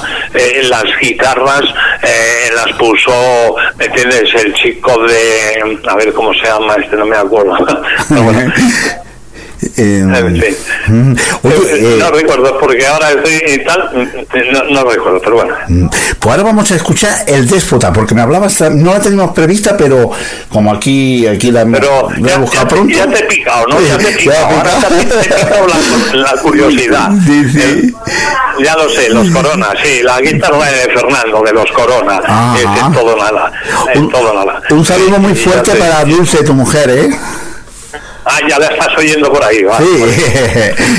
las 0.63 0.83
guitarras 1.01 1.63
eh, 2.03 2.49
las 2.55 2.75
puso, 2.77 3.55
¿me 3.77 3.85
entiendes? 3.85 4.33
El 4.35 4.53
chico 4.53 4.97
de, 5.05 5.77
a 5.87 5.95
ver 5.95 6.13
cómo 6.13 6.33
se 6.33 6.43
llama, 6.45 6.75
este 6.75 6.95
no 6.95 7.05
me 7.05 7.17
acuerdo. 7.17 7.55
Bueno, 8.09 8.53
Eh, 9.75 10.01
sí. 10.05 10.91
mm, 10.93 11.11
oye, 11.43 11.55
Eh, 11.55 11.79
eh, 11.81 11.97
no 11.99 12.09
recuerdo, 12.11 12.57
porque 12.61 12.87
ahora 12.87 13.11
estoy 13.11 13.41
y 13.55 13.65
tal, 13.65 13.89
mm, 13.93 14.53
no, 14.53 14.63
no 14.83 14.89
recuerdo, 14.89 15.19
pero 15.21 15.35
bueno. 15.35 15.53
mm, 15.67 15.87
pues 16.17 16.31
ahora 16.31 16.43
vamos 16.43 16.71
a 16.71 16.75
escuchar 16.77 17.13
El 17.27 17.45
Déspota, 17.45 17.91
porque 17.91 18.15
me 18.15 18.21
hablabas, 18.21 18.61
no 18.71 18.93
la 18.93 19.01
teníamos 19.01 19.33
prevista, 19.33 19.75
pero 19.75 20.11
como 20.47 20.71
aquí, 20.73 21.27
aquí 21.27 21.51
la, 21.51 21.65
Pero 21.65 22.09
la 22.21 22.29
ya, 22.29 22.45
ya- 22.53 22.67
pronto. 22.69 22.95
ya 22.95 23.05
te 23.07 23.19
he 23.19 23.23
picado, 23.23 23.67
¿no? 23.67 23.79
Sí, 23.79 23.85
Ya 23.89 23.97
te 23.97 24.09
he 24.09 24.11
picado. 24.17 24.37
he 24.49 24.53
Ahora 24.55 24.71
picado. 24.71 24.95
te, 24.95 25.05
te 25.05 25.19
he 25.19 25.23
picado 25.45 25.67
la, 25.67 26.15
la 26.21 26.41
curiosidad. 26.41 27.09
Eh, 27.29 27.91
Ya 28.63 28.75
lo 28.75 28.89
sé, 28.89 29.09
los 29.09 29.29
Corona, 29.29 29.67
sí, 29.83 30.01
la 30.03 30.19
guitarra 30.21 30.65
de 30.69 30.93
Fernando, 30.93 31.41
de 31.45 31.53
los 31.53 31.71
Corona. 31.71 32.21
Es, 32.55 32.61
es 32.63 32.93
todo 32.93 33.15
nada. 33.17 33.51
Es 33.93 34.09
todo 34.09 34.33
nada. 34.33 34.61
Un 34.69 34.85
saludo 34.85 35.19
muy 35.19 35.35
fuerte 35.35 35.71
para 35.75 36.03
Dulce, 36.05 36.43
tu 36.43 36.53
mujer, 36.53 36.89
¿eh? 36.89 37.09
Ah, 38.31 38.39
ya 38.47 38.59
la 38.59 38.67
estás 38.67 38.95
oyendo 38.97 39.31
por 39.33 39.43
ahí, 39.43 39.63
vale. 39.63 39.85
Sí. 39.85 40.03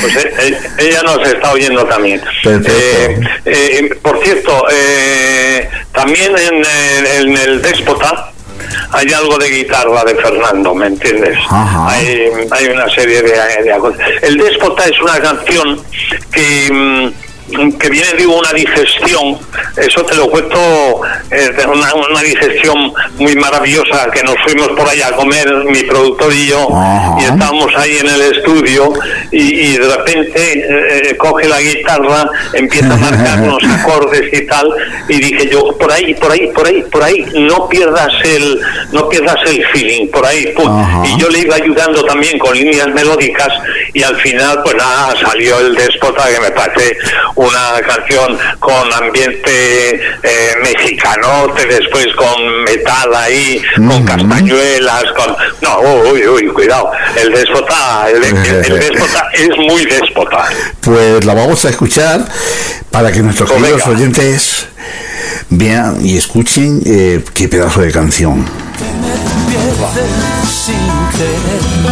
Pues 0.01 0.17
eh, 0.17 0.33
eh, 0.41 0.59
ella 0.79 1.03
nos 1.03 1.27
está 1.27 1.53
oyendo 1.53 1.85
también. 1.85 2.21
Eh, 2.69 3.21
eh, 3.45 3.95
por 4.03 4.21
cierto, 4.25 4.65
eh, 4.73 5.69
también 5.93 6.33
en, 6.37 6.55
en- 6.65 7.07
en 7.29 7.37
el 7.37 7.63
Déspota 7.63 8.33
hay 8.93 9.13
algo 9.13 9.39
de 9.39 9.49
guitarra 9.49 10.03
de 10.05 10.15
Fernando, 10.17 10.75
¿me 10.75 10.87
entiendes? 10.89 11.39
Hay, 11.89 12.29
hay 12.51 12.67
una 12.69 12.89
serie 12.91 13.23
de, 13.23 13.31
de. 13.31 13.79
El 14.23 14.37
Déspota 14.37 14.85
es 14.87 15.01
una 15.01 15.21
canción 15.21 15.81
que... 16.33 17.13
que 17.79 17.91
viene 17.91 18.13
de 18.15 18.27
una 18.27 18.53
digestión, 18.53 19.39
eso 19.77 20.05
te 20.05 20.15
lo 20.15 20.31
cuento, 20.31 20.59
eh, 21.31 21.51
una, 21.67 21.95
una 21.95 22.21
digestión 22.23 22.93
muy 23.17 23.35
maravillosa 23.37 24.11
que 24.11 24.23
nos 24.23 24.37
fuimos 24.45 24.69
por 24.69 24.89
allá 24.89 25.09
a 25.09 25.13
comer, 25.13 25.49
mi 25.67 25.83
productor 25.85 26.33
y 26.33 26.47
yo, 26.47 26.69
y 27.21 27.25
estábamos 27.25 27.75
ahí 27.77 27.99
en 27.99 28.09
el 28.09 28.21
estudio 28.37 28.93
y, 29.31 29.61
y 29.61 29.79
de 29.79 29.97
repente 29.97 31.11
eh, 31.11 31.17
coge 31.17 31.49
la 31.49 31.61
guitarra, 31.61 32.31
empieza 32.53 32.95
a 32.95 32.97
marcar 32.97 33.41
unos 33.43 33.63
acordes 33.65 34.33
y 34.33 34.47
tal, 34.47 34.69
y 35.09 35.21
dije 35.21 35.49
yo, 35.51 35.77
por 35.79 35.91
ahí, 35.93 36.15
por 36.15 36.33
ahí, 36.33 36.47
por 36.49 36.67
ahí, 36.67 36.83
por 36.91 37.03
ahí, 37.03 37.27
no 37.35 37.69
pierdas 37.69 38.13
el, 38.25 38.61
no 38.93 39.09
pierdas 39.09 39.37
el 39.47 39.65
feeling, 39.67 40.09
por 40.09 40.25
ahí, 40.25 40.53
pum. 40.55 41.05
y 41.05 41.21
yo 41.21 41.29
le 41.29 41.41
iba 41.41 41.57
ayudando 41.57 42.05
también 42.05 42.39
con 42.39 42.57
líneas 42.57 42.89
melódicas 42.89 43.49
y 43.93 44.03
al 44.03 44.17
final 44.17 44.61
pues 44.63 44.77
nada, 44.77 45.15
salió 45.21 45.59
el 45.59 45.75
déspota 45.75 46.25
que 46.33 46.41
me 46.41 46.51
parece 46.51 46.97
una 47.41 47.81
canción 47.87 48.39
con 48.59 48.93
ambiente 48.93 49.95
eh, 50.23 50.55
mexicanote, 50.63 51.67
después 51.67 52.07
con 52.17 52.65
metal 52.65 53.15
ahí, 53.15 53.63
con 53.77 54.05
castañuelas, 54.05 55.05
con... 55.17 55.35
No, 55.63 55.81
uy, 56.11 56.27
uy, 56.27 56.49
cuidado, 56.49 56.91
el 57.17 57.33
déspota, 57.33 58.09
el, 58.11 58.23
el- 58.25 58.37
el 58.47 58.81
déspota 58.89 59.29
es 59.33 59.49
muy 59.57 59.85
déspota. 59.87 60.45
Pues 60.81 61.25
la 61.25 61.35
vamos 61.35 61.65
a 61.65 61.71
escuchar 61.71 62.27
para 62.91 63.11
que 63.13 63.21
nuestros 63.21 63.51
Pues 63.51 63.63
queridos 63.63 63.87
oyentes 63.87 64.67
vean 65.49 66.05
y 66.05 66.17
escuchen 66.19 66.81
eh, 66.85 67.25
qué 67.35 67.49
pedazo 67.49 67.81
de 67.81 67.91
canción. 67.93 68.45
pierdes 69.49 70.51
sin 70.51 71.11
querer 71.17 71.90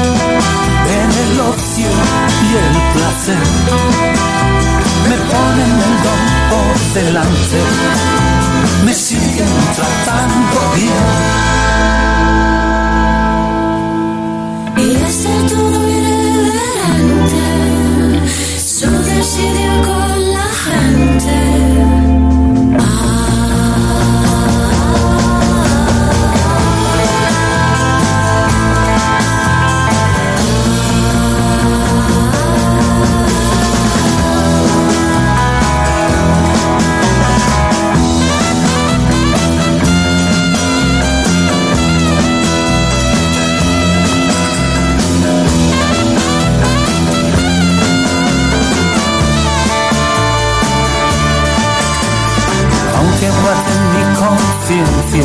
conciencia, 54.69 55.25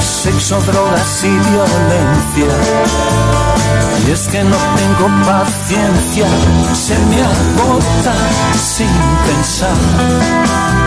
sexo, 0.00 0.60
drogas 0.62 1.24
y 1.24 1.28
violencia. 1.28 2.48
Y 4.06 4.10
es 4.10 4.28
que 4.28 4.42
no 4.42 4.56
tengo 4.76 5.08
paciencia, 5.24 6.26
se 6.74 6.98
me 6.98 7.22
agota 7.22 8.14
sin 8.56 8.90
pensar, 9.26 9.76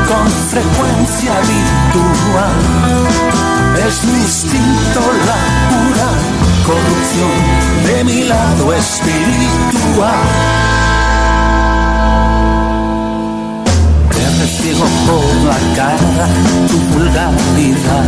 con 0.08 0.28
frecuencia 0.50 1.38
habitual. 1.38 2.60
Es 3.88 4.04
mi 4.04 4.20
instinto 4.20 5.00
la 5.26 5.38
pura 5.70 6.10
corrupción 6.66 7.40
de 7.86 8.04
mi 8.04 8.24
lado 8.26 8.74
espiritual. 8.74 10.81
Te 14.42 14.48
recibo 14.48 14.86
por 15.06 15.24
la 15.46 15.76
cara 15.76 16.28
tu 16.68 16.78
vulgaridad. 16.98 18.04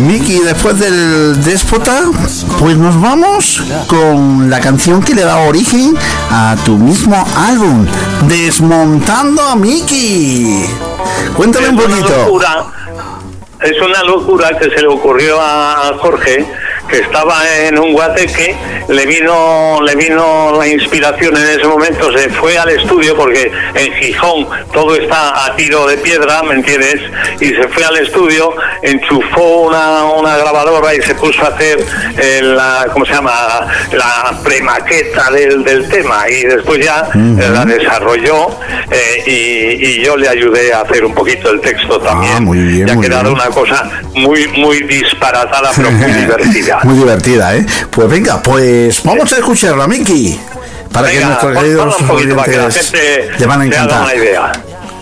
Miki, 0.00 0.40
después 0.40 0.78
del 0.78 1.42
déspota, 1.42 2.02
pues 2.58 2.76
nos 2.76 3.00
vamos 3.00 3.62
con 3.86 4.50
la 4.50 4.60
canción 4.60 5.02
que 5.02 5.14
le 5.14 5.22
da 5.22 5.38
origen 5.38 5.96
a 6.30 6.56
tu 6.66 6.76
mismo 6.76 7.26
álbum, 7.36 7.86
Desmontando 8.28 9.42
a 9.44 9.56
Miki. 9.56 10.66
Cuéntame 11.34 11.70
un 11.70 11.78
una 11.78 11.88
poquito. 11.88 12.16
locura, 12.16 12.66
es 13.62 13.80
una 13.80 14.02
locura 14.02 14.58
que 14.58 14.68
se 14.68 14.82
le 14.82 14.88
ocurrió 14.88 15.40
a 15.40 15.94
Jorge 16.02 16.46
que 16.90 16.98
estaba 16.98 17.48
en 17.66 17.78
un 17.78 17.92
guateque, 17.92 18.56
le 18.90 19.06
vino, 19.06 19.80
le 19.82 19.94
vino 19.94 20.52
la 20.58 20.66
inspiración 20.66 21.36
en 21.36 21.58
ese 21.60 21.66
momento, 21.66 22.10
se 22.16 22.28
fue 22.30 22.58
al 22.58 22.68
estudio 22.70 23.16
porque 23.16 23.50
en 23.74 23.92
Gijón 23.94 24.46
todo 24.72 24.96
está 24.96 25.46
a 25.46 25.54
tiro 25.56 25.86
de 25.86 25.96
piedra, 25.98 26.42
¿me 26.42 26.54
entiendes? 26.54 27.00
Y 27.40 27.48
se 27.50 27.68
fue 27.68 27.84
al 27.84 27.96
estudio, 27.98 28.52
enchufó 28.82 29.62
una, 29.68 30.04
una 30.04 30.36
grabadora 30.38 30.94
y 30.94 31.02
se 31.02 31.14
puso 31.14 31.42
a 31.44 31.48
hacer 31.48 31.78
eh, 32.18 32.40
la, 32.42 32.86
¿cómo 32.92 33.04
se 33.06 33.12
llama? 33.12 33.32
La 33.92 34.36
premaqueta 34.42 35.30
del, 35.30 35.62
del 35.62 35.88
tema 35.88 36.28
y 36.28 36.42
después 36.42 36.84
ya 36.84 37.08
eh, 37.14 37.48
la 37.52 37.64
desarrolló 37.64 38.48
eh, 38.90 39.22
y, 39.26 39.86
y 39.86 40.04
yo 40.04 40.16
le 40.16 40.28
ayudé 40.28 40.72
a 40.72 40.80
hacer 40.80 41.04
un 41.04 41.14
poquito 41.14 41.50
el 41.50 41.60
texto 41.60 42.00
también. 42.00 42.32
Ah, 42.36 42.40
muy 42.40 42.58
bien, 42.58 42.88
y 42.88 42.90
ha 42.90 42.94
muy 42.94 43.08
bien. 43.08 43.26
una 43.26 43.46
cosa 43.46 43.88
muy, 44.14 44.48
muy 44.48 44.82
disparatada 44.82 45.70
pero 45.76 45.90
muy 45.92 46.12
divertida. 46.12 46.80
Muy 46.82 46.98
divertida, 46.98 47.56
¿eh? 47.56 47.66
Pues 47.90 48.08
venga, 48.08 48.42
pues 48.42 48.79
vamos 49.04 49.32
a 49.32 49.36
escucharla, 49.36 49.86
Miki. 49.86 50.40
Para 50.92 51.10
que 51.10 51.20
nuestros 51.24 51.58
queridos 51.58 51.96
oyentes 52.10 52.92
le 53.38 53.46
van 53.46 53.60
a 53.60 53.66
encantar. 53.66 54.06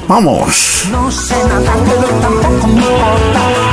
Vamos. 0.06 0.84
No 0.90 1.10
sé 1.10 1.34
nadar, 1.44 1.76
pero 1.84 2.08
tampoco 2.20 2.66
me 2.66 2.80
importa. 2.80 3.67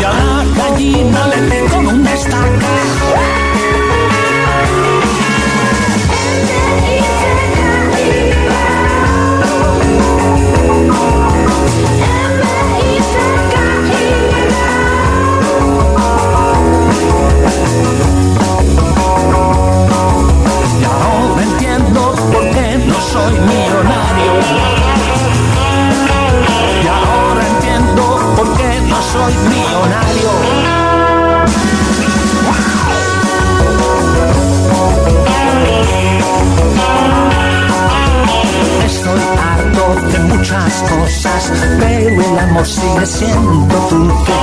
Pero 41.79 42.21
el 42.21 42.39
amor 42.39 42.65
sigue 42.65 43.05
siendo 43.05 43.75
dulce. 43.89 44.33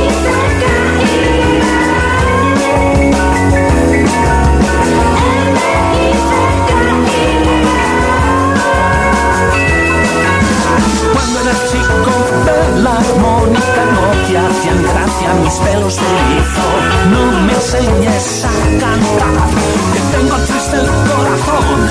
Gracia 15.24 15.34
mis 15.41 15.53
pelos 15.55 15.95
de 15.95 16.01
lizo. 16.01 16.65
No 17.11 17.39
me 17.41 17.53
enseñes 17.53 18.45
a 18.45 18.47
cantar, 18.80 19.49
que 19.93 20.17
tengo 20.17 20.36
triste 20.45 20.78
el 20.78 20.88
corazón 20.88 21.89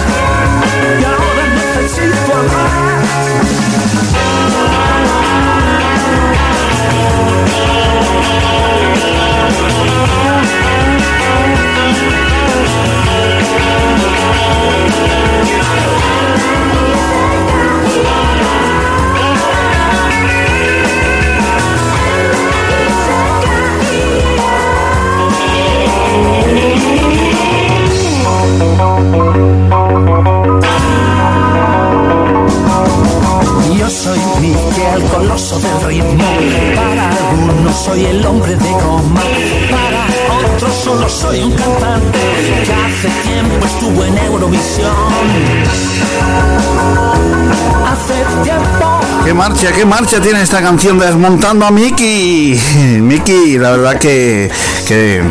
y 1.00 1.04
ahora 1.04 1.44
necesito. 1.54 3.02
Yo 26.52 26.58
soy 33.88 34.20
Miguel 34.40 35.02
Coloso 35.14 35.58
del 35.60 35.84
ritmo. 35.86 36.24
Para 36.76 37.08
algunos 37.08 37.76
soy 37.76 38.04
el 38.04 38.26
hombre 38.26 38.54
de 38.56 38.70
goma. 38.70 39.22
Para 39.70 40.04
otros 40.54 40.74
solo 40.84 41.08
soy 41.08 41.40
un 41.40 41.52
cantante 41.52 42.18
que 42.66 42.72
hace 42.72 43.08
tiempo 43.26 43.64
estuvo 43.66 44.04
en 44.04 44.18
Eurovisión. 44.18 44.92
Hace 47.86 48.24
tiempo. 48.44 48.91
¿Qué 49.24 49.32
marcha, 49.32 49.70
qué 49.72 49.84
marcha 49.86 50.20
tiene 50.20 50.42
esta 50.42 50.60
canción 50.60 50.98
de 50.98 51.06
Desmontando 51.06 51.64
a 51.66 51.70
Miki? 51.70 52.58
Miki, 53.00 53.56
la 53.56 53.70
verdad 53.70 53.98
que, 53.98 54.50
que, 54.88 55.22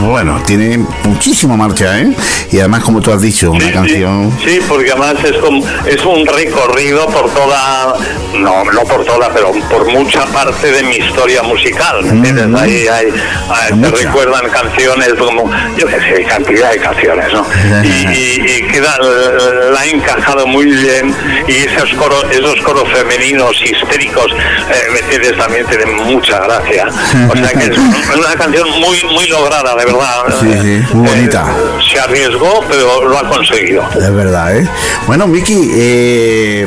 bueno, 0.00 0.42
tiene 0.44 0.78
muchísima 1.04 1.56
marcha, 1.56 2.00
¿eh? 2.00 2.12
Y 2.50 2.58
además, 2.58 2.82
como 2.82 3.00
tú 3.00 3.12
has 3.12 3.22
dicho, 3.22 3.52
una 3.52 3.70
canción... 3.72 4.36
Sí, 4.44 4.58
porque 4.68 4.90
además 4.90 5.14
es, 5.24 5.36
como, 5.38 5.64
es 5.86 6.04
un 6.04 6.26
recorrido 6.26 7.06
por 7.06 7.30
toda, 7.32 7.94
no, 8.34 8.64
no 8.64 8.80
por 8.82 9.04
toda, 9.04 9.32
pero 9.32 9.52
por 9.70 9.86
mucha 9.92 10.26
parte 10.26 10.70
de 10.72 10.82
mi 10.82 10.96
historia 10.96 11.42
musical, 11.44 12.02
¿me 12.02 12.10
entiendes? 12.28 12.60
Ahí, 12.60 12.86
ahí, 12.88 13.06
ahí 13.48 13.80
te 13.80 13.90
recuerdan 13.90 14.48
canciones 14.50 15.14
como, 15.18 15.48
yo 15.76 15.86
qué 15.86 16.00
sé, 16.00 16.24
cantidad 16.28 16.72
de 16.72 16.78
canciones, 16.78 17.26
¿no? 17.32 17.46
Y, 17.84 17.88
y- 17.88 18.56
y 18.58 18.62
queda, 18.72 18.96
la 19.72 19.80
ha 19.80 19.86
encajado 19.86 20.46
muy 20.48 20.66
bien 20.66 21.14
y 21.48 21.52
esos 21.52 21.90
coros, 21.94 22.24
esos 22.30 22.60
coros 22.62 22.88
femeninos 22.92 23.35
histéricos, 23.62 24.32
eh, 24.32 24.90
¿me 24.92 24.98
entiendes? 25.00 25.36
También 25.36 25.66
tienen 25.66 25.96
mucha 25.96 26.40
gracia. 26.40 26.86
O 27.28 27.36
sea 27.36 27.48
que 27.48 27.66
es 27.66 28.16
una 28.16 28.34
canción 28.36 28.68
muy, 28.80 29.02
muy 29.12 29.26
lograda, 29.28 29.74
de 29.76 29.84
verdad. 29.84 30.24
Sí, 30.40 30.52
sí, 30.62 30.94
muy 30.94 31.08
bonita. 31.08 31.44
Eh, 31.48 31.82
se 31.90 32.00
arriesgó, 32.00 32.64
pero 32.68 33.08
lo 33.08 33.18
ha 33.18 33.28
conseguido. 33.28 33.82
Es 33.90 34.14
verdad, 34.14 34.56
¿eh? 34.56 34.68
Bueno, 35.06 35.26
Miki, 35.26 35.70
eh, 35.74 36.66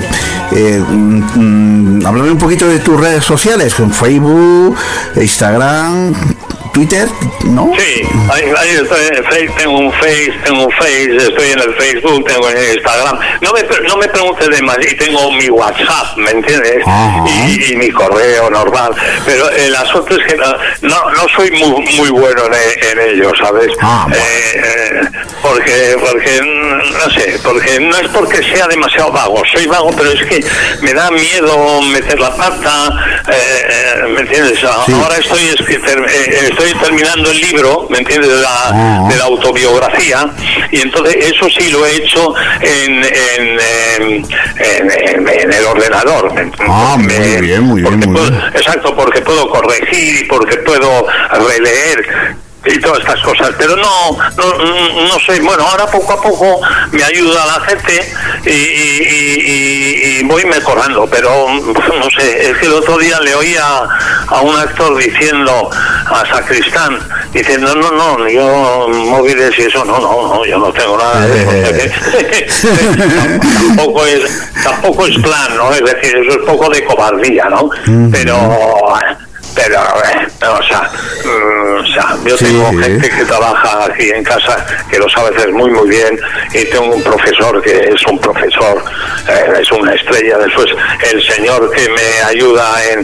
eh, 0.52 0.84
mm, 0.88 2.00
mm, 2.00 2.06
háblame 2.06 2.32
un 2.32 2.38
poquito 2.38 2.68
de 2.68 2.80
tus 2.80 3.00
redes 3.00 3.24
sociales, 3.24 3.74
con 3.74 3.92
Facebook, 3.92 4.78
Instagram, 5.16 6.14
Twitter, 6.80 7.10
¿no? 7.44 7.74
Sí, 7.78 8.08
ahí, 8.32 8.44
ahí 8.58 8.70
estoy 8.82 9.06
en 9.18 9.24
Face, 9.26 9.50
tengo 9.58 9.80
un 9.80 9.92
Face, 9.92 10.34
tengo 10.46 10.64
un 10.64 10.72
Face, 10.72 11.18
estoy 11.18 11.52
en 11.52 11.60
el 11.60 11.74
Facebook, 11.74 12.26
tengo 12.26 12.50
en 12.50 12.58
el 12.58 12.76
Instagram. 12.76 13.20
No 13.42 13.52
me, 13.52 13.64
no 13.86 13.98
me 13.98 14.08
preguntes 14.08 14.48
de 14.48 14.62
más, 14.62 14.78
y 14.80 14.96
tengo 14.96 15.30
mi 15.34 15.50
WhatsApp, 15.50 16.16
¿me 16.16 16.32
entiendes? 16.32 16.82
Y, 17.28 17.74
y 17.74 17.76
mi 17.76 17.92
correo 17.92 18.50
normal. 18.50 18.96
Pero 19.26 19.50
el 19.50 19.76
asunto 19.76 20.16
es 20.16 20.26
que 20.26 20.38
no, 20.38 20.56
no, 20.84 21.12
no 21.12 21.28
soy 21.36 21.52
muy, 21.52 21.86
muy 21.98 22.10
bueno 22.12 22.44
en, 22.46 22.98
en 22.98 23.10
ello, 23.10 23.34
¿sabes? 23.36 23.74
Ah, 23.82 24.06
bueno. 24.08 24.24
Eh, 24.24 24.62
eh, 24.64 25.02
porque, 25.42 25.98
porque, 26.00 26.42
no 26.94 27.10
sé, 27.14 27.40
porque 27.44 27.80
no 27.82 27.98
es 27.98 28.08
porque 28.08 28.42
sea 28.42 28.68
demasiado 28.68 29.12
vago, 29.12 29.42
soy 29.54 29.66
vago, 29.66 29.92
pero 29.98 30.12
es 30.12 30.26
que 30.28 30.46
me 30.82 30.94
da 30.94 31.12
miedo 31.12 31.82
meter 31.92 32.18
la 32.22 32.34
pata, 32.34 32.90
eh, 33.30 33.68
eh, 33.70 34.08
¿me 34.16 34.22
entiendes? 34.22 34.60
Sí. 34.60 34.94
Ahora 34.94 35.18
estoy, 35.18 35.42
eh, 35.44 36.50
estoy 36.70 36.88
terminando 36.90 37.32
el 37.32 37.38
libro, 37.42 37.88
¿me 37.90 37.98
entiendes? 38.00 38.30
De 38.30 38.42
la, 38.42 38.50
Ah. 38.72 39.08
de 39.10 39.16
la 39.18 39.24
autobiografía, 39.26 40.30
y 40.72 40.82
entonces 40.82 41.16
eso 41.34 41.48
sí 41.50 41.70
lo 41.70 41.86
he 41.86 41.96
hecho 41.98 42.34
en, 42.62 43.04
en, 43.04 43.60
en- 44.20 45.54
el 45.54 45.66
ordenador. 45.66 46.32
Ah, 46.68 46.96
muy 46.98 47.42
bien, 47.42 47.64
muy 47.64 47.82
bien, 47.82 48.00
muy 48.00 48.08
puedo- 48.08 48.30
bien. 48.30 48.42
Exacto, 48.56 48.96
porque 48.96 49.22
puedo 49.22 49.50
corregir 49.50 50.22
y 50.22 50.24
porque 50.26 50.58
puedo 50.58 51.08
releer 51.32 52.36
y 52.66 52.78
todas 52.82 53.00
estas 53.00 53.22
cosas, 53.22 53.52
pero 53.58 53.76
no, 53.78 54.12
no, 54.36 54.58
no 55.08 55.20
sé, 55.26 55.40
bueno, 55.40 55.64
ahora 55.66 55.86
poco 55.88 56.12
a 56.14 56.22
poco 56.22 56.60
me 56.92 57.02
ayuda 57.04 57.46
la 57.46 57.62
gente 57.66 58.14
y, 58.46 58.50
y- 58.50 59.40
y- 59.46 60.20
y 60.20 60.24
voy 60.26 60.44
mejorando, 60.46 61.08
pero 61.10 61.48
no 61.54 62.10
sé, 62.18 62.50
es 62.52 62.58
que 62.58 62.66
el 62.66 62.74
otro 62.74 62.98
día 62.98 63.18
le 63.22 63.34
oía 63.34 63.64
a 64.28 64.42
un 64.42 64.56
actor 64.58 64.98
diciendo, 64.98 65.70
a 65.72 66.26
sacristán 66.30 67.00
diciendo, 67.34 67.74
no, 67.76 67.92
no, 67.92 68.28
yo 68.30 68.88
móviles 68.90 69.58
y 69.58 69.62
eso, 69.64 69.86
no, 69.86 69.98
no, 70.00 70.28
no, 70.36 70.46
yo 70.46 70.58
no 70.58 70.72
tengo 70.74 70.98
nada 70.98 71.26
de 71.28 71.86
eso. 71.86 72.68
tampoco, 73.78 74.06
es, 74.06 74.22
tampoco 74.64 75.08
es 75.08 75.18
plan, 75.20 75.56
¿no? 75.56 75.72
Es 75.74 75.82
decir, 75.84 76.18
eso 76.18 76.40
es 76.40 76.46
poco 76.46 76.70
de 76.70 76.84
cobardía, 76.84 77.46
¿no? 77.46 77.70
Pero 78.12 78.36
pero, 79.62 79.80
eh, 79.82 80.28
o, 80.48 80.64
sea, 80.64 80.90
mm, 81.26 81.80
o 81.82 81.88
sea, 81.94 82.16
yo 82.26 82.38
Sí, 82.38 82.46
tengo 82.46 82.70
sí. 82.72 82.78
gente 82.84 83.10
que 83.10 83.26
trabaja 83.26 83.86
aquí 83.86 84.10
en 84.10 84.24
casa 84.24 84.66
que 84.90 84.98
lo 85.00 85.10
sabe 85.10 85.36
hacer 85.36 85.52
muy 85.52 85.70
muy 85.70 85.90
bien 85.90 86.18
y 86.54 86.64
tengo 86.66 86.96
un 86.96 87.04
profesor 87.04 87.62
que 87.62 87.72
es 87.94 88.06
un 88.08 88.18
profesor, 88.20 88.82
eh, 89.28 89.60
es 89.62 89.72
una 89.72 89.94
estrella. 89.94 90.38
Después 90.38 90.68
el 91.12 91.22
señor 91.24 91.70
que 91.72 91.90
me 91.90 92.24
ayuda 92.26 92.66
en, 92.94 93.00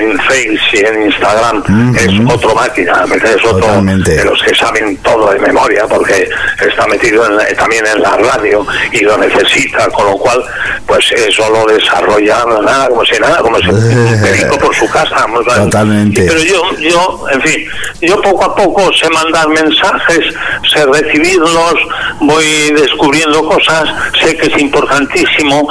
en 0.00 0.18
Face 0.20 0.58
y 0.74 0.78
en 0.84 1.02
Instagram 1.04 1.62
es 1.96 2.34
otro 2.34 2.54
máquina, 2.54 3.04
es 3.14 3.44
otro 3.44 3.58
Totalmente. 3.60 4.16
de 4.16 4.24
los 4.24 4.42
que 4.42 4.54
saben 4.54 4.96
todo 4.98 5.32
de 5.32 5.38
memoria 5.38 5.86
porque 5.86 6.28
está 6.60 6.86
metido 6.88 7.24
en 7.26 7.36
la- 7.36 7.46
también 7.54 7.86
en 7.86 8.02
la 8.02 8.16
radio 8.18 8.66
y 8.92 9.00
lo 9.00 9.16
necesita, 9.16 9.88
con 9.88 10.06
lo 10.06 10.16
cual 10.18 10.42
pues 10.86 11.10
eso 11.12 11.48
lo 11.50 11.64
desarrolla 11.72 12.44
nada 12.62 12.88
como 12.88 13.04
si 13.04 13.18
nada, 13.18 13.38
como 13.38 13.58
si 13.58 13.68
un 13.70 14.58
por 14.60 14.74
su 14.74 14.88
casa. 14.90 15.16
a- 15.16 15.85
Totalmente. 15.86 16.26
Pero 16.26 16.42
yo, 16.42 16.78
yo, 16.78 17.26
en 17.32 17.40
fin, 17.42 17.64
yo 18.02 18.20
poco 18.20 18.44
a 18.44 18.54
poco 18.54 18.92
sé 18.92 19.08
mandar 19.10 19.48
mensajes, 19.48 20.34
sé 20.72 20.84
recibirlos, 20.86 21.74
voy 22.20 22.44
descubriendo 22.76 23.46
cosas, 23.48 23.88
sé 24.20 24.36
que 24.36 24.46
es 24.46 24.60
importantísimo, 24.60 25.68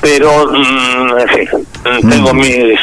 pero, 0.00 0.50
mm, 0.50 1.18
en 1.18 1.28
fin, 1.28 1.48
mm, 1.84 2.08
tengo 2.08 2.34
mis, 2.34 2.80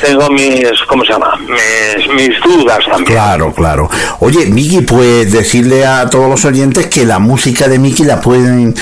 tengo 0.00 0.30
mis, 0.30 0.68
¿cómo 0.86 1.04
se 1.04 1.12
llama? 1.12 1.36
Mis, 1.40 2.08
mis 2.14 2.40
dudas 2.40 2.78
también. 2.84 3.04
Claro, 3.12 3.52
claro. 3.52 3.90
Oye, 4.20 4.46
Miki, 4.46 4.82
pues 4.82 5.32
decirle 5.32 5.84
a 5.84 6.08
todos 6.08 6.28
los 6.28 6.44
oyentes 6.44 6.86
que 6.86 7.04
la 7.04 7.18
música 7.18 7.66
de 7.66 7.78
Miki 7.78 8.04
la 8.04 8.20
pueden 8.20 8.74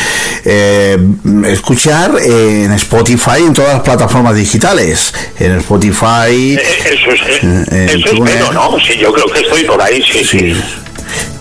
eh, 0.45 0.99
escuchar 1.47 2.13
en 2.23 2.71
Spotify, 2.73 3.45
en 3.47 3.55
todas 3.55 3.73
las 3.75 3.83
plataformas 3.83 4.35
digitales. 4.35 5.15
En 5.39 5.53
Spotify. 5.59 6.59
Eh, 6.59 6.61
Eso 6.85 7.11
es, 7.29 7.45
eh, 7.45 7.65
Eh, 7.71 7.87
eso 7.97 8.17
tú, 8.17 8.25
espero. 8.25 8.53
¿no? 8.53 8.79
Sí, 8.81 8.97
yo 8.99 9.13
creo 9.13 9.27
que 9.27 9.41
estoy 9.41 9.65
por 9.65 9.81
ahí, 9.81 10.03
sí, 10.03 10.25
sí. 10.25 10.39
Sí, 10.55 10.63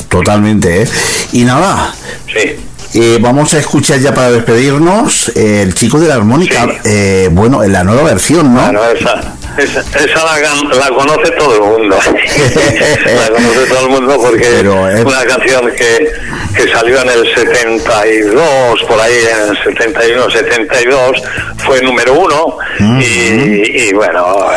totalmente. 0.10 0.84
¿eh? 0.84 0.88
Y 1.34 1.43
nada, 1.43 1.93
sí. 2.27 2.56
Eh, 2.94 3.18
vamos 3.22 3.53
a 3.53 3.60
escuchar 3.60 3.99
ya 3.99 4.14
para 4.14 4.32
despedirnos 4.32 5.30
eh, 5.36 5.61
el 5.61 5.74
chico 5.76 5.99
de 5.99 6.07
la 6.07 6.16
armónica. 6.16 6.68
eh, 6.84 7.30
bueno, 7.32 7.64
en 7.64 7.72
la 7.72 7.84
nueva 7.84 8.03
versión, 8.03 8.53
¿no? 8.53 8.61
Bueno, 8.61 8.84
esa, 8.86 9.22
esa, 9.57 9.82
esa 9.82 10.24
la, 10.26 10.90
conoce 10.90 11.32
todo 11.38 11.56
el 11.56 11.61
mundo. 11.61 11.99
la 12.06 13.30
conoce 13.30 13.66
todo 13.68 13.86
el 13.86 13.90
mundo 13.90 14.18
porque 14.20 14.48
Pero, 14.57 14.90
es 14.90 15.06
una 15.06 15.24
canción 15.26 15.72
que, 15.72 16.11
que 16.56 16.72
salió 16.72 17.02
en 17.02 17.10
el 17.10 17.36
72, 17.36 18.84
por 18.88 18.99
ahí 18.99 19.16
en 19.32 19.49
el 19.49 19.64
71, 19.64 20.32
72, 20.32 21.22
fue 21.57 21.82
número 21.82 22.14
uno 22.14 22.57
y, 22.99 23.90
y 23.90 23.94
bueno, 23.94 24.49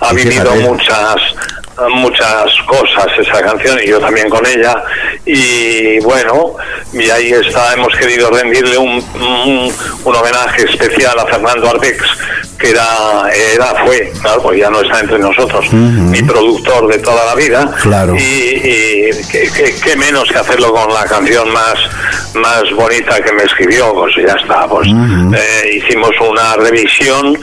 ha, 0.00 0.12
vivido 0.12 0.54
muchas 0.56 1.16
muchas 1.90 2.44
cosas 2.66 3.06
esa 3.18 3.42
canción 3.42 3.78
y 3.82 3.88
yo 3.88 4.00
también 4.00 4.28
con 4.28 4.44
ella. 4.46 4.82
Y 5.24 5.98
bueno 6.00 6.56
y 6.92 7.10
ahí 7.10 7.32
está 7.32 7.72
hemos 7.74 7.94
querido 7.96 8.30
rendirle 8.30 8.78
un, 8.78 9.02
un, 9.14 9.72
un 10.04 10.16
homenaje 10.16 10.64
especial 10.64 11.18
a 11.18 11.26
Fernando 11.26 11.68
Arbex 11.68 12.02
que 12.58 12.70
era 12.70 13.28
era 13.52 13.66
fue 13.84 14.12
claro 14.22 14.42
pues 14.42 14.58
ya 14.58 14.70
no 14.70 14.80
está 14.80 15.00
entre 15.00 15.18
nosotros 15.18 15.70
mi 15.72 16.22
productor 16.22 16.88
de 16.88 16.98
toda 16.98 17.26
la 17.26 17.34
vida. 17.34 17.70
Claro. 17.82 18.14
y, 18.16 18.20
y 18.20 19.10
qué, 19.82 19.96
menos 19.96 20.30
que 20.30 20.38
hacerlo 20.38 20.72
con 20.72 20.92
la 20.92 21.04
canción 21.04 21.50
más 21.52 21.74
más 22.34 22.62
bonita 22.74 23.20
que 23.20 23.32
me 23.32 23.42
escribió 23.42 23.92
pues 23.94 24.14
ya 24.16 24.34
está 24.34 24.66
pues 24.68 24.88
eh, 24.88 25.70
hicimos 25.76 26.10
una 26.20 26.54
revisión 26.56 27.38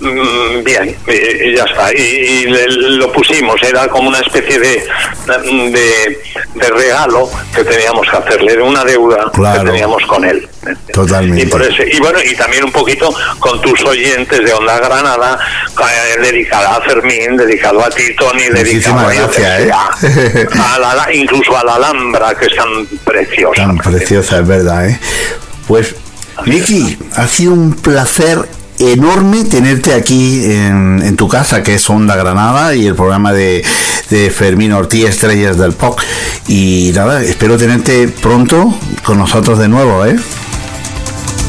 bien 0.00 0.96
y, 1.06 1.56
ya 1.56 1.64
está 1.64 1.92
y, 1.92 2.00
y 2.00 2.44
le- 2.46 2.68
lo 2.98 3.12
pusimos 3.12 3.60
era 3.62 3.88
como 3.88 4.08
una 4.08 4.20
especie 4.20 4.58
de, 4.58 4.84
de 5.72 6.18
de 6.54 6.68
regalo 6.70 7.28
que 7.54 7.64
teníamos 7.64 8.08
que 8.08 8.16
hacerle 8.16 8.56
de 8.56 8.62
una 8.62 8.84
deuda 8.84 9.30
Claro. 9.32 9.64
que 9.64 9.70
teníamos 9.70 10.02
con 10.06 10.24
él 10.24 10.46
Totalmente. 10.92 11.42
y 11.42 11.46
por 11.46 11.62
eso 11.62 11.82
y 11.82 11.98
bueno 11.98 12.18
y 12.22 12.34
también 12.36 12.64
un 12.64 12.72
poquito 12.72 13.12
con 13.40 13.60
tus 13.60 13.82
oyentes 13.84 14.38
de 14.44 14.52
Onda 14.52 14.78
Granada 14.78 15.38
eh, 15.80 16.20
dedicada 16.20 16.76
a 16.76 16.80
Fermín 16.82 17.36
dedicado 17.36 17.84
a 17.84 17.90
ti 17.90 18.14
Tony 18.16 18.44
dedicado 18.50 19.00
a, 19.00 19.12
gracias, 19.12 19.36
sé, 20.00 20.40
¿eh? 20.42 20.48
a- 20.52 20.74
a 20.74 20.78
la- 20.78 21.14
incluso 21.14 21.56
a 21.56 21.64
la 21.64 21.74
Alhambra 21.74 22.34
que 22.36 22.46
es 22.46 22.54
tan 22.56 22.86
preciosa 23.04 23.62
Tan 23.62 23.78
preciosa, 23.78 24.38
es 24.38 24.46
verdad, 24.46 24.88
¿eh? 24.88 24.98
Pues, 25.66 25.94
Miki, 26.46 26.96
ha 27.16 27.26
sido 27.26 27.52
un 27.52 27.74
placer 27.74 28.38
enorme 28.78 29.44
tenerte 29.44 29.94
aquí 29.94 30.44
en, 30.44 31.02
en 31.04 31.16
tu 31.16 31.28
casa, 31.28 31.62
que 31.62 31.74
es 31.74 31.90
Onda 31.90 32.16
Granada, 32.16 32.74
y 32.74 32.86
el 32.86 32.94
programa 32.94 33.32
de, 33.32 33.64
de 34.10 34.30
Fermín 34.30 34.72
Ortiz, 34.72 35.06
Estrellas 35.08 35.58
del 35.58 35.72
Pop. 35.72 35.98
Y 36.46 36.92
nada, 36.94 37.22
espero 37.22 37.56
tenerte 37.56 38.08
pronto 38.08 38.78
con 39.04 39.18
nosotros 39.18 39.58
de 39.58 39.68
nuevo, 39.68 40.04
¿eh? 40.06 40.16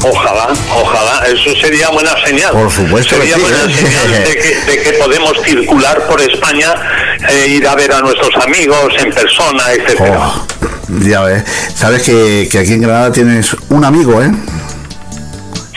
Ojalá, 0.02 0.48
ojalá, 0.74 1.26
eso 1.26 1.54
sería 1.60 1.90
buena 1.90 2.12
señal. 2.24 2.52
Por 2.52 2.70
supuesto 2.70 3.16
que 3.16 3.28
Sería 3.28 3.36
sí, 3.36 3.42
buena 3.42 3.58
¿eh? 3.58 3.76
señal 3.76 4.24
de 4.24 4.34
que, 4.34 4.72
de 4.72 4.82
que 4.82 4.92
podemos 4.94 5.32
circular 5.44 6.06
por 6.06 6.20
España, 6.22 6.74
e 7.28 7.48
ir 7.48 7.68
a 7.68 7.74
ver 7.74 7.92
a 7.92 8.00
nuestros 8.00 8.30
amigos 8.42 8.94
en 8.98 9.12
persona, 9.12 9.62
etcétera. 9.72 10.18
Oh, 10.18 10.46
ya 11.04 11.20
ves, 11.20 11.44
sabes 11.74 12.02
que, 12.02 12.48
que 12.50 12.58
aquí 12.58 12.72
en 12.72 12.80
Granada 12.80 13.12
tienes 13.12 13.54
un 13.68 13.84
amigo, 13.84 14.22
¿eh? 14.22 14.30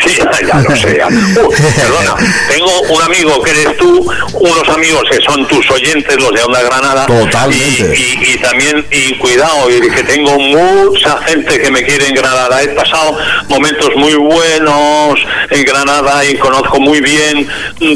Sí, 0.06 0.20
ya 0.48 0.60
lo 0.60 0.76
sé. 0.76 0.98
ya. 0.98 1.08
Uh, 1.08 1.50
perdona, 1.76 2.16
tengo 2.50 2.82
un 2.90 3.02
amigo 3.02 3.42
que 3.44 3.52
eres 3.52 3.78
tú, 3.78 4.12
unos 4.34 4.70
amigos 4.70 5.04
que 5.10 5.18
son 5.22 5.48
tus 5.48 5.70
oyentes, 5.72 6.16
los 6.18 6.32
de 6.34 6.42
Onda 6.44 6.62
Granada. 6.62 7.06
Totalmente. 7.06 7.94
Y, 7.98 8.02
y- 8.02 8.34
y 8.34 8.38
también, 8.38 8.86
y 8.92 9.18
cuidado, 9.18 9.70
y 9.70 9.82
que 9.90 10.04
tengo 10.04 10.38
mucha 10.40 11.18
gente 11.24 11.60
que 11.62 11.72
me 11.72 11.84
quiere 11.84 12.08
en 12.08 12.16
Granada. 12.16 12.62
He 12.62 12.68
pasado 12.70 13.18
momentos 13.48 13.90
muy 13.96 14.16
buenos 14.16 15.20
en 15.50 15.64
Granada 15.64 16.24
y 16.26 16.36
conozco 16.36 16.80
muy 16.80 17.00
bien 17.02 17.48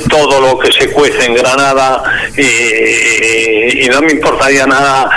todo 0.10 0.42
lo 0.42 0.60
que 0.60 0.72
se 0.72 0.90
cuece 0.92 1.26
en 1.26 1.36
Granada 1.36 2.04
y, 2.38 3.88
no 3.90 4.02
me 4.02 4.12
importaría 4.12 4.66
nada 4.68 5.10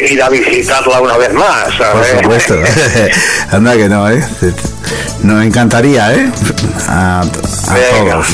eh, 0.00 0.12
ir 0.12 0.22
a 0.22 0.28
visitarla 0.28 1.00
una 1.00 1.16
vez 1.16 1.32
más. 1.32 1.68
Por 1.74 2.04
supuesto. 2.22 2.54
Anda 3.52 3.76
que 3.76 3.88
no, 3.88 4.10
¿eh? 4.10 4.20
Nos 5.22 5.44
encantaría, 5.44 6.14
¿eh? 6.14 6.32
A, 6.88 7.22
todos. 7.22 8.26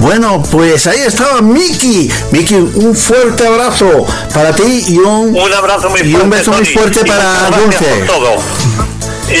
Bueno, 0.00 0.42
pues 0.50 0.86
ahí 0.86 1.00
estaba 1.06 1.40
Miki. 1.40 2.10
Miki, 2.32 2.54
un 2.54 2.94
fuerte 2.94 3.46
abrazo 3.46 4.04
para 4.34 4.52
ti 4.52 4.84
y 4.88 4.98
un, 4.98 5.36
Un 5.36 5.52
abrazo 5.52 5.88
muy 5.90 6.00
y 6.00 6.10
fuerte. 6.12 6.24
un 6.24 6.30
beso 6.30 6.52
muy 6.52 6.64
fuerte 6.66 7.00
y 7.04 7.08
para 7.08 7.50
Dulce. 7.50 8.04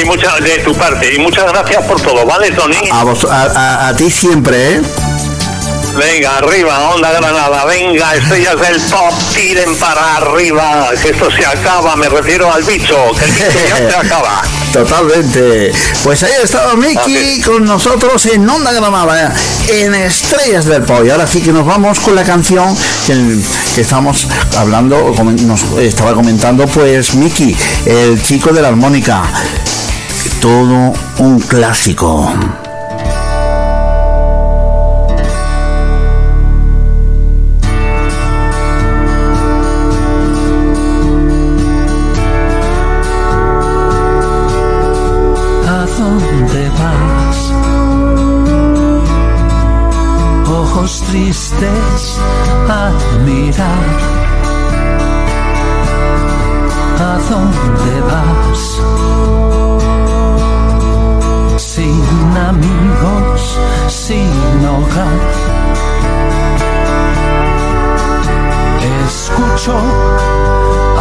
Y 0.00 0.04
muchas 0.04 0.40
de 0.42 0.58
tu 0.64 0.74
parte. 0.74 1.14
Y 1.14 1.18
muchas 1.18 1.44
gracias 1.52 1.84
por 1.84 2.00
todo, 2.00 2.24
¿vale, 2.26 2.50
Tony? 2.52 2.76
A, 2.90 3.04
vos- 3.04 3.24
a, 3.24 3.42
a- 3.44 3.88
a 3.88 3.96
ti 3.96 4.10
siempre, 4.10 4.74
¿eh? 4.76 4.82
Venga, 5.96 6.36
arriba, 6.36 6.90
onda 6.90 7.10
granada. 7.10 7.64
Venga, 7.64 8.14
estrellas 8.14 8.60
del 8.60 8.80
pop, 8.82 9.14
tiren 9.34 9.74
para 9.76 10.16
arriba. 10.16 10.90
Que 11.02 11.10
esto 11.10 11.30
se 11.30 11.46
acaba. 11.46 11.96
Me 11.96 12.08
refiero 12.08 12.52
al 12.52 12.62
bicho. 12.64 12.96
Que 13.18 13.24
el 13.24 13.32
bicho 13.32 13.58
ya 13.68 13.90
se 13.90 13.96
acaba. 13.96 14.42
Totalmente. 14.72 15.72
Pues 16.04 16.22
ahí 16.22 16.32
estaba 16.42 16.74
Miki 16.74 17.40
con 17.40 17.64
nosotros 17.64 18.26
en 18.26 18.48
Onda 18.48 18.72
Granada, 18.72 19.34
en 19.68 19.94
Estrellas 19.94 20.66
del 20.66 20.82
Pop. 20.82 21.04
Y 21.06 21.10
ahora 21.10 21.26
sí 21.26 21.40
que 21.40 21.52
nos 21.52 21.64
vamos 21.64 21.98
con 22.00 22.14
la 22.14 22.24
canción 22.24 22.76
que, 23.06 23.38
que 23.74 23.80
estamos 23.80 24.26
hablando, 24.56 25.14
nos 25.46 25.62
estaba 25.78 26.14
comentando, 26.14 26.66
pues 26.66 27.14
Miki, 27.14 27.56
el 27.86 28.22
chico 28.22 28.52
de 28.52 28.60
la 28.60 28.68
armónica. 28.68 29.22
Todo 30.40 30.92
un 31.18 31.40
clásico. 31.40 32.65
resistes 51.16 52.18
a 52.68 52.92
a 56.98 57.18
dónde 57.30 57.94
vas. 58.10 58.62
Sin 61.56 62.02
amigos, 62.50 63.58
sin 63.88 64.66
hogar. 64.72 65.20
Escucho 69.06 69.76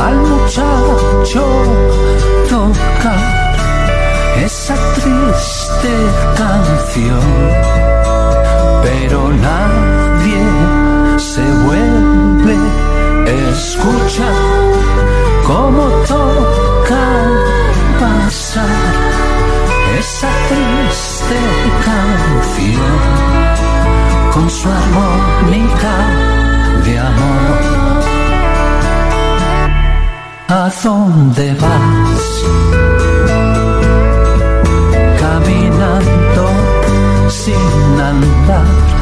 al 0.06 0.18
muchacho 0.18 1.44
tocar 2.50 3.56
esa 4.46 4.76
triste 4.96 5.94
canción, 6.38 7.26
pero 8.84 9.32
nada 9.34 10.05
escucha 13.86 14.30
cómo 15.46 15.84
toca 16.08 17.06
pasar 18.00 18.94
esa 20.00 20.30
triste 20.50 21.40
canción 21.86 22.98
con 24.34 24.50
su 24.50 24.68
armónica 24.70 25.96
de 26.84 27.00
amor. 27.00 27.60
¿A 30.48 30.72
dónde 30.84 31.54
vas? 31.56 32.44
Caminando 35.20 36.48
sin 37.30 38.02
andar. 38.02 38.95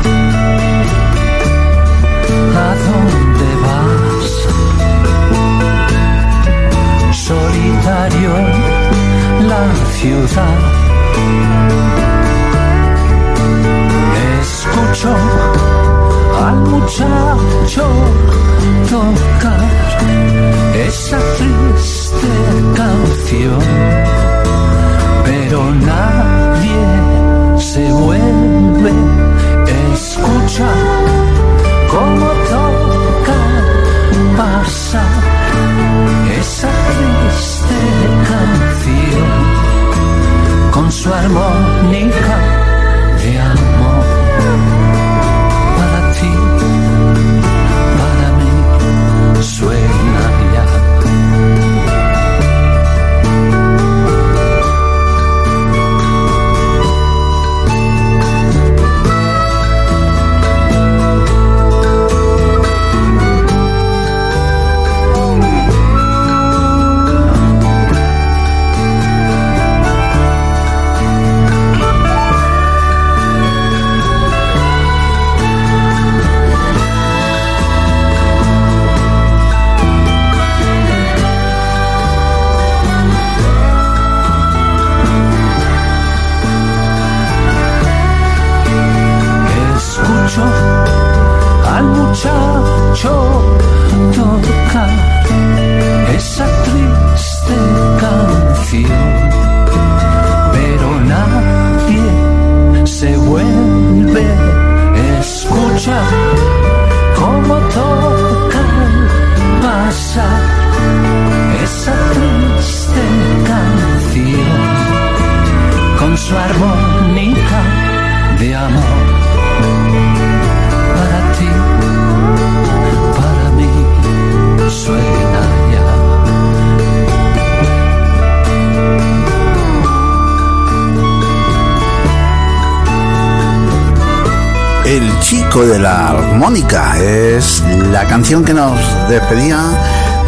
Que 138.41 138.53
nos 138.53 138.80
despedía 139.10 139.60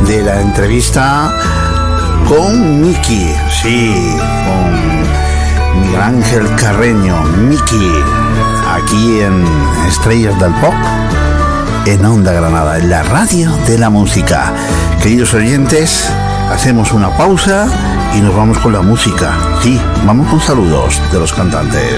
de 0.06 0.22
la 0.22 0.40
entrevista 0.40 1.34
con 2.30 2.82
Miki, 2.82 3.34
sí, 3.64 4.16
con 4.46 5.82
Miguel 5.82 6.02
Ángel 6.02 6.56
Carreño, 6.56 7.20
Miki, 7.50 7.92
aquí 8.72 9.22
en 9.22 9.44
Estrellas 9.88 10.40
del 10.40 10.54
Pop, 10.56 10.74
en 11.88 12.06
Onda 12.06 12.32
Granada, 12.32 12.78
en 12.78 12.92
la 12.92 13.02
radio 13.02 13.52
de 13.66 13.80
la 13.80 13.90
música. 13.90 14.54
Queridos 15.02 15.34
oyentes, 15.34 16.08
hacemos 16.52 16.92
una 16.92 17.10
pausa 17.18 17.68
y 18.16 18.22
nos 18.22 18.36
vamos 18.36 18.60
con 18.60 18.74
la 18.74 18.82
música. 18.82 19.36
Sí, 19.64 19.82
vamos 20.06 20.30
con 20.30 20.40
saludos 20.40 21.02
de 21.12 21.20
los 21.20 21.34
cantantes. 21.34 21.96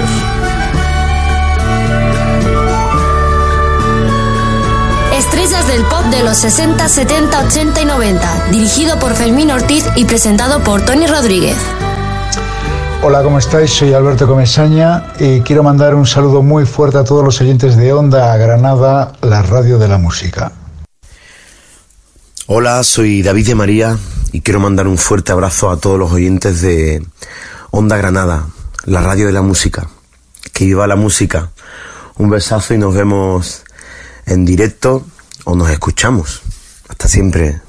Del 5.78 5.86
pop 5.86 6.06
de 6.06 6.24
los 6.24 6.36
60, 6.38 6.90
70, 6.90 7.40
80 7.46 7.82
y 7.82 7.86
90. 7.86 8.48
Dirigido 8.50 8.98
por 8.98 9.14
Fermín 9.14 9.52
Ortiz 9.52 9.86
y 9.96 10.06
presentado 10.06 10.64
por 10.64 10.84
Tony 10.84 11.06
Rodríguez. 11.06 11.56
Hola, 13.04 13.22
¿cómo 13.22 13.38
estáis? 13.38 13.70
Soy 13.70 13.94
Alberto 13.94 14.26
Comesaña 14.26 15.14
y 15.20 15.42
quiero 15.42 15.62
mandar 15.62 15.94
un 15.94 16.08
saludo 16.08 16.42
muy 16.42 16.66
fuerte 16.66 16.98
a 16.98 17.04
todos 17.04 17.24
los 17.24 17.40
oyentes 17.42 17.78
de 17.78 17.94
Onda 17.94 18.36
Granada, 18.38 19.14
la 19.22 19.44
radio 19.44 19.78
de 19.78 19.88
la 19.88 20.00
música. 20.00 20.52
Hola, 22.48 22.82
soy 22.84 23.22
David 23.22 23.46
de 23.46 23.56
María 23.56 23.98
y 24.32 24.42
quiero 24.42 24.60
mandar 24.60 24.88
un 24.88 24.98
fuerte 24.98 25.32
abrazo 25.32 25.70
a 25.70 25.78
todos 25.78 26.00
los 26.00 26.12
oyentes 26.12 26.60
de 26.62 27.06
Onda 27.70 27.98
Granada, 27.98 28.48
la 28.86 29.02
radio 29.02 29.28
de 29.28 29.34
la 29.34 29.44
música. 29.44 29.88
Que 30.54 30.66
viva 30.66 30.88
la 30.88 30.96
música. 30.96 31.52
Un 32.16 32.32
besazo 32.32 32.74
y 32.74 32.80
nos 32.80 32.96
vemos 32.96 33.62
en 34.26 34.44
directo 34.44 35.06
o 35.48 35.56
nos 35.56 35.70
escuchamos. 35.70 36.42
Hasta 36.90 37.08
siempre. 37.08 37.62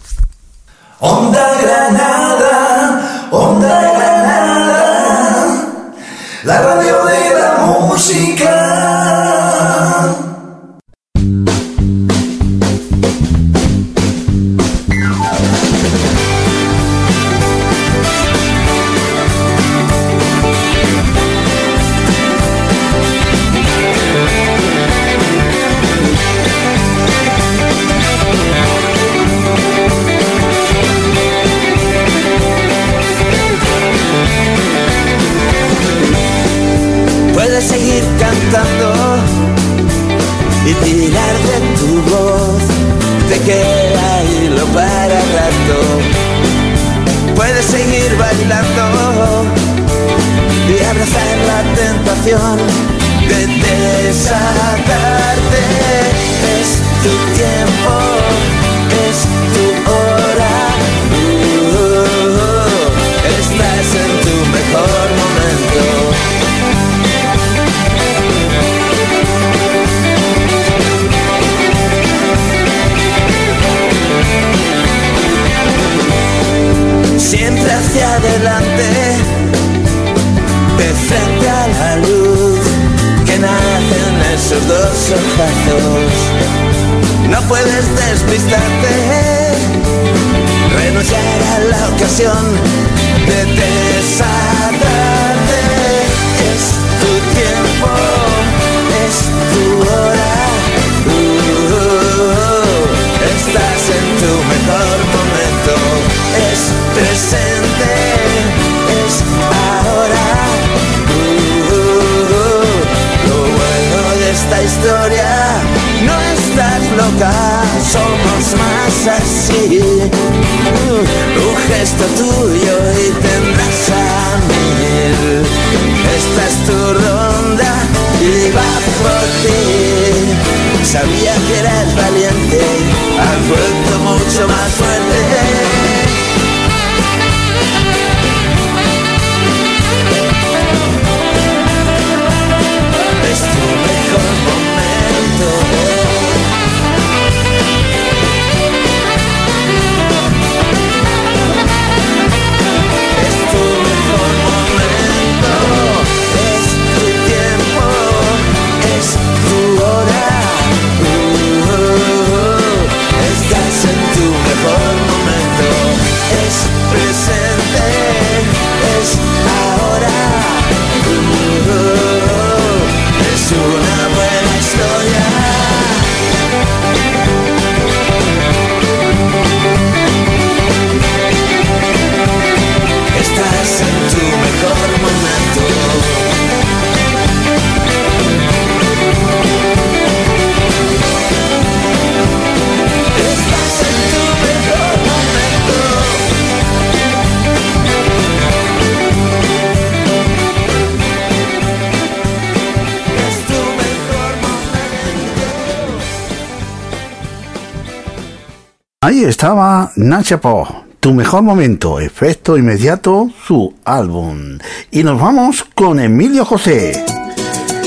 Estaba 209.29 209.93
Nacha 209.97 210.41
Po, 210.41 210.67
tu 211.01 211.13
mejor 211.13 211.43
momento, 211.43 212.01
efecto 212.01 212.57
inmediato, 212.57 213.31
su 213.47 213.75
álbum. 213.85 214.59
Y 214.91 215.03
nos 215.03 215.21
vamos 215.21 215.67
con 215.75 216.01
Emilio 216.01 216.47
José. 216.47 217.05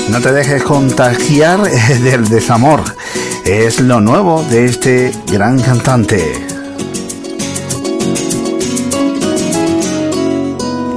No 0.08 0.20
te 0.20 0.30
dejes 0.30 0.62
contagiar 0.62 1.60
eh, 1.66 1.98
del 1.98 2.28
desamor. 2.28 2.80
Es 3.44 3.80
lo 3.80 4.00
nuevo 4.00 4.44
de 4.50 4.66
este 4.66 5.12
gran 5.32 5.60
cantante. 5.60 6.32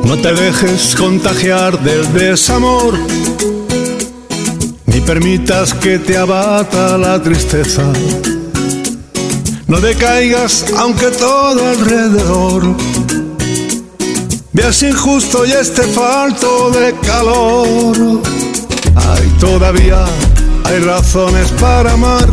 No 0.03 0.15
te 0.17 0.31
dejes 0.31 0.95
contagiar 0.95 1.79
del 1.79 2.13
desamor, 2.13 2.93
ni 4.85 5.01
permitas 5.01 5.73
que 5.73 5.97
te 5.97 6.15
abata 6.15 6.99
la 6.99 7.19
tristeza. 7.19 7.91
No 9.67 9.81
decaigas 9.81 10.65
aunque 10.77 11.07
todo 11.07 11.69
alrededor 11.69 12.75
veas 14.53 14.83
injusto 14.83 15.45
y 15.45 15.51
este 15.51 15.83
falto 15.83 16.71
de 16.71 16.93
calor. 17.01 18.21
Hay 18.95 19.27
todavía 19.39 20.05
hay 20.65 20.79
razones 20.79 21.51
para 21.59 21.91
amar, 21.93 22.27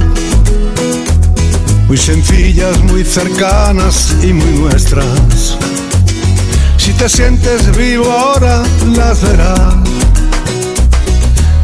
muy 1.89 1.99
sencillas, 1.99 2.79
muy 2.85 3.05
cercanas 3.05 4.15
y 4.23 4.33
muy 4.33 4.61
nuestras. 4.61 5.59
Si 6.77 6.93
te 6.93 7.09
sientes 7.09 7.77
vivo 7.77 8.11
ahora, 8.11 8.63
las 8.97 9.23
verás. 9.23 9.75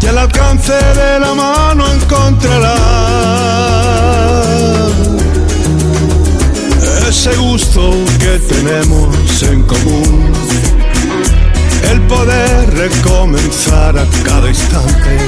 Y 0.03 0.07
al 0.07 0.19
alcance 0.19 0.73
de 0.73 1.21
la 1.21 1.35
mano 1.35 1.85
encontrarás 1.93 3.98
ese 7.29 7.39
gusto 7.39 7.91
que 8.19 8.39
tenemos 8.39 9.43
en 9.43 9.63
común. 9.63 10.33
El 11.91 12.01
poder 12.03 12.75
recomenzar 12.75 13.99
a 13.99 14.07
cada 14.25 14.49
instante. 14.49 15.19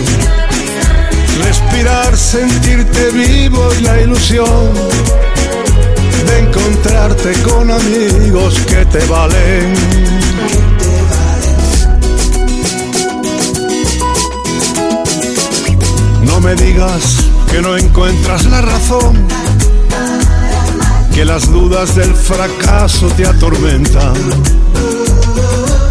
Respirar, 1.45 2.17
sentirte 2.17 3.11
vivo 3.11 3.69
y 3.79 3.83
la 3.83 4.01
ilusión 4.03 4.75
de 6.27 6.39
encontrarte 6.39 7.33
con 7.43 7.71
amigos 7.71 8.59
que 8.69 8.85
te 8.87 9.05
valen. 9.07 9.75
No 16.23 16.41
me 16.41 16.55
digas 16.55 17.17
que 17.51 17.61
no 17.61 17.77
encuentras 17.77 18.45
la 18.47 18.61
razón, 18.61 19.27
que 21.21 21.27
las 21.27 21.53
dudas 21.53 21.95
del 21.97 22.15
fracaso 22.15 23.07
te 23.09 23.27
atormentan. 23.27 24.15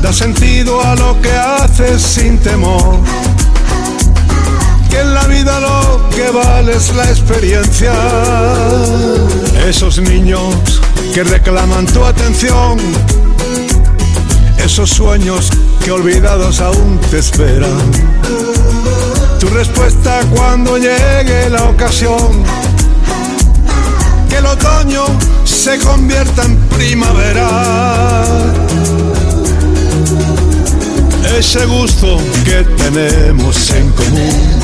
Da 0.02 0.12
sentido 0.12 0.82
a 0.82 0.96
lo 0.96 1.22
que 1.22 1.32
haces 1.32 2.02
sin 2.02 2.40
temor, 2.40 2.98
que 4.90 5.02
en 5.02 5.14
la 5.14 5.28
vida 5.28 5.60
lo 5.60 6.10
que 6.10 6.32
vale 6.32 6.76
es 6.76 6.96
la 6.96 7.04
experiencia. 7.04 7.94
Esos 9.68 10.00
niños 10.00 10.82
que 11.14 11.24
reclaman 11.24 11.86
tu 11.86 12.04
atención, 12.04 12.80
esos 14.58 14.90
sueños 14.90 15.52
que 15.86 15.92
olvidados 15.92 16.60
aún 16.60 17.00
te 17.12 17.20
esperan. 17.20 17.92
Tu 19.40 19.48
respuesta 19.50 20.22
cuando 20.34 20.80
llegue 20.80 21.52
la 21.52 21.66
ocasión, 21.66 22.44
que 24.30 24.38
el 24.38 24.46
otoño 24.46 25.06
se 25.44 25.78
convierta 25.80 26.44
en 26.44 26.58
primavera. 26.70 28.24
Ese 31.38 31.66
gusto 31.66 32.18
que 32.44 32.64
tenemos 32.64 33.70
en 33.72 33.90
común, 33.92 34.60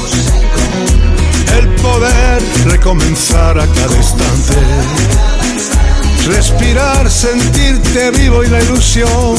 el 1.57 1.67
poder 1.75 2.41
recomenzar 2.65 3.59
a 3.59 3.67
cada 3.67 3.95
instante, 3.95 4.53
respirar, 6.27 7.09
sentirte 7.09 8.11
vivo 8.11 8.43
y 8.43 8.47
la 8.47 8.61
ilusión 8.61 9.35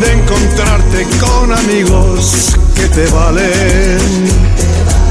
de 0.00 0.12
encontrarte 0.12 1.06
con 1.20 1.52
amigos 1.52 2.56
que 2.74 2.88
te 2.88 3.06
valen. 3.06 3.98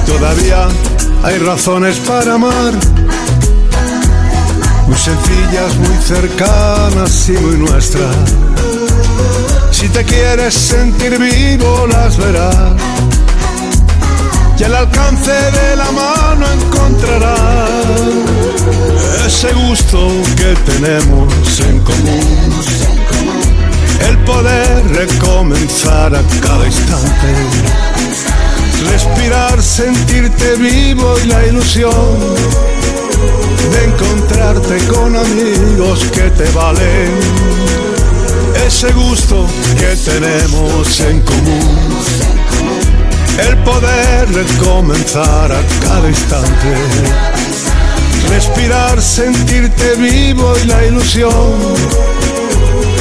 Todavía 0.06 0.68
hay 1.24 1.38
razones 1.38 1.98
para 2.00 2.34
amar, 2.34 2.74
muy 4.92 5.00
sencillas, 5.00 5.76
muy 5.78 5.98
cercanas 6.04 7.30
y 7.30 7.32
muy 7.32 7.56
nuestras. 7.56 8.16
Si 9.72 9.88
te 9.88 10.04
quieres 10.04 10.54
sentir 10.54 11.18
vivo, 11.18 11.88
las 11.88 12.18
verás. 12.18 12.74
Y 14.60 14.64
al 14.66 14.76
alcance 14.76 15.32
de 15.32 15.76
la 15.78 15.90
mano 15.92 16.46
encontrarás 16.52 17.40
ese 19.26 19.54
gusto 19.54 20.10
que 20.36 20.56
tenemos 20.70 21.60
en 21.62 21.80
común 21.80 22.54
el 24.10 24.18
poder 24.20 24.84
recomenzar 24.94 26.14
a 26.14 26.22
cada 26.42 26.66
instante, 26.66 27.28
Respirar, 28.92 29.62
sentirte 29.62 30.56
vivo 30.56 31.16
y 31.24 31.28
la 31.28 31.46
ilusión 31.48 32.71
de 33.72 33.84
encontrarte 33.86 34.78
con 34.88 35.16
amigos 35.16 36.06
que 36.14 36.30
te 36.32 36.50
valen. 36.52 37.12
Ese 38.66 38.92
gusto 38.94 39.48
que 39.78 39.96
tenemos 39.96 41.00
en 41.00 41.22
común. 41.22 41.78
El 43.48 43.58
poder 43.60 44.28
comenzar 44.64 45.52
a 45.52 45.62
cada 45.84 46.08
instante. 46.10 46.76
Respirar, 48.30 49.02
sentirte 49.02 49.96
vivo 49.96 50.54
y 50.64 50.68
la 50.68 50.86
ilusión 50.86 51.32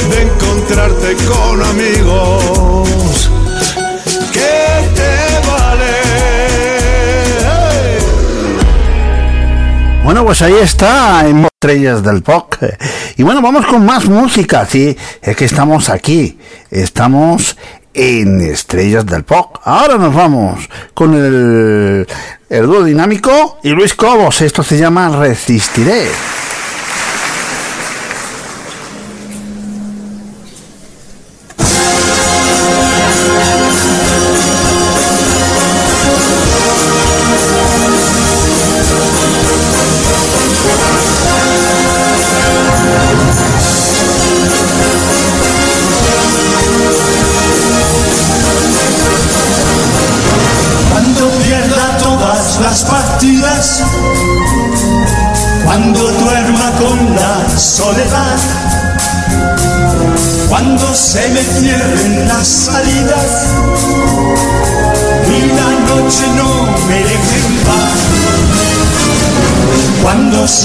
de 0.09 0.21
encontrarte 0.21 1.15
con 1.25 1.63
amigos 1.63 3.29
Bueno, 10.11 10.25
pues 10.25 10.41
ahí 10.41 10.55
está, 10.55 11.25
en 11.25 11.45
Estrellas 11.45 12.03
del 12.03 12.21
Pop. 12.21 12.55
Y 13.15 13.23
bueno, 13.23 13.41
vamos 13.41 13.65
con 13.65 13.85
más 13.85 14.09
música, 14.09 14.65
sí, 14.65 14.97
es 15.21 15.37
que 15.37 15.45
estamos 15.45 15.87
aquí, 15.87 16.37
estamos 16.69 17.55
en 17.93 18.41
Estrellas 18.41 19.05
del 19.05 19.23
Pop. 19.23 19.59
Ahora 19.63 19.95
nos 19.95 20.13
vamos 20.13 20.67
con 20.93 21.13
el, 21.13 22.05
el 22.49 22.65
dúo 22.65 22.83
dinámico 22.83 23.59
y 23.63 23.69
Luis 23.69 23.93
Cobos, 23.93 24.41
esto 24.41 24.63
se 24.63 24.77
llama 24.77 25.17
Resistiré. 25.17 26.09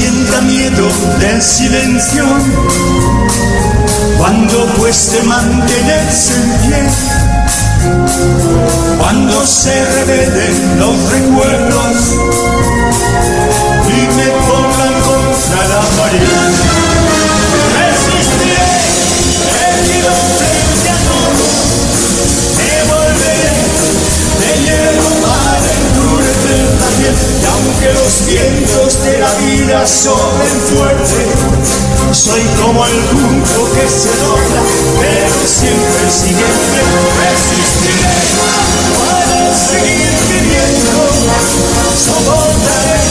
Sienta 0.07 0.41
miedo 0.43 0.89
del 1.19 1.43
silencio, 1.43 2.24
cuando 4.19 4.66
cueste 4.78 5.20
mantenerse 5.24 6.35
en 6.35 6.51
pie 6.61 6.89
cuando 8.99 9.47
se 9.47 9.85
revelen 9.85 10.78
los 10.78 11.11
recuerdos 11.11 12.76
Aunque 27.86 28.02
los 28.02 28.26
vientos 28.26 29.04
de 29.04 29.18
la 29.18 29.32
vida 29.34 29.86
soplen 29.86 30.60
fuerte, 30.74 31.22
soy 32.12 32.42
como 32.60 32.84
el 32.84 33.00
junco 33.12 33.70
que 33.74 33.88
se 33.88 34.10
dobla, 34.18 34.62
pero 34.98 35.46
siempre 35.46 36.10
sigue 36.10 36.42
en 36.42 36.58
pie. 36.72 36.82
Resistiré 37.22 38.18
para 38.98 39.54
seguir 39.54 40.10
viviendo, 40.30 40.98
soportaré 41.94 43.02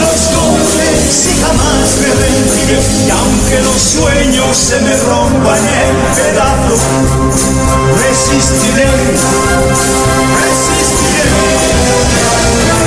los 0.00 0.20
golpes 0.34 1.12
y 1.26 1.40
jamás 1.42 1.88
me 2.00 2.08
rendiré. 2.08 2.80
Y 3.04 3.10
aunque 3.10 3.58
los 3.60 3.80
sueños 3.82 4.56
se 4.56 4.80
me 4.80 4.96
rompan 4.96 5.60
en 5.60 5.96
pedazos, 6.16 6.80
resistiré, 8.00 8.88
Cuando 12.30 12.79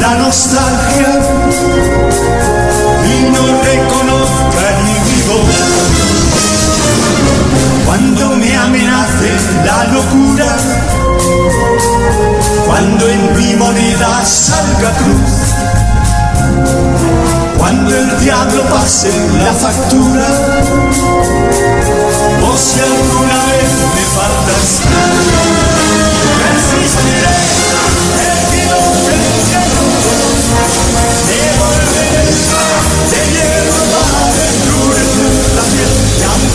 la 0.00 0.14
nostalgia 0.14 1.20
y 3.04 3.30
no 3.30 3.87
cuando 8.58 8.78
me 8.78 8.78
amenace 8.78 9.30
la 9.64 9.84
locura, 9.92 10.56
cuando 12.66 13.08
en 13.08 13.36
mi 13.36 13.54
moneda 13.56 14.24
salga 14.24 14.90
cruz. 14.92 15.54
Cuando 17.56 17.94
el 17.94 18.20
diablo 18.20 18.62
pase 18.64 19.10
la 19.44 19.52
factura, 19.52 20.26
o 22.42 22.56
si 22.56 22.80
alguna 22.80 23.46
vez 23.46 23.72
me 23.94 24.04
faltas, 24.16 24.66
resistiré, 26.42 27.38
erguido 28.28 28.76
frente 29.04 29.56
al 29.56 29.68
mundo, 29.78 30.12
me 31.26 31.38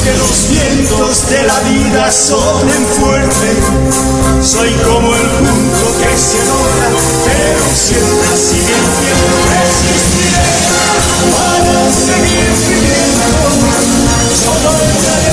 aunque 0.03 0.19
los 0.19 0.49
vientos 0.49 1.30
de 1.30 1.43
la 1.43 1.59
vida 1.59 2.11
soplen 2.11 2.85
fuerte, 2.99 3.55
soy 4.41 4.73
como 4.84 5.15
el 5.15 5.21
junco 5.21 5.97
que 5.97 6.17
se 6.17 6.43
dobla, 6.43 6.89
pero 7.23 7.63
siempre 7.73 8.35
sigue 8.35 8.73
en 8.73 8.88
pie, 8.99 9.13
resistiré 9.47 10.47
para 11.31 11.88
seguir 11.91 12.51
viviendo. 12.67 13.47
Soportaré 14.43 15.31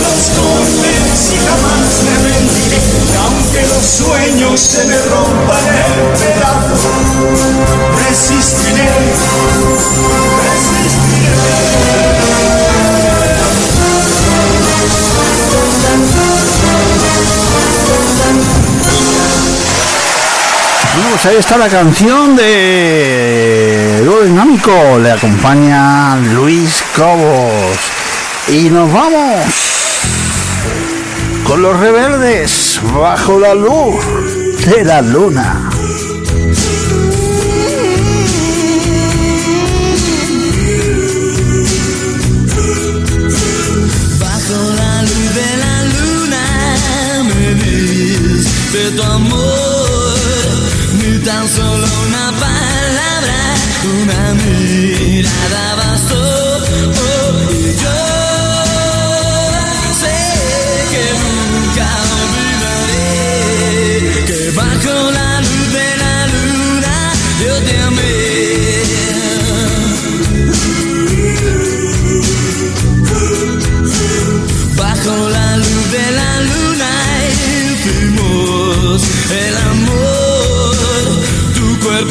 los 0.00 0.22
golpes 0.38 1.16
y 1.28 1.38
jamás 1.44 1.92
me 2.04 2.14
rendiré. 2.24 2.80
Aunque 3.22 3.60
los 3.68 3.84
sueños 3.84 4.60
se 4.60 4.82
me 4.84 4.96
rompan 4.96 5.66
en 5.68 5.92
pedazos, 6.20 7.38
resistiré, 8.08 8.88
Ahí 21.26 21.36
está 21.36 21.56
la 21.56 21.70
canción 21.70 22.36
de 22.36 24.02
Dúo 24.04 24.24
Dinámico. 24.24 24.98
Le 24.98 25.12
acompaña 25.12 26.16
Luis 26.16 26.84
Cobos. 26.94 27.78
Y 28.48 28.68
nos 28.68 28.92
vamos 28.92 29.40
con 31.44 31.62
los 31.62 31.80
rebeldes 31.80 32.78
bajo 32.92 33.38
la 33.38 33.54
luz 33.54 34.04
de 34.66 34.84
la 34.84 35.00
luna. 35.00 35.63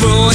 Tu 0.03 0.32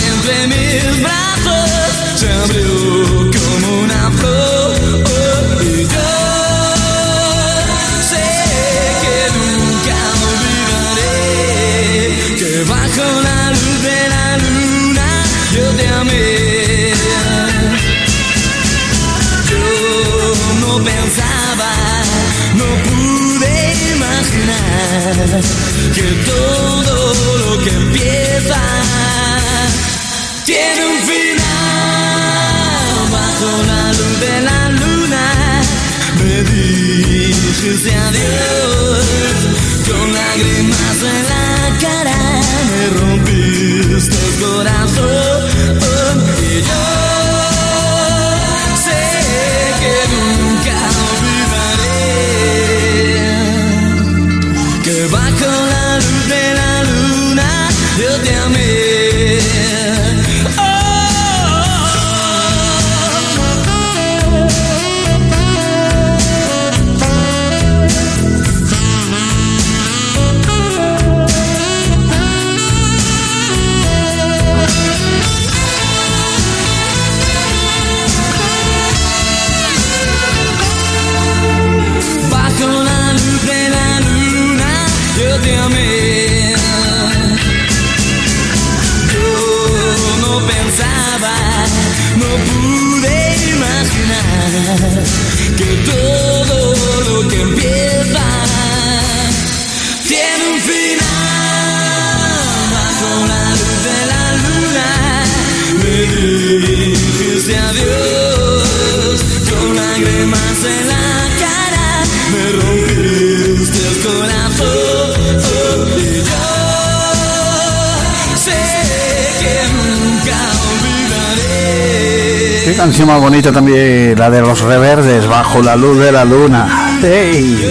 la 125.62 125.76
luz 125.76 125.98
de 125.98 126.12
la 126.12 126.24
luna. 126.24 126.98
¡Ey! 127.02 127.70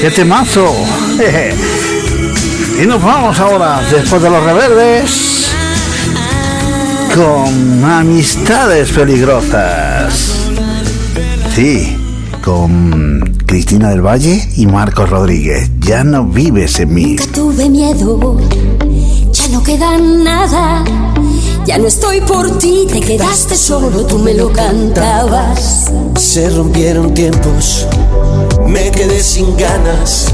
¡Qué 0.00 0.10
temazo! 0.10 0.74
y 2.82 2.86
nos 2.86 3.02
vamos 3.02 3.38
ahora, 3.38 3.80
después 3.90 4.22
de 4.22 4.30
los 4.30 4.42
reverdes, 4.42 5.54
con 7.14 7.84
amistades 7.84 8.90
peligrosas. 8.90 10.32
Sí, 11.54 11.96
con 12.42 13.42
Cristina 13.46 13.90
del 13.90 14.00
Valle 14.00 14.48
y 14.56 14.66
Marcos 14.66 15.10
Rodríguez. 15.10 15.70
Ya 15.80 16.04
no 16.04 16.24
vives 16.24 16.80
en 16.80 16.94
mí. 16.94 17.16
Tuve 17.34 17.68
miedo, 17.68 18.38
ya 19.32 19.48
no 19.48 19.62
queda 19.62 19.98
nada. 19.98 20.84
Ya 21.64 21.78
no 21.78 21.86
estoy 21.86 22.20
por 22.22 22.58
ti, 22.58 22.86
te 22.90 23.00
quedaste 23.00 23.56
solo, 23.56 24.04
tú 24.04 24.18
me 24.18 24.34
lo 24.34 24.52
cantabas. 24.52 25.71
Se 26.32 26.48
rompieron 26.48 27.12
tiempos, 27.12 27.86
me 28.66 28.90
quedé 28.90 29.22
sin 29.22 29.54
ganas. 29.54 30.28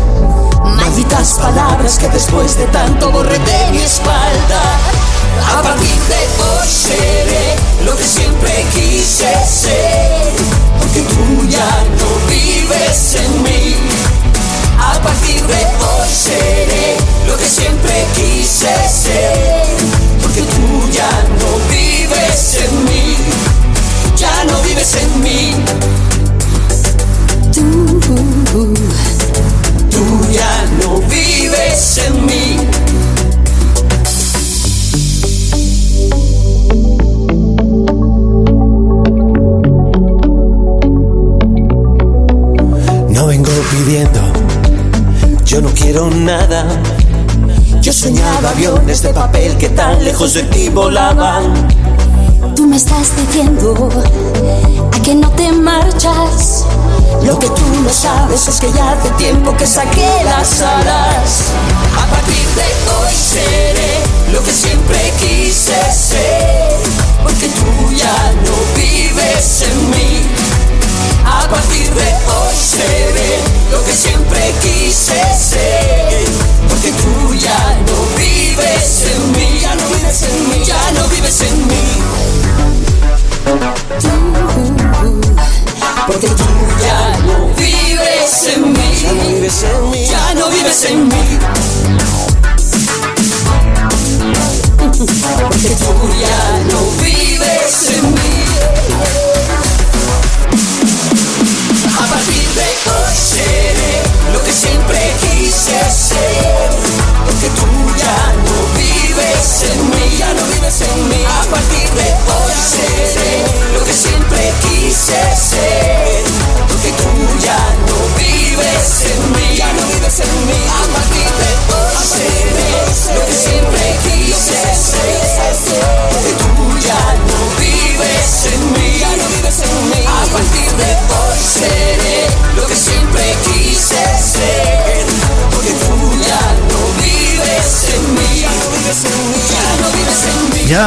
Malditas 0.62 1.32
palabras 1.42 1.98
que 1.98 2.08
después 2.10 2.56
de 2.56 2.66
tanto 2.66 3.10
borré 3.10 3.36
de 3.36 3.72
mi 3.72 3.78
espalda. 3.78 4.62
A 5.44 5.60
partir 5.60 5.98
de 6.06 6.20
hoy 6.40 6.68
seré 6.68 7.56
lo 7.84 7.96
que 7.96 8.04
siempre 8.04 8.64
quise 8.72 9.26
ser, 9.44 10.30
porque 10.78 11.00
tú 11.00 11.48
ya 11.48 11.66
no 11.98 12.30
vives 12.30 13.16
en 13.16 13.42
mí. 13.42 13.74
A 14.78 15.02
partir 15.02 15.42
de 15.48 15.64
hoy 15.64 16.08
seré 16.14 16.96
lo 17.26 17.36
que 17.36 17.48
siempre 17.48 18.06
quise 18.14 18.72
ser, 18.88 19.66
porque 20.22 20.42
tú 20.42 20.92
ya 20.92 21.10
no 21.40 21.58
vives 21.68 22.54
en 22.54 22.84
mí. 22.84 23.47
Ya 24.18 24.44
no 24.46 24.60
vives 24.62 24.96
en 24.96 25.22
mí. 25.22 25.54
Tú, 27.52 28.00
Tú 29.90 30.32
ya 30.32 30.64
no 30.82 30.98
vives 31.08 31.98
en 31.98 32.26
mí. 32.26 32.56
No 43.10 43.26
vengo 43.26 43.50
pidiendo, 43.70 44.20
yo 45.44 45.60
no 45.60 45.68
quiero 45.70 46.10
nada. 46.10 46.66
Yo 47.80 47.92
soñaba 47.92 48.50
aviones 48.50 49.00
de 49.02 49.14
papel 49.14 49.56
que 49.58 49.68
tan 49.68 50.02
lejos 50.02 50.34
de 50.34 50.42
ti 50.42 50.68
volaban. 50.70 51.87
Tú 52.58 52.66
me 52.66 52.76
estás 52.76 53.14
diciendo 53.16 53.88
a 54.92 55.02
que 55.02 55.14
no 55.14 55.30
te 55.30 55.52
marchas. 55.52 56.64
Lo 57.22 57.38
que 57.38 57.46
tú 57.50 57.62
no 57.84 57.88
sabes 57.88 58.48
es 58.48 58.58
que 58.58 58.72
ya 58.72 58.90
hace 58.90 59.10
tiempo 59.10 59.56
que 59.56 59.64
saqué 59.64 60.10
las 60.24 60.60
alas. 60.60 61.52
A 61.96 62.04
partir 62.10 62.46
de 62.58 62.68
hoy 62.96 63.14
seré 63.14 63.92
lo 64.32 64.42
que 64.42 64.50
siempre 64.50 64.98
quise 65.20 65.80
ser, 65.92 66.80
porque 67.22 67.46
tú 67.46 67.94
ya 67.94 68.32
no 68.44 68.57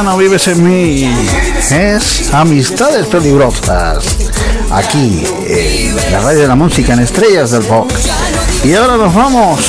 No 0.04 0.18
vives 0.18 0.48
en 0.48 0.64
mí. 0.64 1.14
Es 1.70 2.34
Amistades 2.34 3.06
Peligrosas. 3.06 4.04
Aquí, 4.72 5.24
en 5.46 5.94
la 6.12 6.20
radio 6.20 6.40
de 6.40 6.48
la 6.48 6.56
música 6.56 6.94
en 6.94 7.00
Estrellas 7.00 7.52
del 7.52 7.62
Pop. 7.62 7.88
Y 8.64 8.74
ahora 8.74 8.96
nos 8.96 9.14
vamos. 9.14 9.60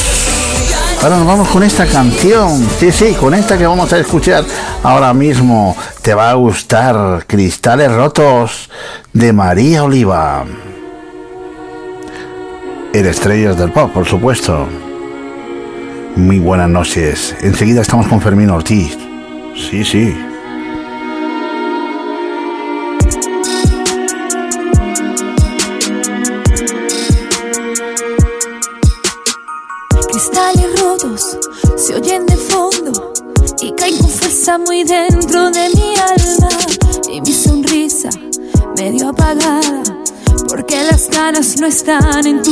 Ahora 1.03 1.17
nos 1.17 1.27
vamos 1.27 1.47
con 1.49 1.61
esta 1.61 1.85
canción. 1.85 2.67
Sí, 2.79 2.91
sí, 2.91 3.13
con 3.13 3.35
esta 3.35 3.59
que 3.59 3.67
vamos 3.67 3.93
a 3.93 3.99
escuchar 3.99 4.43
ahora 4.81 5.13
mismo. 5.13 5.77
Te 6.01 6.15
va 6.15 6.31
a 6.31 6.33
gustar 6.33 7.25
Cristales 7.27 7.91
Rotos 7.91 8.69
de 9.13 9.33
María 9.33 9.83
Oliva. 9.83 10.45
En 12.91 13.05
Estrellas 13.05 13.55
del 13.55 13.71
Pop, 13.71 13.93
por 13.93 14.07
supuesto. 14.07 14.67
Muy 16.15 16.39
buenas 16.39 16.69
noches. 16.69 17.35
Enseguida 17.41 17.81
estamos 17.81 18.07
con 18.07 18.19
Fermín 18.19 18.49
Ortiz. 18.49 19.02
Sí, 19.73 19.83
sí. 19.83 20.15
Cristales 30.11 30.79
rotos 30.79 31.39
se 31.75 31.95
oyen 31.95 32.27
de 32.27 32.37
fondo 32.37 33.13
y 33.61 33.71
caen 33.71 33.97
con 33.97 34.09
fuerza 34.09 34.59
muy 34.59 34.83
dentro 34.83 35.49
de 35.49 35.69
mi 35.69 35.95
alma. 35.95 36.49
Y 37.11 37.21
mi 37.21 37.33
sonrisa 37.33 38.09
medio 38.77 39.09
apagada 39.09 39.81
porque 40.49 40.83
las 40.83 41.09
ganas 41.09 41.59
no 41.59 41.65
están 41.65 42.27
en 42.27 42.42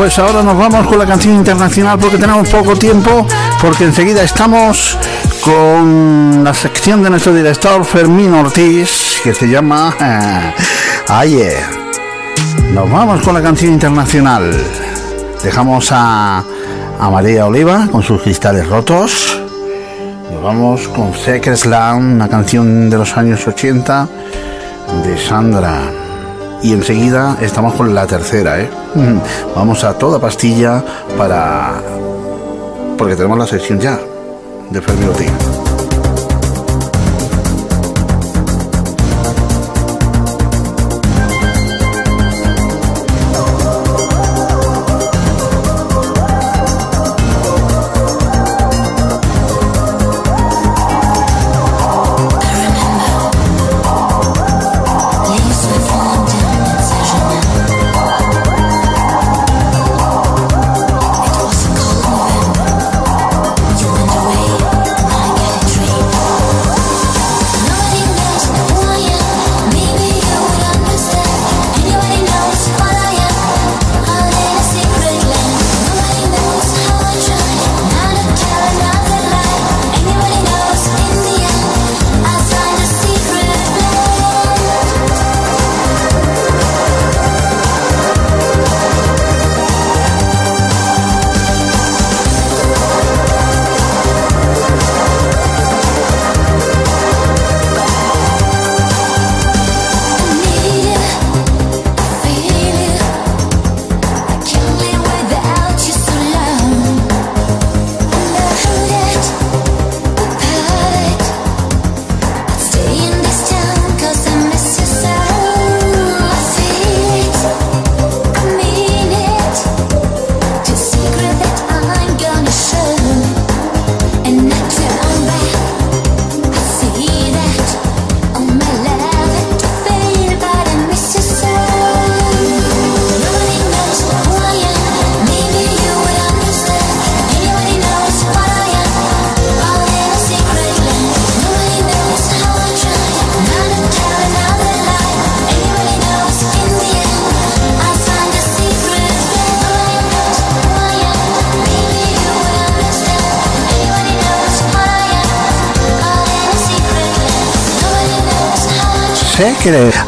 pues 0.00 0.18
ahora 0.18 0.42
nos 0.42 0.56
vamos 0.56 0.86
con 0.86 0.98
la 0.98 1.04
canción 1.04 1.34
internacional 1.34 1.98
porque 1.98 2.16
tenemos 2.16 2.48
poco 2.48 2.74
tiempo, 2.74 3.26
porque 3.60 3.84
enseguida 3.84 4.22
estamos 4.22 4.96
con 5.44 6.42
la 6.42 6.54
sección 6.54 7.02
de 7.02 7.10
nuestro 7.10 7.34
director 7.34 7.84
Fermín 7.84 8.32
Ortiz, 8.32 9.20
que 9.22 9.34
se 9.34 9.46
llama 9.46 9.94
eh, 10.00 10.54
Ayer. 11.06 11.62
Nos 12.72 12.90
vamos 12.90 13.20
con 13.20 13.34
la 13.34 13.42
canción 13.42 13.74
internacional. 13.74 14.50
Dejamos 15.42 15.88
a, 15.90 16.44
María 17.12 17.44
Oliva 17.44 17.86
con 17.92 18.02
sus 18.02 18.22
cristales 18.22 18.66
rotos. 18.68 19.38
Nos 20.32 20.42
vamos 20.42 20.88
con 20.88 21.12
Secret 21.12 21.58
Slam, 21.58 22.14
una 22.14 22.28
canción 22.30 22.88
de 22.88 22.96
los 22.96 23.18
años 23.18 23.46
80 23.46 24.08
de 25.04 25.18
Sandra. 25.18 25.99
Y 26.62 26.72
enseguida 26.72 27.38
estamos 27.40 27.74
con 27.74 27.94
la 27.94 28.06
tercera, 28.06 28.60
¿eh? 28.60 28.68
Vamos 29.54 29.84
a 29.84 29.96
toda 29.96 30.20
pastilla 30.20 30.84
para... 31.16 31.80
Porque 32.98 33.16
tenemos 33.16 33.38
la 33.38 33.46
sección 33.46 33.80
ya 33.80 33.98
de 34.70 34.80
Fermín 34.80 35.08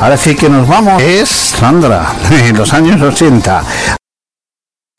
ahora 0.03 0.17
sí 0.17 0.35
que 0.35 0.49
nos 0.49 0.67
vamos. 0.67 1.01
Es 1.01 1.29
Sandra, 1.29 2.13
en 2.49 2.57
los 2.57 2.73
años 2.73 3.01
80. 3.01 3.63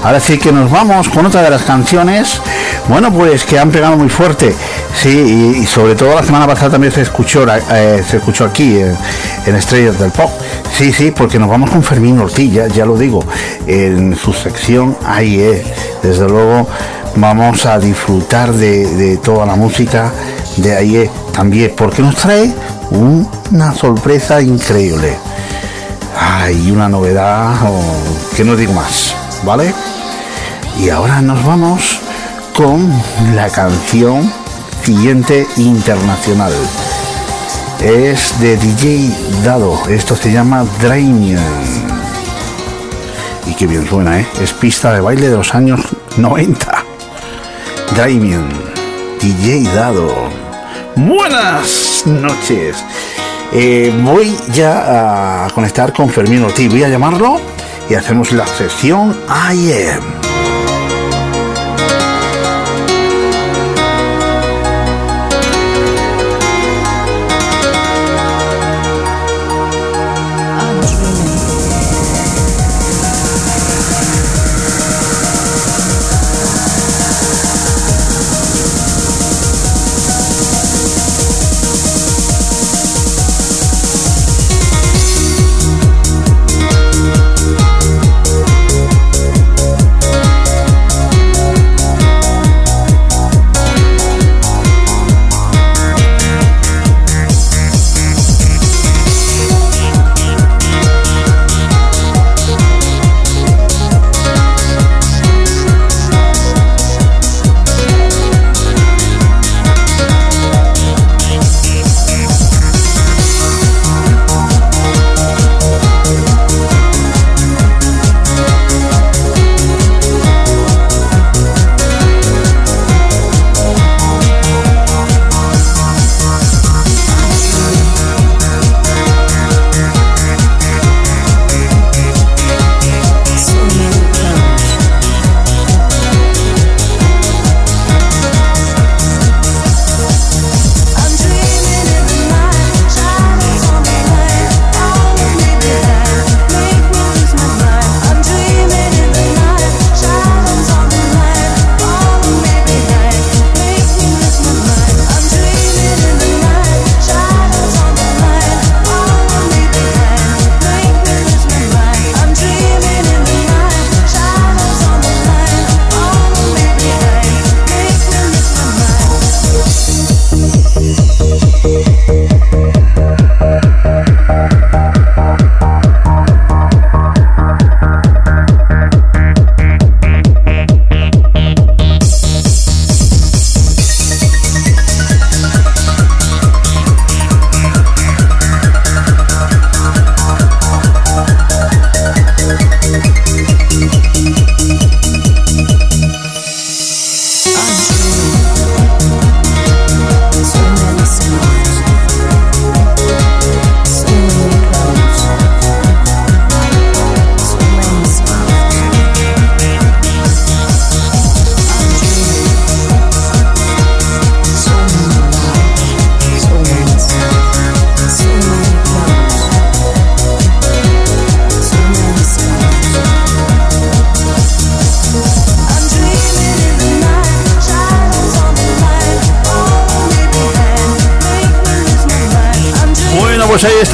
Ahora 0.01 0.19
sí 0.19 0.37
que 0.37 0.51
nos 0.51 0.71
vamos 0.71 1.07
con 1.09 1.25
otra 1.25 1.41
de 1.41 1.49
las 1.49 1.63
canciones, 1.63 2.41
bueno, 2.89 3.11
pues 3.11 3.45
que 3.45 3.57
han 3.57 3.71
pegado 3.71 3.95
muy 3.95 4.09
fuerte, 4.09 4.53
sí, 4.93 5.55
y, 5.61 5.65
sobre 5.65 5.95
todo 5.95 6.13
la 6.15 6.23
semana 6.23 6.45
pasada 6.45 6.71
también 6.71 6.91
se 6.91 7.01
escuchó, 7.01 7.45
eh, 7.47 8.03
se 8.05 8.17
escuchó 8.17 8.43
aquí 8.43 8.79
en, 8.79 9.55
Estrellas 9.55 9.97
del 9.99 10.11
Pop, 10.11 10.29
sí, 10.77 10.91
sí, 10.91 11.11
porque 11.11 11.39
nos 11.39 11.49
vamos 11.49 11.69
con 11.69 11.83
Fermín 11.83 12.19
Ortilla, 12.19 12.67
ya 12.67 12.85
lo 12.85 12.97
digo, 12.97 13.23
en 13.65 14.13
su 14.17 14.33
sección 14.33 14.97
AIE, 15.05 15.63
desde 16.01 16.27
luego 16.27 16.67
vamos 17.15 17.65
a 17.65 17.79
disfrutar 17.79 18.51
de, 18.51 19.17
toda 19.23 19.45
la 19.45 19.55
música 19.55 20.11
de 20.57 20.75
AIE 20.75 21.09
también, 21.33 21.71
porque 21.77 22.01
nos 22.01 22.15
trae 22.15 22.53
una 23.53 23.71
sorpresa 23.71 24.41
increíble. 24.41 25.15
Hay 26.19 26.71
una 26.71 26.89
novedad 26.89 27.53
que 28.35 28.43
no 28.43 28.55
digo 28.55 28.73
más, 28.73 29.15
¿vale? 29.43 29.71
Y 30.79 30.89
ahora 30.89 31.21
nos 31.21 31.45
vamos 31.45 31.99
con 32.55 32.91
la 33.35 33.47
canción 33.49 34.31
siguiente 34.83 35.45
internacional. 35.57 36.51
Es 37.79 38.39
de 38.39 38.57
DJ 38.57 39.11
Dado. 39.43 39.87
Esto 39.87 40.15
se 40.15 40.31
llama 40.31 40.65
Draining. 40.81 41.37
Y 43.45 43.53
qué 43.53 43.67
bien 43.67 43.87
suena, 43.87 44.19
¿eh? 44.19 44.27
Es 44.41 44.51
pista 44.51 44.91
de 44.93 44.99
baile 45.01 45.29
de 45.29 45.37
los 45.37 45.53
años 45.53 45.79
90. 46.17 46.83
Draining. 47.95 48.49
DJ 49.21 49.63
Dado. 49.75 50.11
Buenas 50.95 52.03
noches. 52.07 52.83
Eh, 53.55 53.93
voy 54.03 54.35
ya 54.51 55.45
a 55.45 55.49
conectar 55.51 55.93
con 55.93 56.09
Fermín 56.09 56.43
Ortiz. 56.43 56.71
Voy 56.71 56.83
a 56.83 56.89
llamarlo 56.89 57.39
y 57.89 57.93
hacemos 57.93 58.31
la 58.31 58.47
sesión 58.47 59.15
I 59.29 59.71
Am. 59.91 60.22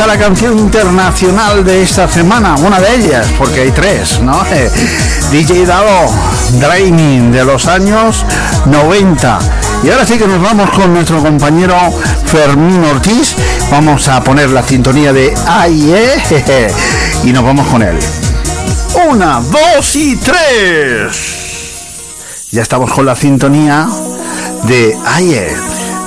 La 0.09 0.17
canción 0.17 0.57
internacional 0.57 1.63
de 1.63 1.83
esta 1.83 2.07
semana, 2.07 2.55
una 2.55 2.79
de 2.79 2.95
ellas, 2.95 3.27
porque 3.37 3.61
hay 3.61 3.71
tres, 3.71 4.19
¿no? 4.19 4.43
DJ 5.31 5.67
Dado, 5.67 6.11
Draining, 6.53 7.31
de 7.31 7.45
los 7.45 7.67
años 7.67 8.25
90. 8.65 9.39
Y 9.83 9.91
ahora 9.91 10.07
sí 10.07 10.17
que 10.17 10.25
nos 10.25 10.41
vamos 10.41 10.71
con 10.71 10.95
nuestro 10.95 11.21
compañero 11.21 11.75
Fermín 12.25 12.83
Ortiz. 12.85 13.35
Vamos 13.69 14.07
a 14.07 14.23
poner 14.23 14.49
la 14.49 14.63
sintonía 14.63 15.13
de 15.13 15.31
AIE 15.45 16.23
y 17.25 17.31
nos 17.31 17.43
vamos 17.43 17.67
con 17.67 17.83
él. 17.83 17.99
Una, 19.07 19.39
dos 19.41 19.95
y 19.95 20.15
tres. 20.15 21.37
Ya 22.49 22.63
estamos 22.63 22.91
con 22.91 23.05
la 23.05 23.15
sintonía 23.15 23.87
de 24.63 24.97
AIE. 25.05 25.55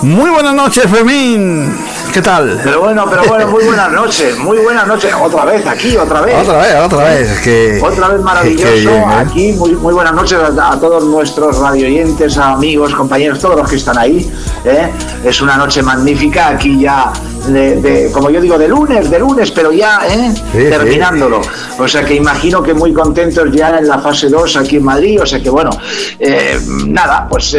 Muy 0.03 0.31
buenas 0.31 0.55
noches, 0.55 0.91
Fermín. 0.91 1.73
¿Qué 2.12 2.20
tal? 2.20 2.60
Pero 2.62 2.80
bueno, 2.80 3.06
pero 3.09 3.24
bueno, 3.24 3.48
muy 3.48 3.64
buenas 3.64 3.90
noches, 3.90 4.36
muy 4.39 4.59
buenas 4.59 4.86
noches. 4.86 5.14
Otra 5.18 5.47
vez 5.47 5.66
aquí, 5.66 5.97
otra 5.97 6.20
vez. 6.20 6.34
Otra 6.43 6.59
vez, 6.59 6.74
otra 6.84 7.05
vez. 7.05 7.40
Que, 7.40 7.80
otra 7.82 8.09
vez 8.09 8.20
maravilloso. 8.20 8.90
¿eh? 8.90 9.05
Aquí, 9.16 9.52
muy, 9.52 9.70
muy 9.76 9.94
buenas 9.94 10.12
noches 10.12 10.39
a, 10.39 10.78
todos 10.78 11.05
nuestros 11.05 11.56
radioyentes, 11.59 12.36
amigos, 12.36 12.94
compañeros, 12.94 13.39
todos 13.39 13.56
los 13.56 13.70
que 13.70 13.76
están 13.76 13.97
ahí. 13.97 14.30
¿eh? 14.66 14.90
Es 15.24 15.40
una 15.40 15.56
noche 15.56 15.82
magnífica. 15.82 16.48
Aquí 16.48 16.80
ya 16.80 17.10
de, 17.48 17.80
de- 17.80 18.10
como 18.12 18.28
yo 18.28 18.43
digo, 18.43 18.59
de 18.59 18.68
lunes, 18.68 19.09
de 19.10 19.18
lunes, 19.18 19.51
pero 19.51 19.72
ya 19.72 20.01
¿eh? 20.06 20.32
Sí, 20.34 20.43
sí. 20.52 20.64
terminándolo. 20.68 21.40
O 21.78 21.89
sea 21.89 22.05
que 22.05 22.14
imagino 22.14 22.62
que 22.62 22.74
muy 22.74 22.93
contentos 22.93 23.51
ya 23.52 23.78
en 23.78 23.89
la 23.89 23.98
fase 23.98 24.28
2 24.28 24.56
aquí 24.56 24.76
en 24.76 24.84
Madrid. 24.84 25.18
O 25.22 25.24
sea 25.24 25.40
que 25.40 25.48
bueno, 25.48 25.70
eh, 26.18 26.60
nada, 26.89 27.26
pues 27.26 27.56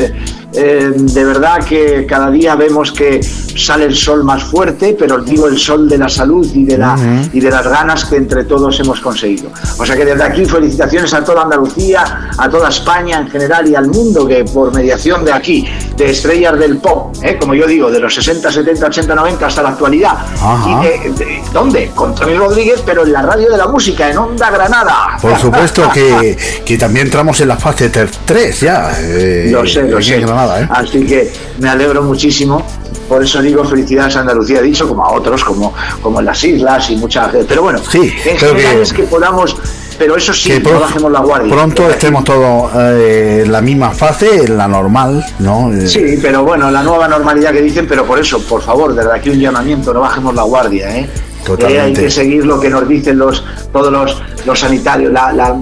eh, 0.56 0.62
eh, 0.64 0.92
de 0.96 1.24
verdad 1.26 1.64
que 1.64 2.06
cada 2.08 2.30
día 2.32 2.56
vemos 2.56 2.92
que 2.92 3.22
sale 3.24 3.86
el 3.86 3.96
sol 3.96 4.24
más 4.24 4.44
fuerte, 4.44 4.96
pero 4.98 5.20
digo 5.20 5.48
el 5.48 5.58
sol 5.58 5.88
de 5.88 5.98
la 5.98 6.10
salud 6.10 6.46
y 6.54 6.64
de, 6.66 6.78
la, 6.78 6.96
y 7.32 7.40
de 7.40 7.50
las 7.52 7.68
ganas 7.68 8.06
que 8.06 8.16
entre 8.18 8.44
todos 8.46 8.80
hemos 8.80 9.00
conseguido. 9.00 9.50
O 9.78 9.86
sea 9.86 9.96
que 9.96 10.06
desde 10.06 10.24
aquí 10.24 10.46
felicitaciones 10.46 11.14
a 11.14 11.24
toda 11.24 11.44
Andalucía, 11.44 12.30
a 12.38 12.50
toda 12.50 12.70
España 12.70 13.20
en 13.20 13.30
general 13.30 13.68
y 13.70 13.76
al 13.76 13.88
mundo 13.88 14.28
que 14.28 14.44
por 14.46 14.74
mediación 14.74 15.24
de 15.26 15.32
aquí, 15.34 15.68
de 15.96 16.10
estrellas 16.10 16.58
del 16.58 16.78
pop, 16.78 17.16
¿eh? 17.22 17.38
como 17.40 17.54
yo 17.54 17.68
digo, 17.68 17.92
de 17.92 18.00
los 18.00 18.14
60, 18.16 18.52
70, 18.52 18.88
80, 18.88 19.16
90 19.16 19.46
hasta 19.46 19.62
la 19.62 19.70
actualidad. 19.70 20.14
Ajá. 20.42 20.82
¿Y 20.84 20.86
de- 20.88 21.12
de- 21.26 21.44
dónde? 21.54 21.92
Con 21.94 22.16
Tony 22.16 22.34
Rodríguez, 22.36 22.82
pero 22.86 23.04
en 23.04 23.14
la 23.14 23.22
radio 23.22 23.50
de 23.52 23.58
la 23.58 23.68
música, 23.68 24.10
en 24.10 24.18
Onda 24.18 24.50
Granada. 24.50 25.18
Por 25.22 25.38
supuesto 25.38 25.90
que, 25.94 26.36
que 26.66 26.78
también 26.78 27.06
entramos 27.08 27.40
en 27.42 27.48
la 27.50 27.58
fase 27.58 27.90
3 27.90 28.60
ya. 28.62 28.92
eh, 29.00 29.50
Lo 29.52 29.66
sé, 29.68 29.84
lo 29.84 30.02
sé. 30.02 30.20
¿Eh? 30.60 30.68
Así 30.70 31.06
que 31.06 31.32
me 31.60 31.70
alegro 31.70 32.02
muchísimo. 32.04 32.64
Por 33.10 33.24
eso 33.24 33.42
digo 33.42 33.64
felicidades 33.66 34.16
a 34.16 34.22
Andalucía, 34.22 34.60
he 34.60 34.64
dicho, 34.64 34.88
como 34.88 35.06
a 35.06 35.12
otros, 35.12 35.44
como, 35.44 35.74
como 36.02 36.20
en 36.20 36.26
las 36.26 36.44
islas 36.44 36.90
y 36.90 36.96
mucha 36.96 37.30
gente. 37.30 37.46
Pero 37.48 37.64
bueno, 37.64 37.80
Sí, 37.90 38.12
en 38.26 38.38
general 38.38 38.76
que- 38.76 38.82
es 38.82 38.94
que 38.94 39.04
podamos, 39.04 39.56
pero 40.00 40.16
eso 40.16 40.34
sí, 40.34 40.50
que 40.52 40.60
no 40.62 40.80
bajemos 40.80 41.12
la 41.12 41.20
guardia. 41.20 41.54
pronto 41.54 41.90
estemos 41.90 42.24
todos 42.24 42.72
eh, 42.76 43.44
en 43.46 43.52
la 43.52 43.62
misma 43.62 43.92
fase, 43.92 44.46
en 44.46 44.58
la 44.58 44.68
normal, 44.68 45.24
¿no? 45.40 45.72
Eh, 45.74 45.88
Sí, 45.88 46.18
pero 46.22 46.44
bueno, 46.44 46.72
la 46.72 46.82
nueva 46.82 47.08
normalidad 47.08 47.52
que 47.52 47.62
dicen, 47.62 47.86
pero 47.88 48.06
por 48.06 48.18
eso, 48.20 48.40
por 48.42 48.62
favor, 48.62 48.96
desde 48.96 49.12
aquí 49.14 49.30
un 49.30 49.40
llamamiento, 49.40 49.94
no 49.94 50.00
bajemos 50.00 50.34
la 50.34 50.44
guardia, 50.44 50.96
¿eh? 50.98 51.10
Totalmente. 51.46 51.78
Eh, 51.78 51.82
hay 51.82 51.94
que 51.94 52.10
seguir 52.12 52.46
lo 52.46 52.60
que 52.60 52.70
nos 52.70 52.88
dicen 52.88 53.18
los 53.18 53.44
todos 53.72 53.92
los, 53.92 54.22
los 54.46 54.60
sanitarios, 54.60 55.12
la- 55.12 55.34
la- 55.34 55.56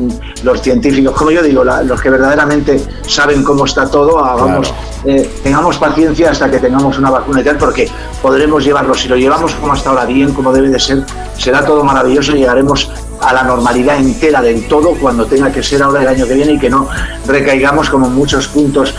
los 0.43 0.61
científicos, 0.61 1.13
como 1.15 1.31
yo 1.31 1.41
digo, 1.41 1.63
la- 1.63 1.81
los 1.83 2.01
que 2.01 2.09
verdaderamente 2.09 2.81
saben 3.07 3.43
cómo 3.43 3.65
está 3.65 3.89
todo, 3.89 4.23
hagamos, 4.23 4.73
eh, 5.05 5.29
tengamos 5.43 5.77
paciencia 5.77 6.31
hasta 6.31 6.49
que 6.51 6.59
tengamos 6.59 6.97
una 6.97 7.09
vacuna 7.09 7.41
y 7.41 7.43
tal, 7.43 7.57
porque 7.57 7.87
podremos 8.21 8.63
llevarlo. 8.63 8.93
Si 8.93 9.07
lo 9.07 9.15
llevamos 9.15 9.53
como 9.55 9.73
hasta 9.73 9.89
ahora 9.89 10.05
bien, 10.05 10.33
como 10.33 10.51
debe 10.51 10.69
de 10.69 10.79
ser, 10.79 11.03
será 11.37 11.65
todo 11.65 11.83
maravilloso 11.83 12.35
y 12.35 12.39
llegaremos 12.39 12.91
a 13.21 13.33
la 13.33 13.43
normalidad 13.43 13.97
entera 13.97 14.41
del 14.41 14.67
todo 14.67 14.95
cuando 14.99 15.25
tenga 15.27 15.51
que 15.51 15.61
ser 15.61 15.83
ahora 15.83 16.01
el 16.01 16.07
año 16.07 16.25
que 16.27 16.33
viene 16.33 16.53
y 16.53 16.59
que 16.59 16.69
no 16.71 16.87
recaigamos 17.27 17.89
como 17.89 18.07
en 18.07 18.15
muchos 18.15 18.47
puntos 18.47 18.95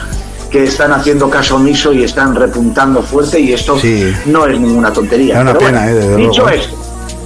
que 0.52 0.64
están 0.64 0.92
haciendo 0.92 1.28
caso 1.30 1.56
omiso 1.56 1.92
y 1.94 2.04
están 2.04 2.34
repuntando 2.36 3.02
fuerte 3.02 3.40
y 3.40 3.52
esto 3.54 3.78
Sí. 3.78 4.14
no 4.26 4.46
es 4.46 4.60
ninguna 4.60 4.92
tontería. 4.92 5.36
Es 5.36 5.40
una 5.40 5.54
Pero 5.54 5.66
pena, 5.66 5.82
bueno, 5.84 5.90
eh, 5.90 5.94
desde 6.00 6.16
dicho 6.16 6.42
luego. 6.42 6.48
esto, 6.62 6.76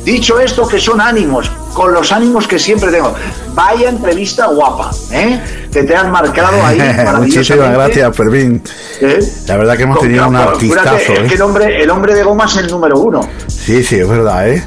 dicho 0.05 0.39
esto 0.40 0.69
que 0.69 0.78
son 0.78 1.01
ánimos, 1.01 1.51
con 1.74 1.93
los 1.93 2.12
ánimos 2.12 2.47
que 2.47 2.59
siempre 2.59 2.90
tengo. 2.93 3.12
Vaya 3.53 3.89
entrevista 3.90 4.47
guapa, 4.47 4.90
¿eh? 5.11 5.40
Que 5.73 5.82
te 5.82 5.97
han 5.97 6.11
marcado 6.12 6.65
ahí 6.65 6.78
Muchísimas 7.19 7.73
gracias, 7.73 8.16
Fermín. 8.16 8.62
¿eh? 9.01 9.19
La 9.48 9.57
verdad 9.57 9.77
que 9.77 9.82
hemos 9.82 9.98
Con- 9.98 10.07
tenido 10.07 10.28
un 10.28 10.36
artistazo, 10.36 10.97
es 10.97 11.09
¿eh? 11.11 11.24
que 11.28 11.35
el 11.35 11.43
hombre, 11.43 11.82
el 11.82 11.90
hombre 11.90 12.15
de 12.15 12.23
goma 12.23 12.44
es 12.47 12.57
el 12.59 12.69
número 12.69 12.98
uno. 13.01 13.28
Sí, 13.48 13.82
sí, 13.82 13.97
es 13.97 14.09
verdad, 14.09 14.48
¿eh? 14.48 14.65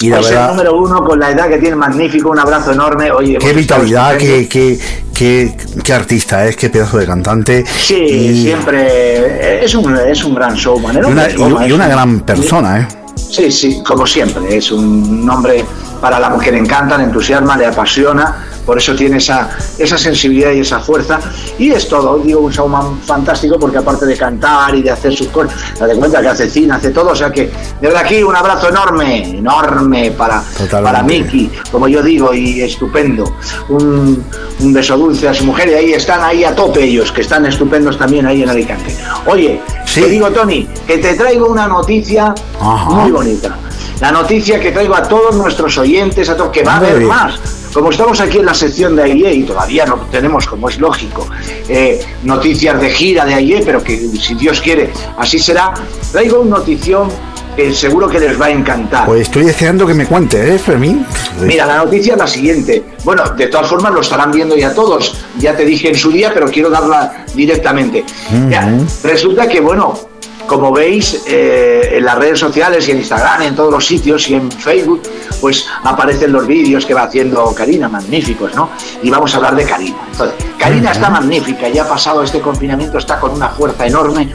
Y 0.00 0.08
la 0.10 0.18
el 0.18 0.46
número 0.48 0.76
uno 0.78 1.04
con 1.04 1.18
la 1.18 1.30
edad 1.30 1.48
que 1.48 1.58
tiene 1.58 1.76
magnífico, 1.76 2.30
un 2.30 2.38
abrazo 2.38 2.72
enorme. 2.72 3.10
Oye, 3.10 3.38
qué 3.38 3.52
vitalidad, 3.52 4.16
qué, 4.16 4.48
qué, 4.48 4.78
qué, 5.14 5.56
qué 5.82 5.92
artista 5.92 6.46
es, 6.46 6.56
qué 6.56 6.68
pedazo 6.68 6.98
de 6.98 7.06
cantante. 7.06 7.64
Sí, 7.66 7.94
y, 7.94 8.42
siempre 8.42 9.64
es 9.64 9.74
un, 9.74 9.96
es 9.96 10.24
un 10.24 10.34
gran 10.34 10.54
showman. 10.54 10.96
y 10.96 10.98
hombre 10.98 11.34
una, 11.38 11.66
y- 11.66 11.72
una 11.72 11.84
un- 11.84 11.90
gran 11.90 12.20
persona, 12.20 12.80
¿eh? 12.80 12.88
Sí, 13.16 13.50
sí, 13.50 13.82
como 13.86 14.06
siempre, 14.06 14.56
es 14.56 14.70
un 14.72 15.24
nombre 15.24 15.64
para 16.00 16.18
la 16.20 16.28
mujer, 16.30 16.52
le 16.54 16.58
encanta, 16.60 16.98
le 16.98 17.04
entusiasma, 17.04 17.56
le 17.56 17.66
apasiona, 17.66 18.44
por 18.64 18.78
eso 18.78 18.94
tiene 18.94 19.18
esa, 19.18 19.50
esa 19.78 19.98
sensibilidad 19.98 20.52
y 20.52 20.60
esa 20.60 20.80
fuerza. 20.80 21.18
Y 21.58 21.70
es 21.70 21.88
todo, 21.88 22.18
digo, 22.18 22.40
un 22.40 22.50
showman 22.50 23.00
fantástico 23.02 23.58
porque 23.58 23.78
aparte 23.78 24.06
de 24.06 24.16
cantar 24.16 24.74
y 24.74 24.82
de 24.82 24.90
hacer 24.90 25.14
sus 25.14 25.28
cosas, 25.28 25.54
date 25.78 25.94
cuenta 25.96 26.20
que 26.20 26.28
hace 26.28 26.48
cine, 26.48 26.74
hace 26.74 26.90
todo, 26.90 27.10
o 27.10 27.16
sea 27.16 27.30
que 27.30 27.50
desde 27.80 27.96
aquí 27.96 28.22
un 28.22 28.34
abrazo 28.34 28.68
enorme, 28.68 29.38
enorme 29.38 30.10
para, 30.12 30.42
Totalmente. 30.56 30.82
para 30.82 31.02
Miki, 31.02 31.50
como 31.70 31.88
yo 31.88 32.02
digo, 32.02 32.32
y 32.32 32.62
estupendo. 32.62 33.24
Un, 33.68 34.24
un 34.60 34.72
beso 34.72 34.96
dulce 34.96 35.28
a 35.28 35.34
su 35.34 35.44
mujer 35.44 35.68
y 35.68 35.74
ahí 35.74 35.92
están 35.92 36.22
ahí 36.22 36.44
a 36.44 36.54
tope 36.54 36.82
ellos, 36.84 37.12
que 37.12 37.20
están 37.20 37.46
estupendos 37.46 37.98
también 37.98 38.26
ahí 38.26 38.42
en 38.42 38.48
Alicante. 38.48 38.96
Oye, 39.26 39.60
te 39.92 40.08
digo, 40.08 40.30
Tony, 40.30 40.68
que 40.86 40.98
te 40.98 41.14
traigo 41.14 41.46
una 41.46 41.66
noticia 41.66 42.34
Ajá. 42.60 42.90
muy 42.90 43.10
bonita. 43.10 43.56
La 44.00 44.10
noticia 44.10 44.58
que 44.58 44.72
traigo 44.72 44.94
a 44.94 45.02
todos 45.02 45.36
nuestros 45.36 45.78
oyentes, 45.78 46.28
a 46.28 46.36
todos, 46.36 46.50
que 46.50 46.62
va 46.62 46.74
a 46.74 46.76
haber 46.78 47.00
más. 47.02 47.34
Como 47.74 47.90
estamos 47.90 48.20
aquí 48.20 48.38
en 48.38 48.46
la 48.46 48.54
sección 48.54 48.94
de 48.94 49.02
AIE 49.02 49.34
y 49.34 49.42
todavía 49.42 49.84
no 49.84 49.96
tenemos, 50.08 50.46
como 50.46 50.68
es 50.68 50.78
lógico, 50.78 51.26
eh, 51.68 52.00
noticias 52.22 52.80
de 52.80 52.88
gira 52.88 53.24
de 53.24 53.34
AIE, 53.34 53.62
pero 53.64 53.82
que 53.82 53.98
si 53.98 54.36
Dios 54.36 54.60
quiere, 54.60 54.92
así 55.18 55.40
será, 55.40 55.74
traigo 56.12 56.38
una 56.40 56.58
notición 56.58 57.08
que 57.56 57.72
seguro 57.74 58.08
que 58.08 58.20
les 58.20 58.40
va 58.40 58.46
a 58.46 58.50
encantar. 58.50 59.06
Pues 59.06 59.22
estoy 59.22 59.46
deseando 59.46 59.88
que 59.88 59.94
me 59.94 60.06
cuente, 60.06 60.54
¿eh, 60.54 60.58
Fermín? 60.58 61.04
Mira, 61.40 61.66
la 61.66 61.78
noticia 61.78 62.12
es 62.12 62.18
la 62.20 62.28
siguiente. 62.28 62.84
Bueno, 63.02 63.24
de 63.30 63.48
todas 63.48 63.66
formas 63.66 63.92
lo 63.92 64.02
estarán 64.02 64.30
viendo 64.30 64.56
ya 64.56 64.72
todos. 64.72 65.24
Ya 65.40 65.56
te 65.56 65.64
dije 65.64 65.88
en 65.88 65.96
su 65.96 66.12
día, 66.12 66.30
pero 66.32 66.46
quiero 66.46 66.70
darla 66.70 67.24
directamente. 67.34 68.04
Ya, 68.50 68.72
resulta 69.02 69.48
que, 69.48 69.60
bueno, 69.60 69.98
como 70.46 70.72
veis 70.72 71.22
eh, 71.26 71.94
en 71.96 72.04
las 72.04 72.16
redes 72.16 72.38
sociales 72.38 72.86
y 72.88 72.92
en 72.92 72.98
Instagram, 72.98 73.42
en 73.42 73.54
todos 73.54 73.72
los 73.72 73.86
sitios 73.86 74.28
y 74.28 74.34
en 74.34 74.50
Facebook, 74.50 75.02
pues 75.40 75.66
aparecen 75.82 76.32
los 76.32 76.46
vídeos 76.46 76.84
que 76.84 76.94
va 76.94 77.04
haciendo 77.04 77.54
Karina, 77.54 77.88
magníficos, 77.88 78.54
¿no? 78.54 78.70
Y 79.02 79.10
vamos 79.10 79.32
a 79.34 79.38
hablar 79.38 79.56
de 79.56 79.64
Karina. 79.64 79.96
Entonces, 80.10 80.36
Karina 80.58 80.92
está 80.92 81.10
magnífica, 81.10 81.68
ya 81.68 81.84
ha 81.84 81.88
pasado 81.88 82.22
este 82.22 82.40
confinamiento, 82.40 82.98
está 82.98 83.18
con 83.18 83.32
una 83.32 83.48
fuerza 83.48 83.86
enorme. 83.86 84.34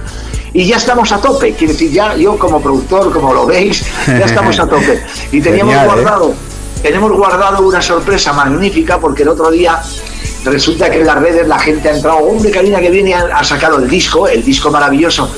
Y 0.51 0.65
ya 0.65 0.77
estamos 0.77 1.11
a 1.11 1.21
tope, 1.21 1.53
quiere 1.53 1.73
decir, 1.73 1.91
ya 1.91 2.15
yo 2.15 2.37
como 2.37 2.59
productor, 2.59 3.13
como 3.13 3.33
lo 3.33 3.45
veis, 3.45 3.85
ya 4.07 4.25
estamos 4.25 4.59
a 4.59 4.67
tope. 4.67 5.03
Y 5.31 5.41
teníamos 5.41 5.75
Genial, 5.75 5.99
¿eh? 5.99 6.01
guardado 6.01 6.33
tenemos 6.81 7.11
guardado 7.11 7.67
una 7.67 7.81
sorpresa 7.81 8.31
magnífica 8.31 8.99
porque 8.99 9.23
el 9.23 9.29
otro 9.29 9.51
día 9.51 9.81
resulta 10.45 10.89
que 10.89 11.01
en 11.01 11.07
las 11.07 11.19
redes 11.19 11.45
la 11.45 11.59
gente 11.59 11.89
ha 11.89 11.95
entrado, 11.95 12.19
hombre 12.19 12.51
Karina 12.51 12.79
que 12.79 12.89
viene 12.89 13.13
ha, 13.13 13.25
ha 13.37 13.43
sacado 13.43 13.79
el 13.79 13.89
disco, 13.89 14.27
el 14.27 14.43
disco 14.43 14.71
maravilloso 14.71 15.29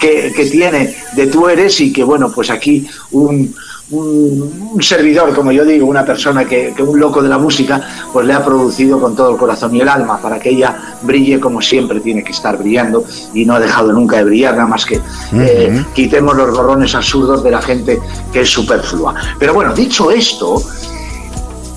que, 0.00 0.32
que 0.34 0.46
tiene 0.46 0.94
de 1.14 1.26
Tú 1.26 1.48
Eres 1.48 1.80
y 1.80 1.92
que 1.92 2.04
bueno, 2.04 2.30
pues 2.32 2.50
aquí 2.50 2.86
un, 3.12 3.54
un- 3.90 4.70
un 4.74 4.82
servidor, 4.82 5.34
como 5.34 5.52
yo 5.52 5.64
digo, 5.64 5.86
una 5.86 6.04
persona 6.04 6.44
que, 6.44 6.72
que 6.76 6.82
un 6.82 6.98
loco 6.98 7.22
de 7.22 7.28
la 7.28 7.38
música, 7.38 7.80
pues 8.12 8.26
le 8.26 8.32
ha 8.34 8.44
producido 8.44 9.00
con 9.00 9.14
todo 9.14 9.30
el 9.30 9.36
corazón 9.36 9.74
y 9.76 9.80
el 9.80 9.88
alma 9.88 10.18
para 10.20 10.38
que 10.40 10.50
ella 10.50 10.96
brille 11.02 11.38
como 11.40 11.62
siempre 11.62 12.00
tiene 12.00 12.22
que 12.24 12.32
estar 12.32 12.58
brillando 12.58 13.04
y 13.32 13.44
no 13.44 13.54
ha 13.54 13.60
dejado 13.60 13.92
nunca 13.92 14.16
de 14.16 14.24
brillar, 14.24 14.54
nada 14.56 14.66
más 14.66 14.84
que 14.84 15.00
eh, 15.34 15.84
quitemos 15.94 16.36
los 16.36 16.50
gorrones 16.50 16.94
absurdos 16.94 17.42
de 17.44 17.50
la 17.52 17.62
gente 17.62 17.98
que 18.32 18.40
es 18.40 18.50
superflua. 18.50 19.14
Pero 19.38 19.54
bueno, 19.54 19.72
dicho 19.72 20.10
esto, 20.10 20.60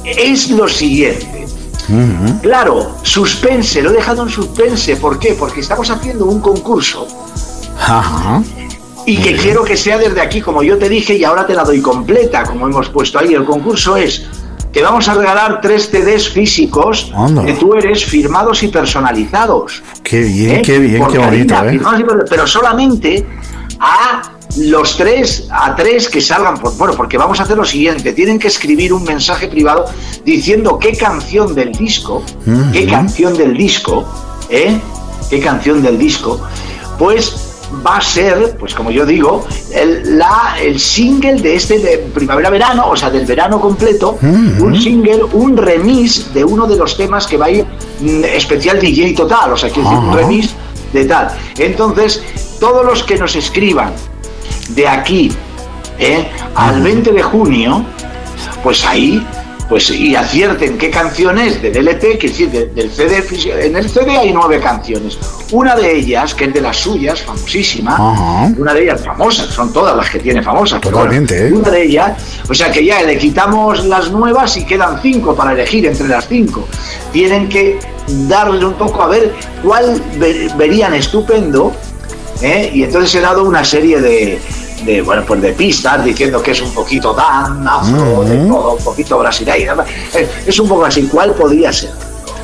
es 0.06 0.50
lo 0.52 0.68
siguiente. 0.68 1.46
Claro, 2.42 2.96
suspense, 3.04 3.82
lo 3.82 3.90
he 3.90 3.94
dejado 3.94 4.24
en 4.24 4.30
suspense. 4.30 4.96
¿Por 4.98 5.18
qué? 5.20 5.36
Porque 5.40 5.62
estamos 5.62 5.90
haciendo 5.90 6.26
un 6.26 6.40
concurso 6.40 7.08
Ajá. 7.80 8.44
y 9.06 9.18
que 9.18 9.36
quiero 9.36 9.64
que 9.64 9.76
sea 9.76 9.98
desde 9.98 10.22
aquí, 10.22 10.42
como 10.42 10.62
yo 10.62 10.78
te 10.78 10.88
dije, 10.88 11.16
y 11.16 11.24
ahora 11.24 11.48
te 11.48 11.56
la 11.56 11.64
doy 11.64 11.82
completa, 11.82 12.44
como 12.44 12.68
hemos 12.68 12.90
puesto 12.90 13.18
ahí. 13.18 13.34
El 13.34 13.46
concurso 13.46 13.98
es 13.98 14.28
que 14.72 14.84
vamos 14.84 15.08
a 15.08 15.16
regalar 15.16 15.62
tres 15.62 15.90
CDs 15.90 16.30
físicos 16.30 17.12
Anda. 17.16 17.44
que 17.44 17.54
tú 17.54 17.74
eres 17.74 18.06
firmados 18.06 18.62
y 18.62 18.68
personalizados. 18.68 19.82
Qué 20.04 20.22
bien, 20.22 20.58
¿eh? 20.58 20.62
qué 20.62 20.78
bien, 20.78 21.00
Por 21.00 21.12
qué 21.12 21.18
bonito, 21.18 21.56
¿eh? 21.56 21.70
firmados 21.72 22.26
Pero 22.30 22.46
solamente 22.46 23.26
a 23.80 24.22
los 24.58 24.98
tres, 24.98 25.48
a 25.52 25.76
tres 25.76 26.10
que 26.10 26.22
salgan, 26.22 26.60
por, 26.60 26.76
bueno, 26.78 26.94
porque 26.96 27.18
vamos 27.18 27.40
a 27.40 27.44
hacer 27.44 27.58
lo 27.58 27.66
siguiente, 27.66 28.14
tienen 28.14 28.38
que 28.38 28.48
escribir 28.48 28.94
un 28.94 29.04
mensaje 29.04 29.48
privado 29.48 29.86
diciendo 30.26 30.78
qué 30.80 30.96
canción 30.96 31.56
del 31.56 31.72
disco, 31.72 32.24
qué 32.72 32.86
canción 32.86 33.36
del 33.36 33.56
disco, 33.56 34.06
¿eh? 34.50 34.80
qué 35.30 35.40
canción 35.40 35.82
del 35.82 35.98
disco, 35.98 36.42
pues 36.98 37.49
va 37.86 37.98
a 37.98 38.02
ser, 38.02 38.58
pues 38.58 38.74
como 38.74 38.92
yo 38.92 39.06
digo, 39.06 39.46
el, 39.74 40.18
la, 40.18 40.56
el 40.62 40.80
single 40.80 41.36
de 41.36 41.56
este 41.56 41.80
de 41.80 41.98
primavera-verano, 42.14 42.90
o 42.90 42.96
sea, 42.96 43.10
del 43.10 43.26
verano 43.26 43.60
completo, 43.60 44.18
un 44.22 44.80
single, 44.80 45.24
un 45.34 45.56
remix 45.56 46.34
de 46.34 46.44
uno 46.44 46.68
de 46.68 46.78
los 46.78 46.98
temas 46.98 47.28
que 47.28 47.38
va 47.38 47.46
a 47.46 47.52
ir 47.52 47.66
mm, 48.00 48.24
especial 48.26 48.80
DJ 48.80 49.14
total, 49.14 49.54
o 49.54 49.58
sea, 49.58 49.70
quiero 49.70 49.90
decir, 49.90 50.04
un 50.04 50.10
Ajá. 50.10 50.18
remix 50.18 50.50
de 50.94 51.06
tal. 51.06 51.30
Entonces, 51.58 52.24
todos 52.60 52.86
los 52.86 53.04
que 53.04 53.18
nos 53.18 53.36
escriban 53.36 53.94
de 54.70 54.88
aquí 54.88 55.32
¿eh? 56.00 56.28
al 56.56 56.82
20 56.82 57.12
de 57.12 57.24
junio, 57.24 57.86
pues 58.64 58.86
ahí 58.86 59.26
pues 59.70 59.90
y 59.92 60.16
acierten 60.16 60.78
qué 60.80 60.90
canción 60.90 61.38
es 61.38 61.62
del 61.62 61.78
LP, 61.78 62.18
que 62.18 62.26
es 62.28 62.32
decir, 62.34 62.50
de- 62.50 62.66
del 62.66 62.90
CD. 62.92 63.24
En 63.66 63.76
el 63.78 63.88
CD 63.88 64.18
hay 64.18 64.34
nueve 64.34 64.60
canciones. 64.60 65.18
Una 65.52 65.76
de 65.76 65.96
ellas, 65.96 66.34
que 66.34 66.46
es 66.46 66.54
de 66.54 66.62
las 66.62 66.78
suyas, 66.78 67.22
famosísima, 67.22 67.94
Ajá. 67.94 68.52
una 68.58 68.74
de 68.74 68.84
ellas 68.84 69.04
famosas, 69.06 69.46
son 69.48 69.72
todas 69.72 69.96
las 69.96 70.10
que 70.10 70.20
tiene 70.20 70.42
famosas. 70.42 70.80
pero 70.82 70.98
bueno, 70.98 71.12
Totalmente, 71.12 71.48
¿eh? 71.48 71.52
Una 71.54 71.70
de 71.70 71.84
ellas, 71.84 72.12
o 72.50 72.54
sea 72.54 72.72
que 72.72 72.84
ya 72.84 73.02
le 73.04 73.18
quitamos 73.18 73.86
las 73.86 74.12
nuevas 74.12 74.58
y 74.58 74.66
quedan 74.66 75.00
cinco 75.02 75.36
para 75.36 75.54
elegir 75.54 75.86
entre 75.86 76.08
las 76.08 76.28
cinco. 76.28 76.68
Tienen 77.12 77.48
que 77.48 77.78
darle 78.28 78.66
un 78.66 78.74
poco 78.74 79.04
a 79.04 79.08
ver 79.08 79.32
cuál 79.64 80.02
ver- 80.18 80.52
verían 80.58 80.94
estupendo, 80.96 81.74
¿eh? 82.42 82.72
y 82.74 82.84
entonces 82.84 83.14
he 83.16 83.22
dado 83.22 83.44
una 83.44 83.64
serie 83.64 84.02
de, 84.02 84.40
de, 84.86 85.02
bueno, 85.02 85.24
pues 85.26 85.42
de 85.42 85.54
pistas 85.54 86.04
diciendo 86.04 86.42
que 86.42 86.52
es 86.52 86.62
un 86.62 86.74
poquito 86.74 87.16
afro, 87.20 88.24
de 88.24 88.38
todo, 88.48 88.76
un 88.76 88.84
poquito 88.84 89.18
brasileño. 89.20 89.76
Eh, 90.14 90.28
Es 90.46 90.60
un 90.60 90.68
poco 90.68 90.86
así, 90.86 91.04
¿cuál 91.12 91.34
podría 91.34 91.72
ser? 91.72 91.92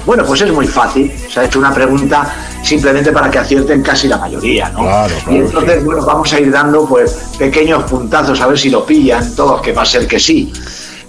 Bueno, 0.05 0.23
pues 0.23 0.41
es 0.41 0.51
muy 0.51 0.67
fácil. 0.67 1.11
Se 1.31 1.39
ha 1.39 1.45
hecho 1.45 1.57
una 1.59 1.73
pregunta 1.73 2.31
simplemente 2.63 3.11
para 3.11 3.29
que 3.31 3.39
acierten 3.39 3.81
casi 3.81 4.07
la 4.07 4.17
mayoría, 4.17 4.69
¿no? 4.69 4.81
Claro, 4.83 5.15
y 5.29 5.35
entonces, 5.37 5.83
bueno, 5.83 6.05
vamos 6.05 6.31
a 6.33 6.39
ir 6.39 6.51
dando 6.51 6.85
pues 6.85 7.11
pequeños 7.39 7.83
puntazos 7.85 8.39
a 8.41 8.47
ver 8.47 8.57
si 8.57 8.69
lo 8.69 8.85
pillan 8.85 9.35
todos, 9.35 9.61
que 9.61 9.71
va 9.73 9.81
a 9.81 9.85
ser 9.85 10.07
que 10.07 10.19
sí. 10.19 10.51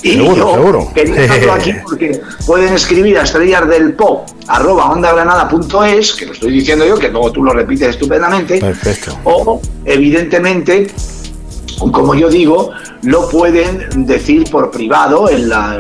Y 0.03 0.13
Seguro, 0.13 0.35
yo 0.37 0.53
seguro. 0.55 1.53
aquí 1.55 1.73
porque 1.85 2.21
pueden 2.47 2.75
escribir 2.75 3.19
a 3.19 3.23
estrellas 3.23 3.67
del 3.69 3.95
pop 3.95 4.27
arroba 4.47 4.91
ondagranada.es, 4.91 6.13
que 6.15 6.27
lo 6.27 6.33
estoy 6.33 6.53
diciendo 6.53 6.87
yo, 6.87 6.97
que 6.97 7.09
luego 7.09 7.33
tú 7.33 7.43
lo 7.43 7.53
repites 7.53 7.89
estupendamente, 7.89 8.59
Perfecto. 8.61 9.19
o 9.25 9.61
evidentemente 9.85 10.87
como 11.93 12.15
yo 12.15 12.29
digo, 12.29 12.71
lo 13.03 13.29
pueden 13.29 14.07
decir 14.07 14.45
por 14.51 14.71
privado 14.71 15.29
en, 15.29 15.49
la, 15.49 15.77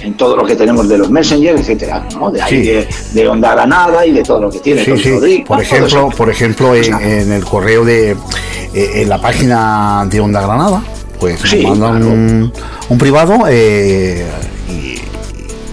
en 0.00 0.14
todo 0.16 0.36
lo 0.36 0.44
que 0.44 0.56
tenemos 0.56 0.88
de 0.88 0.98
los 0.98 1.10
Messenger, 1.10 1.56
etcétera, 1.56 2.06
¿no? 2.18 2.30
De 2.30 2.40
ahí 2.40 2.50
Sí. 2.62 2.62
de, 2.68 2.88
de 3.12 3.28
Onda 3.28 3.52
Granada 3.52 4.06
y 4.06 4.12
de 4.12 4.22
todo 4.22 4.40
lo 4.40 4.50
que 4.50 4.60
tiene. 4.60 4.84
Sí, 4.84 4.96
sí. 4.96 5.44
Por 5.46 5.60
ejemplo, 5.60 6.08
por 6.16 6.30
ejemplo 6.30 6.74
en, 6.74 6.94
en 6.94 7.32
el 7.32 7.44
correo 7.44 7.84
de 7.84 8.12
eh, 8.12 9.02
en 9.02 9.08
la 9.08 9.20
página 9.20 10.06
de 10.08 10.20
Onda 10.20 10.40
Granada, 10.42 10.82
pues 11.20 11.40
mandan 11.62 12.02
un, 12.02 12.52
un 12.88 12.98
privado 12.98 13.44
eh, 13.48 14.26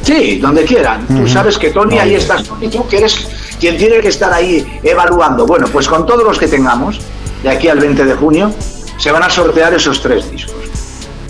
Sí, 0.03 0.39
donde 0.39 0.63
quieran. 0.63 1.05
Tú 1.07 1.27
sabes 1.27 1.57
que 1.57 1.69
Tony, 1.69 1.99
ahí 1.99 2.15
estás, 2.15 2.43
Tony, 2.43 2.67
tú 2.67 2.87
que 2.87 2.97
eres 2.97 3.27
quien 3.59 3.77
tiene 3.77 3.99
que 3.99 4.07
estar 4.07 4.33
ahí 4.33 4.65
evaluando. 4.83 5.45
Bueno, 5.45 5.67
pues 5.71 5.87
con 5.87 6.05
todos 6.05 6.23
los 6.23 6.39
que 6.39 6.47
tengamos, 6.47 6.99
de 7.43 7.49
aquí 7.49 7.67
al 7.67 7.79
20 7.79 8.05
de 8.05 8.13
junio, 8.15 8.51
se 8.99 9.11
van 9.11 9.23
a 9.23 9.29
sortear 9.29 9.73
esos 9.73 10.01
tres 10.01 10.29
discos. 10.29 10.55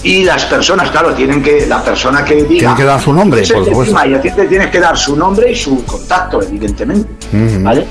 Y 0.02 0.24
las 0.24 0.46
personas, 0.46 0.90
claro, 0.92 1.14
tienen 1.14 1.44
que, 1.44 1.66
la 1.68 1.84
persona 1.84 2.24
que 2.24 2.36
diga... 2.36 2.60
Tiene 2.60 2.76
que 2.76 2.84
dar 2.86 3.02
su 3.02 3.14
nombre, 3.14 3.42
por 3.46 3.66
supuesto. 3.66 4.06
Y 4.08 4.14
a 4.14 4.22
ti 4.22 4.32
te 4.32 4.46
tienes 4.48 4.68
que 4.72 4.80
dar 4.80 4.98
su 4.98 5.16
nombre 5.16 5.52
y 5.52 5.56
su 5.56 5.84
contacto, 5.86 6.42
evidentemente. 6.42 7.10
¿Vale? 7.62 7.86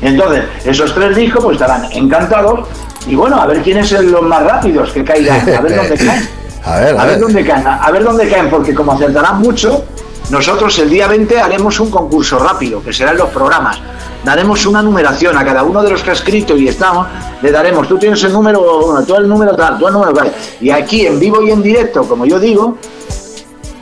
Entonces, 0.00 0.44
esos 0.64 0.94
tres 0.94 1.16
discos 1.16 1.42
pues 1.44 1.54
estarán 1.60 1.90
encantados. 1.92 2.68
Y 3.06 3.14
bueno, 3.14 3.40
a 3.40 3.46
ver 3.46 3.62
quiénes 3.62 3.88
son 3.88 4.10
los 4.10 4.22
más 4.22 4.42
rápidos 4.44 4.92
que 4.92 5.02
caigan, 5.04 5.40
a 5.40 5.60
ver 5.60 5.76
dónde 5.88 5.96
caen. 5.96 6.28
A 6.64 6.76
ver, 6.78 6.96
a 6.96 7.02
A 7.02 7.04
ver 7.06 7.14
ver. 7.14 7.20
dónde 7.20 7.44
caen, 7.44 7.66
a 7.66 7.90
ver 7.90 8.04
dónde 8.04 8.28
caen, 8.28 8.48
porque 8.50 8.74
como 8.74 8.92
acertarán 8.92 9.40
mucho, 9.40 9.84
nosotros 10.30 10.78
el 10.78 10.90
día 10.90 11.08
20 11.08 11.40
haremos 11.40 11.80
un 11.80 11.90
concurso 11.90 12.38
rápido, 12.38 12.82
que 12.82 12.92
será 12.92 13.10
en 13.12 13.18
los 13.18 13.30
programas. 13.30 13.78
Daremos 14.24 14.66
una 14.66 14.82
numeración 14.82 15.36
a 15.38 15.44
cada 15.44 15.62
uno 15.62 15.82
de 15.82 15.90
los 15.90 16.02
que 16.02 16.10
ha 16.10 16.12
escrito 16.12 16.56
y 16.56 16.68
estamos, 16.68 17.06
le 17.40 17.50
daremos, 17.50 17.88
tú 17.88 17.98
tienes 17.98 18.22
el 18.24 18.32
número 18.32 18.86
uno, 18.86 19.02
tú 19.04 19.14
el 19.16 19.26
número 19.28 19.54
tal, 19.56 19.78
tú 19.78 19.86
el 19.86 19.94
número 19.94 20.12
tal. 20.12 20.32
Y 20.60 20.70
aquí 20.70 21.06
en 21.06 21.18
vivo 21.18 21.40
y 21.42 21.50
en 21.50 21.62
directo, 21.62 22.04
como 22.04 22.26
yo 22.26 22.38
digo, 22.38 22.76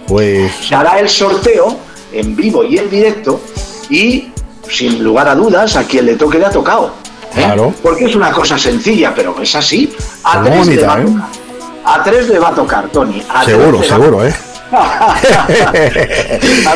Pues 0.07 0.53
se 0.67 0.75
hará 0.75 1.01
el 1.01 1.09
sorteo 1.09 1.77
en 2.13 2.37
vivo 2.37 2.65
y 2.65 2.79
en 2.79 2.89
directo 2.89 3.41
y 3.91 4.33
sin 4.71 5.03
lugar 5.03 5.29
a 5.29 5.35
dudas 5.35 5.77
a 5.77 5.85
quien 5.85 6.07
le 6.07 6.15
toque 6.15 6.39
le 6.39 6.47
ha 6.47 6.51
tocado. 6.51 6.93
¿eh? 7.35 7.43
Claro. 7.43 7.75
Porque 7.83 8.05
es 8.05 8.15
una 8.15 8.31
cosa 8.31 8.57
sencilla, 8.59 9.13
pero 9.15 9.35
es 9.43 9.55
así. 9.55 9.93
A 10.25 10.43
tres, 10.43 10.67
le 10.67 10.83
va 10.87 10.95
a 10.95 11.01
¿eh? 11.01 11.05
tocar. 11.05 11.29
a 11.85 12.05
tres 12.05 12.29
le 12.29 12.39
va 12.39 12.49
a 12.49 12.55
tocar, 12.55 12.89
Tony. 12.89 13.23
A 13.29 13.45
seguro, 13.45 13.83
seguro, 13.83 14.25
¿eh? 14.27 14.35
A 14.73 15.17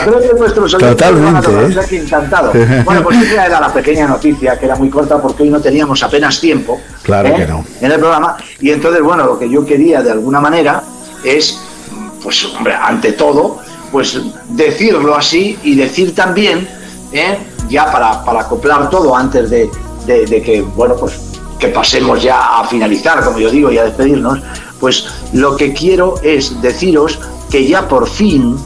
tres 0.04 0.28
de 0.32 0.38
nuestros 0.38 0.72
Totalmente, 0.72 1.50
van 1.50 1.78
a 1.78 1.82
¿eh? 1.82 1.86
encantado. 2.02 2.52
Bueno, 2.84 3.02
pues 3.02 3.22
esa 3.22 3.46
era 3.46 3.60
la 3.60 3.72
pequeña 3.72 4.06
noticia, 4.06 4.58
que 4.58 4.66
era 4.66 4.76
muy 4.76 4.90
corta 4.90 5.20
porque 5.20 5.42
hoy 5.44 5.50
no 5.50 5.60
teníamos 5.60 6.02
apenas 6.02 6.40
tiempo 6.40 6.80
Claro 7.02 7.28
¿eh? 7.28 7.34
que 7.36 7.46
no. 7.46 7.64
en 7.80 7.92
el 7.92 7.98
programa. 7.98 8.36
Y 8.60 8.70
entonces, 8.70 9.02
bueno, 9.02 9.24
lo 9.26 9.38
que 9.38 9.48
yo 9.48 9.64
quería 9.64 10.02
de 10.02 10.10
alguna 10.12 10.40
manera 10.40 10.82
es, 11.24 11.58
pues, 12.22 12.44
hombre, 12.56 12.74
ante 12.74 13.12
todo, 13.12 13.58
pues 13.90 14.18
decirlo 14.48 15.14
así 15.16 15.58
y 15.62 15.74
decir 15.76 16.14
también, 16.14 16.68
¿eh? 17.12 17.38
ya 17.68 17.90
para, 17.92 18.24
para 18.24 18.40
acoplar 18.40 18.90
todo 18.90 19.14
antes 19.16 19.50
de, 19.50 19.70
de- 20.06 20.26
de 20.26 20.42
que, 20.42 20.62
bueno, 20.62 20.96
pues 20.96 21.14
que 21.58 21.68
pasemos 21.68 22.22
ya 22.22 22.58
a 22.58 22.64
finalizar, 22.66 23.22
como 23.24 23.38
yo 23.38 23.48
digo, 23.50 23.70
y 23.70 23.78
a 23.78 23.84
despedirnos, 23.84 24.40
pues 24.82 25.06
lo 25.32 25.56
que 25.56 25.72
quiero 25.72 26.16
es 26.24 26.60
deciros 26.60 27.20
que 27.48 27.68
ya 27.68 27.86
por 27.86 28.08
fin 28.08 28.56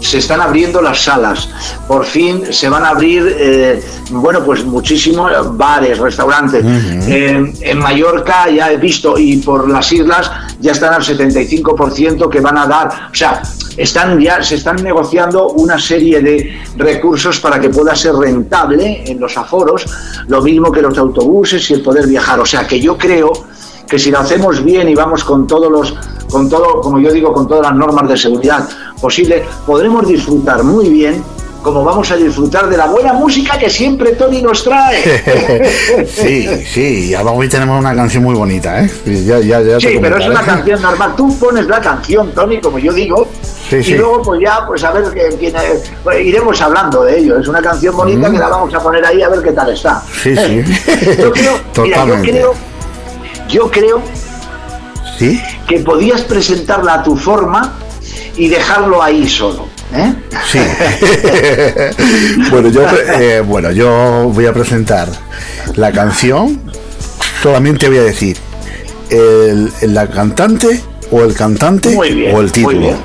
se 0.00 0.18
están 0.18 0.40
abriendo 0.40 0.80
las 0.80 1.02
salas, 1.02 1.50
por 1.86 2.06
fin 2.06 2.50
se 2.50 2.70
van 2.70 2.82
a 2.82 2.88
abrir, 2.90 3.36
eh, 3.38 3.84
bueno, 4.10 4.42
pues 4.42 4.64
muchísimos 4.64 5.30
bares, 5.54 5.98
restaurantes. 5.98 6.64
Eh, 6.64 7.52
en 7.60 7.78
Mallorca 7.78 8.48
ya 8.48 8.72
he 8.72 8.78
visto 8.78 9.18
y 9.18 9.36
por 9.36 9.68
las 9.68 9.92
islas 9.92 10.30
ya 10.60 10.72
están 10.72 10.94
al 10.94 11.02
75% 11.02 12.30
que 12.30 12.40
van 12.40 12.56
a 12.56 12.66
dar, 12.66 13.10
o 13.12 13.14
sea, 13.14 13.42
están 13.76 14.18
ya 14.18 14.42
se 14.42 14.54
están 14.54 14.76
negociando 14.76 15.48
una 15.48 15.78
serie 15.78 16.22
de 16.22 16.58
recursos 16.78 17.38
para 17.38 17.60
que 17.60 17.68
pueda 17.68 17.94
ser 17.94 18.14
rentable 18.14 19.02
en 19.06 19.20
los 19.20 19.36
aforos, 19.36 19.84
lo 20.26 20.40
mismo 20.40 20.72
que 20.72 20.80
los 20.80 20.96
autobuses 20.96 21.70
y 21.70 21.74
el 21.74 21.82
poder 21.82 22.06
viajar. 22.06 22.40
O 22.40 22.46
sea, 22.46 22.66
que 22.66 22.80
yo 22.80 22.96
creo 22.96 23.30
que 23.88 23.98
si 23.98 24.10
lo 24.10 24.18
hacemos 24.18 24.62
bien 24.64 24.88
y 24.88 24.94
vamos 24.94 25.24
con 25.24 25.46
todos 25.46 25.70
los 25.70 25.94
con 26.30 26.48
todo 26.48 26.80
como 26.80 26.98
yo 26.98 27.12
digo 27.12 27.32
con 27.32 27.46
todas 27.46 27.62
las 27.70 27.74
normas 27.74 28.08
de 28.08 28.16
seguridad 28.16 28.68
posible 29.00 29.44
podremos 29.64 30.06
disfrutar 30.08 30.62
muy 30.64 30.88
bien 30.88 31.22
como 31.62 31.82
vamos 31.84 32.08
a 32.12 32.16
disfrutar 32.16 32.68
de 32.68 32.76
la 32.76 32.86
buena 32.86 33.12
música 33.12 33.58
que 33.58 33.68
siempre 33.68 34.12
Tony 34.12 34.40
nos 34.42 34.62
trae 34.62 36.06
sí, 36.06 36.46
sí, 36.64 37.14
hoy 37.14 37.48
tenemos 37.48 37.78
una 37.80 37.94
canción 37.94 38.22
muy 38.22 38.34
bonita, 38.34 38.82
¿eh? 38.84 38.90
Y 39.04 39.24
Ya, 39.24 39.38
ya, 39.40 39.60
ya 39.62 39.78
te 39.78 39.88
sí 39.88 39.98
pero 40.00 40.16
es 40.18 40.26
una 40.28 40.42
canción 40.42 40.80
normal 40.82 41.14
tú 41.16 41.36
pones 41.38 41.66
la 41.66 41.80
canción 41.80 42.30
Tony 42.32 42.60
como 42.60 42.78
yo 42.78 42.92
digo 42.92 43.28
Sí, 43.68 43.76
y 43.78 43.82
sí. 43.82 43.94
luego 43.94 44.22
pues 44.22 44.40
ya 44.40 44.64
pues 44.64 44.84
a 44.84 44.92
ver 44.92 45.12
que, 45.12 45.36
quién 45.38 45.56
es- 45.56 45.90
pues, 46.04 46.24
iremos 46.24 46.60
hablando 46.60 47.02
de 47.02 47.18
ello 47.18 47.38
es 47.40 47.48
una 47.48 47.60
canción 47.60 47.96
bonita 47.96 48.28
Mm. 48.28 48.32
que 48.32 48.38
la 48.38 48.48
vamos 48.48 48.72
a 48.74 48.78
poner 48.80 49.04
ahí 49.04 49.22
a 49.22 49.28
ver 49.28 49.42
qué 49.42 49.50
tal 49.52 49.72
está 49.72 50.02
Sí, 50.22 50.36
sí. 50.36 50.62
yo 51.20 51.32
creo, 51.32 51.52
mira, 51.52 51.96
yo 51.96 52.02
Totalmente. 52.02 52.30
creo 52.30 52.54
yo 53.48 53.70
creo 53.70 54.02
¿Sí? 55.18 55.40
que 55.66 55.80
podías 55.80 56.22
presentarla 56.22 56.94
a 56.94 57.02
tu 57.02 57.16
forma 57.16 57.74
y 58.36 58.48
dejarlo 58.48 59.02
ahí 59.02 59.28
solo. 59.28 59.66
¿eh? 59.94 60.14
Sí. 60.50 60.58
bueno, 62.50 62.68
yo, 62.68 62.82
eh, 63.20 63.40
bueno, 63.40 63.70
yo 63.70 64.30
voy 64.32 64.46
a 64.46 64.52
presentar 64.52 65.08
la 65.76 65.92
canción. 65.92 66.60
Solamente 67.42 67.88
voy 67.88 67.98
a 67.98 68.02
decir 68.02 68.36
el- 69.10 69.70
la 69.82 70.08
cantante 70.08 70.82
o 71.10 71.22
el 71.22 71.34
cantante 71.34 71.90
Muy 71.90 72.10
bien, 72.12 72.34
o 72.34 72.40
el 72.40 72.50
título. 72.52 72.76
Muy 72.76 72.86
bien, 72.86 72.96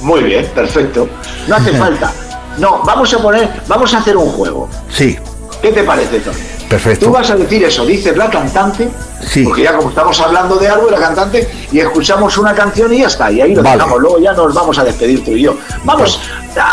muy 0.00 0.22
bien, 0.22 0.46
perfecto. 0.54 1.08
No 1.46 1.56
hace 1.56 1.72
falta. 1.78 2.12
No, 2.58 2.82
vamos 2.84 3.12
a 3.14 3.18
poner, 3.18 3.48
vamos 3.68 3.92
a 3.94 3.98
hacer 3.98 4.16
un 4.16 4.30
juego. 4.30 4.68
Sí, 4.90 5.16
¿Qué 5.60 5.70
te 5.72 5.82
parece, 5.84 6.18
Tony? 6.20 6.36
Perfecto. 6.72 7.06
Tú 7.06 7.12
vas 7.12 7.30
a 7.30 7.36
decir 7.36 7.62
eso, 7.64 7.84
dices 7.84 8.16
la 8.16 8.30
cantante, 8.30 8.88
Sí. 9.28 9.44
porque 9.44 9.62
ya 9.62 9.76
como 9.76 9.90
estamos 9.90 10.18
hablando 10.20 10.56
de 10.56 10.68
algo, 10.68 10.90
la 10.90 10.98
cantante, 10.98 11.48
y 11.70 11.80
escuchamos 11.80 12.36
una 12.38 12.54
canción 12.54 12.92
y 12.92 13.00
ya 13.00 13.06
está, 13.08 13.30
y 13.30 13.40
ahí 13.40 13.54
lo 13.54 13.62
Vale. 13.62 13.76
dejamos, 13.76 14.00
luego 14.00 14.18
ya 14.20 14.32
nos 14.32 14.54
vamos 14.54 14.78
a 14.78 14.84
despedir 14.84 15.22
tú 15.24 15.32
y 15.32 15.42
yo. 15.42 15.56
Vamos, 15.84 16.18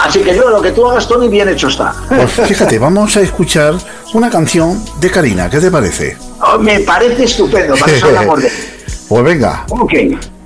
así 0.05 0.19
que 0.21 0.35
yo 0.35 0.49
lo 0.49 0.61
que 0.61 0.71
tú 0.71 0.88
hagas, 0.88 1.07
Tony, 1.07 1.27
bien 1.27 1.49
hecho 1.49 1.67
está. 1.67 1.93
Pues 2.07 2.31
fíjate, 2.31 2.80
vamos 2.80 3.15
a 3.17 3.21
escuchar 3.21 3.76
una 4.13 4.30
canción 4.30 4.81
de 4.99 5.11
Karina. 5.11 5.49
¿Qué 5.49 5.59
te 5.59 5.69
parece? 5.69 6.17
Oh, 6.41 6.57
me 6.57 6.80
parece 6.80 7.26
estupendo, 7.26 7.76
para 7.76 7.91
eso 7.91 8.05
hablamos 8.07 8.41
de... 8.41 8.51
Pues 9.09 9.23
venga. 9.23 9.65
Ok, 9.69 9.93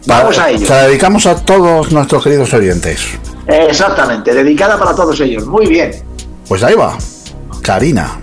vamos 0.05 0.39
a 0.39 0.49
ello. 0.49 0.65
Se 0.65 0.73
la 0.73 0.84
dedicamos 0.88 1.25
a 1.25 1.35
todos 1.35 1.91
nuestros 1.91 2.23
queridos 2.23 2.53
oyentes. 2.53 3.01
Exactamente, 3.45 4.34
dedicada 4.34 4.80
para 4.80 4.95
todos 4.95 5.19
ellos. 5.19 5.45
Muy 5.45 5.67
bien. 5.67 5.91
Pues 6.47 6.63
ahí 6.63 6.73
va. 6.73 6.97
Karina. 7.61 8.19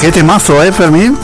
Qué 0.00 0.12
temazo, 0.12 0.62
¿eh, 0.62 0.70
Fermín? 0.70 1.18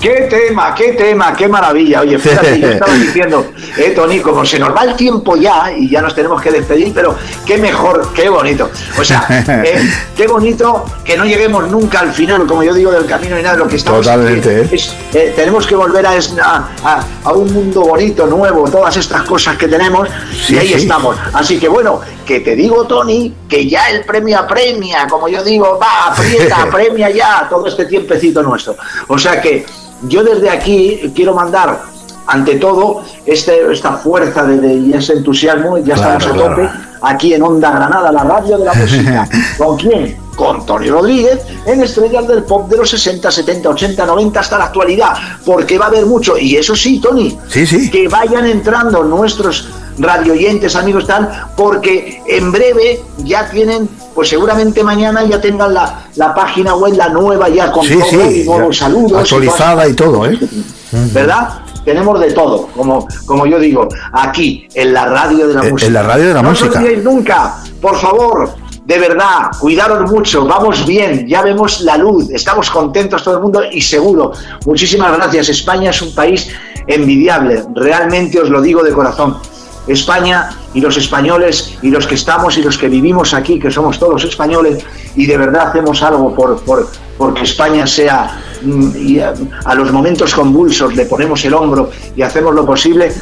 Qué 0.00 0.28
tema, 0.30 0.72
qué 0.72 0.92
tema, 0.92 1.32
qué 1.34 1.48
maravilla. 1.48 2.00
Oye, 2.00 2.16
fíjate, 2.16 2.60
yo 2.60 2.68
estaba 2.72 2.92
diciendo, 2.94 3.52
eh, 3.76 3.92
Tony, 3.94 4.20
como 4.20 4.44
se 4.44 4.58
nos 4.60 4.74
va 4.74 4.84
el 4.84 4.94
tiempo 4.94 5.36
ya 5.36 5.72
y 5.76 5.88
ya 5.88 6.00
nos 6.00 6.14
tenemos 6.14 6.40
que 6.40 6.52
despedir, 6.52 6.92
pero 6.94 7.16
qué 7.44 7.58
mejor, 7.58 8.12
qué 8.14 8.28
bonito. 8.28 8.70
O 8.98 9.04
sea, 9.04 9.26
eh, 9.64 9.90
qué 10.16 10.26
bonito 10.28 10.84
que 11.04 11.16
no 11.16 11.24
lleguemos 11.24 11.68
nunca 11.70 12.00
al 12.00 12.12
final, 12.12 12.46
como 12.46 12.62
yo 12.62 12.72
digo, 12.72 12.92
del 12.92 13.06
camino 13.06 13.38
y 13.38 13.42
nada, 13.42 13.56
lo 13.56 13.66
que 13.66 13.76
estamos 13.76 14.04
Totalmente, 14.04 14.62
¿eh? 14.62 14.68
es, 14.70 14.94
eh, 15.14 15.32
tenemos 15.34 15.66
que 15.66 15.74
volver 15.74 16.06
a 16.06 17.32
un 17.32 17.52
mundo 17.52 17.82
bonito, 17.82 18.26
nuevo, 18.26 18.68
todas 18.70 18.96
estas 18.96 19.22
cosas 19.22 19.56
que 19.56 19.66
tenemos, 19.66 20.08
Sí, 20.44 20.54
y 20.54 20.58
ahí 20.58 20.68
sí. 20.68 20.74
estamos. 20.74 21.16
Así 21.32 21.58
que 21.58 21.68
bueno, 21.68 22.00
que 22.26 22.40
te 22.40 22.56
digo, 22.56 22.84
Tony, 22.86 23.32
que 23.48 23.68
ya 23.68 23.88
el 23.90 24.04
premio 24.04 24.38
apremia, 24.38 25.06
como 25.08 25.28
yo 25.28 25.42
digo, 25.44 25.78
va, 25.80 26.12
aprieta, 26.12 26.62
apremia 26.62 27.10
ya 27.10 27.46
todo 27.48 27.66
este 27.66 27.84
tiempecito 27.86 28.42
nuestro. 28.42 28.76
O 29.08 29.18
sea 29.18 29.40
que 29.40 29.64
yo 30.08 30.22
desde 30.24 30.50
aquí 30.50 31.12
quiero 31.14 31.34
mandar, 31.34 31.80
ante 32.26 32.56
todo, 32.56 33.02
este, 33.26 33.72
esta 33.72 33.92
fuerza 33.92 34.44
de, 34.44 34.58
de- 34.58 34.74
y 34.74 34.92
ese 34.92 35.12
entusiasmo, 35.14 35.78
ya 35.78 35.94
Claro, 35.94 36.18
estamos 36.18 36.26
a 36.26 36.32
claro. 36.32 36.56
tope, 36.56 36.70
aquí 37.02 37.34
en 37.34 37.42
Onda 37.42 37.70
Granada, 37.70 38.10
la 38.12 38.24
radio 38.24 38.58
de 38.58 38.64
la 38.64 38.74
música. 38.74 39.28
¿Con 39.58 39.76
quién? 39.76 40.16
Con 40.36 40.64
Tony 40.64 40.88
Rodríguez 40.88 41.40
en 41.66 41.82
Estrellas 41.82 42.26
del 42.26 42.42
Pop 42.44 42.68
de 42.70 42.78
los 42.78 42.88
60, 42.90 43.30
70, 43.30 43.68
80, 43.68 44.06
90 44.06 44.40
hasta 44.40 44.56
la 44.58 44.64
actualidad, 44.66 45.12
porque 45.44 45.76
va 45.78 45.84
a 45.86 45.88
haber 45.88 46.06
mucho. 46.06 46.38
Y 46.38 46.56
eso 46.56 46.74
sí, 46.74 46.98
Tony, 47.00 47.38
Sí, 47.48 47.66
sí. 47.66 47.90
que 47.90 48.08
vayan 48.08 48.46
entrando 48.46 49.02
nuestros 49.04 49.68
radioyentes, 49.98 50.74
amigos, 50.76 51.06
tal, 51.06 51.30
porque 51.56 52.22
en 52.26 52.50
breve 52.52 53.00
ya 53.18 53.48
tienen, 53.50 53.88
pues 54.14 54.28
seguramente 54.28 54.82
mañana 54.82 55.24
ya 55.24 55.40
tengan 55.40 55.74
la, 55.74 56.04
la 56.16 56.34
página 56.34 56.74
web, 56.74 56.94
la 56.96 57.08
nueva 57.08 57.48
ya 57.48 57.70
con 57.72 57.84
Sí, 57.86 57.94
todo 57.94 58.04
sí, 58.30 58.42
y 58.42 58.44
nuevos 58.44 58.78
ya, 58.78 58.84
saludos. 58.86 59.12
y 59.12 59.14
actualizada 59.16 59.88
y 59.88 59.94
todo, 59.94 60.26
¿eh? 60.26 60.38
¿Verdad? 61.12 61.60
Tenemos 61.84 62.20
de 62.20 62.32
todo, 62.32 62.68
como, 62.76 63.08
como 63.26 63.44
yo 63.46 63.58
digo, 63.58 63.88
aquí, 64.12 64.68
en 64.74 64.92
la 64.92 65.06
radio 65.06 65.48
de 65.48 65.54
la 65.54 65.62
En- 65.62 65.70
música. 65.72 65.86
en 65.88 65.94
la 65.94 66.02
radio 66.02 66.28
de 66.28 66.34
la 66.34 66.42
no 66.42 66.50
música. 66.50 66.78
olvidéis 66.78 67.02
nunca, 67.02 67.56
por 67.80 67.96
favor, 67.98 68.54
de 68.84 68.98
verdad, 68.98 69.50
cuidaros 69.58 70.10
mucho, 70.10 70.44
vamos 70.44 70.84
bien, 70.86 71.26
ya 71.26 71.42
vemos 71.42 71.80
la 71.82 71.96
luz, 71.96 72.30
estamos 72.30 72.70
contentos 72.70 73.22
todo 73.24 73.36
el 73.36 73.42
mundo 73.42 73.62
y 73.70 73.80
seguro. 73.80 74.32
Muchísimas 74.66 75.16
gracias. 75.16 75.48
España 75.48 75.90
es 75.90 76.02
un 76.02 76.14
país 76.14 76.48
envidiable, 76.86 77.64
realmente 77.74 78.40
os 78.40 78.48
lo 78.50 78.60
digo 78.60 78.82
de 78.82 78.92
corazón. 78.92 79.38
España 79.86 80.50
y 80.74 80.80
los 80.80 80.96
españoles 80.96 81.76
y 81.82 81.90
los 81.90 82.06
que 82.06 82.14
estamos 82.14 82.56
y 82.56 82.62
los 82.62 82.78
que 82.78 82.88
vivimos 82.88 83.34
aquí, 83.34 83.58
que 83.58 83.70
somos 83.70 83.98
todos 83.98 84.24
españoles, 84.24 84.84
y 85.16 85.26
de 85.26 85.36
verdad 85.36 85.68
hacemos 85.68 86.02
algo 86.02 86.34
por, 86.34 86.60
por, 86.62 86.88
porque 87.18 87.42
España 87.42 87.86
sea, 87.86 88.40
mm, 88.62 88.90
y 88.96 89.18
a, 89.18 89.34
a 89.64 89.74
los 89.74 89.92
momentos 89.92 90.34
convulsos 90.34 90.94
le 90.94 91.06
ponemos 91.06 91.44
el 91.44 91.54
hombro 91.54 91.90
y 92.16 92.22
hacemos 92.22 92.54
lo 92.54 92.64
posible, 92.64 93.12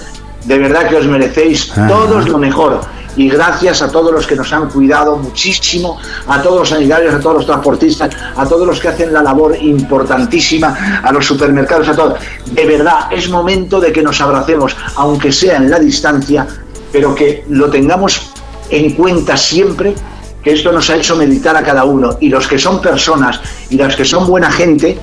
de 0.44 0.58
verdad 0.58 0.88
que 0.88 0.96
os 0.96 1.06
merecéis 1.06 1.72
Ah. 1.76 1.86
todos 1.88 2.28
lo 2.28 2.38
mejor. 2.38 2.80
Y 3.16 3.28
gracias 3.28 3.82
a 3.82 3.90
todos 3.90 4.12
los 4.12 4.26
que 4.26 4.36
nos 4.36 4.52
han 4.52 4.68
cuidado 4.68 5.16
muchísimo, 5.16 5.98
a 6.26 6.40
todos 6.40 6.60
los 6.60 6.68
sanitarios, 6.68 7.14
a 7.14 7.20
todos 7.20 7.36
los 7.36 7.46
transportistas, 7.46 8.14
a 8.36 8.46
todos 8.46 8.66
los 8.66 8.80
que 8.80 8.88
hacen 8.88 9.12
la 9.12 9.22
labor 9.22 9.56
importantísima, 9.60 11.00
a 11.02 11.12
los 11.12 11.26
supermercados, 11.26 11.88
a 11.88 11.94
todos. 11.94 12.20
De 12.52 12.64
verdad, 12.66 13.12
es 13.12 13.28
momento 13.28 13.80
de 13.80 13.92
que 13.92 14.02
nos 14.02 14.20
abracemos, 14.20 14.76
aunque 14.96 15.32
sea 15.32 15.56
en 15.56 15.70
la 15.70 15.78
distancia, 15.78 16.46
pero 16.92 17.14
que 17.14 17.44
lo 17.48 17.70
tengamos 17.70 18.32
en 18.70 18.94
cuenta 18.94 19.36
siempre 19.36 19.94
que 20.42 20.52
esto 20.52 20.72
nos 20.72 20.88
ha 20.90 20.96
hecho 20.96 21.16
meditar 21.16 21.56
a 21.56 21.62
cada 21.62 21.84
uno. 21.84 22.16
Y 22.20 22.28
los 22.28 22.46
que 22.46 22.58
son 22.58 22.80
personas 22.80 23.40
y 23.68 23.76
los 23.76 23.94
que 23.96 24.04
son 24.04 24.26
buena 24.26 24.50
gente, 24.50 24.98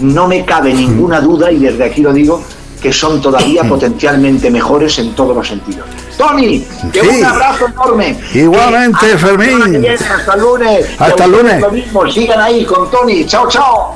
no 0.00 0.26
me 0.26 0.44
cabe 0.44 0.72
ninguna 0.74 1.20
duda, 1.20 1.52
y 1.52 1.58
desde 1.58 1.84
aquí 1.84 2.00
lo 2.00 2.12
digo, 2.12 2.42
que 2.80 2.92
son 2.92 3.20
todavía 3.20 3.62
potencialmente 3.68 4.50
mejores 4.50 4.98
en 4.98 5.14
todos 5.14 5.36
los 5.36 5.46
sentidos. 5.46 5.86
Tony, 6.16 6.64
que 6.92 7.00
Sí. 7.00 7.08
un 7.08 7.24
abrazo 7.24 7.66
enorme. 7.66 8.18
Igualmente, 8.34 8.98
Que 9.00 9.12
la 9.12 9.18
Fermín. 9.18 9.86
Hasta 10.18 10.34
el 10.34 10.40
lunes. 10.40 10.86
Hasta 10.98 11.24
el 11.24 11.30
lunes. 11.32 11.60
Lo 11.60 11.70
mismo, 11.70 12.10
sigan 12.10 12.40
ahí 12.40 12.64
con 12.64 12.90
Tony. 12.90 13.24
Chao, 13.26 13.48
chao. 13.48 13.94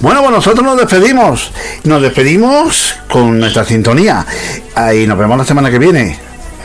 Bueno, 0.00 0.20
pues 0.22 0.32
nosotros 0.32 0.64
nos 0.64 0.76
despedimos. 0.76 1.52
Nos 1.84 2.02
despedimos 2.02 2.94
con 3.08 3.38
nuestra 3.38 3.64
sintonía. 3.64 4.26
Ahí 4.74 5.06
nos 5.06 5.16
vemos 5.16 5.38
la 5.38 5.44
semana 5.44 5.70
que 5.70 5.78
viene. 5.78 6.18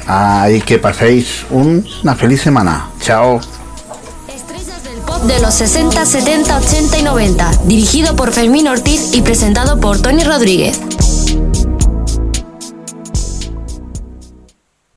Ahí 0.08 0.62
que 0.62 0.80
paséis 0.80 1.46
un- 1.52 1.86
una 2.04 2.16
feliz 2.16 2.42
semana. 2.42 2.88
Chao. 3.00 3.40
Pop 5.06 5.22
de 5.24 5.40
los 5.40 5.54
60, 5.54 6.06
70, 6.06 6.58
80 6.58 6.98
y 6.98 7.04
90, 7.04 7.52
dirigido 7.66 8.16
por 8.16 8.32
Fermín 8.32 8.68
Ortiz 8.68 9.14
y 9.14 9.22
presentado 9.22 9.80
por 9.80 10.02
Tony 10.02 10.24
Rodríguez. 10.24 10.80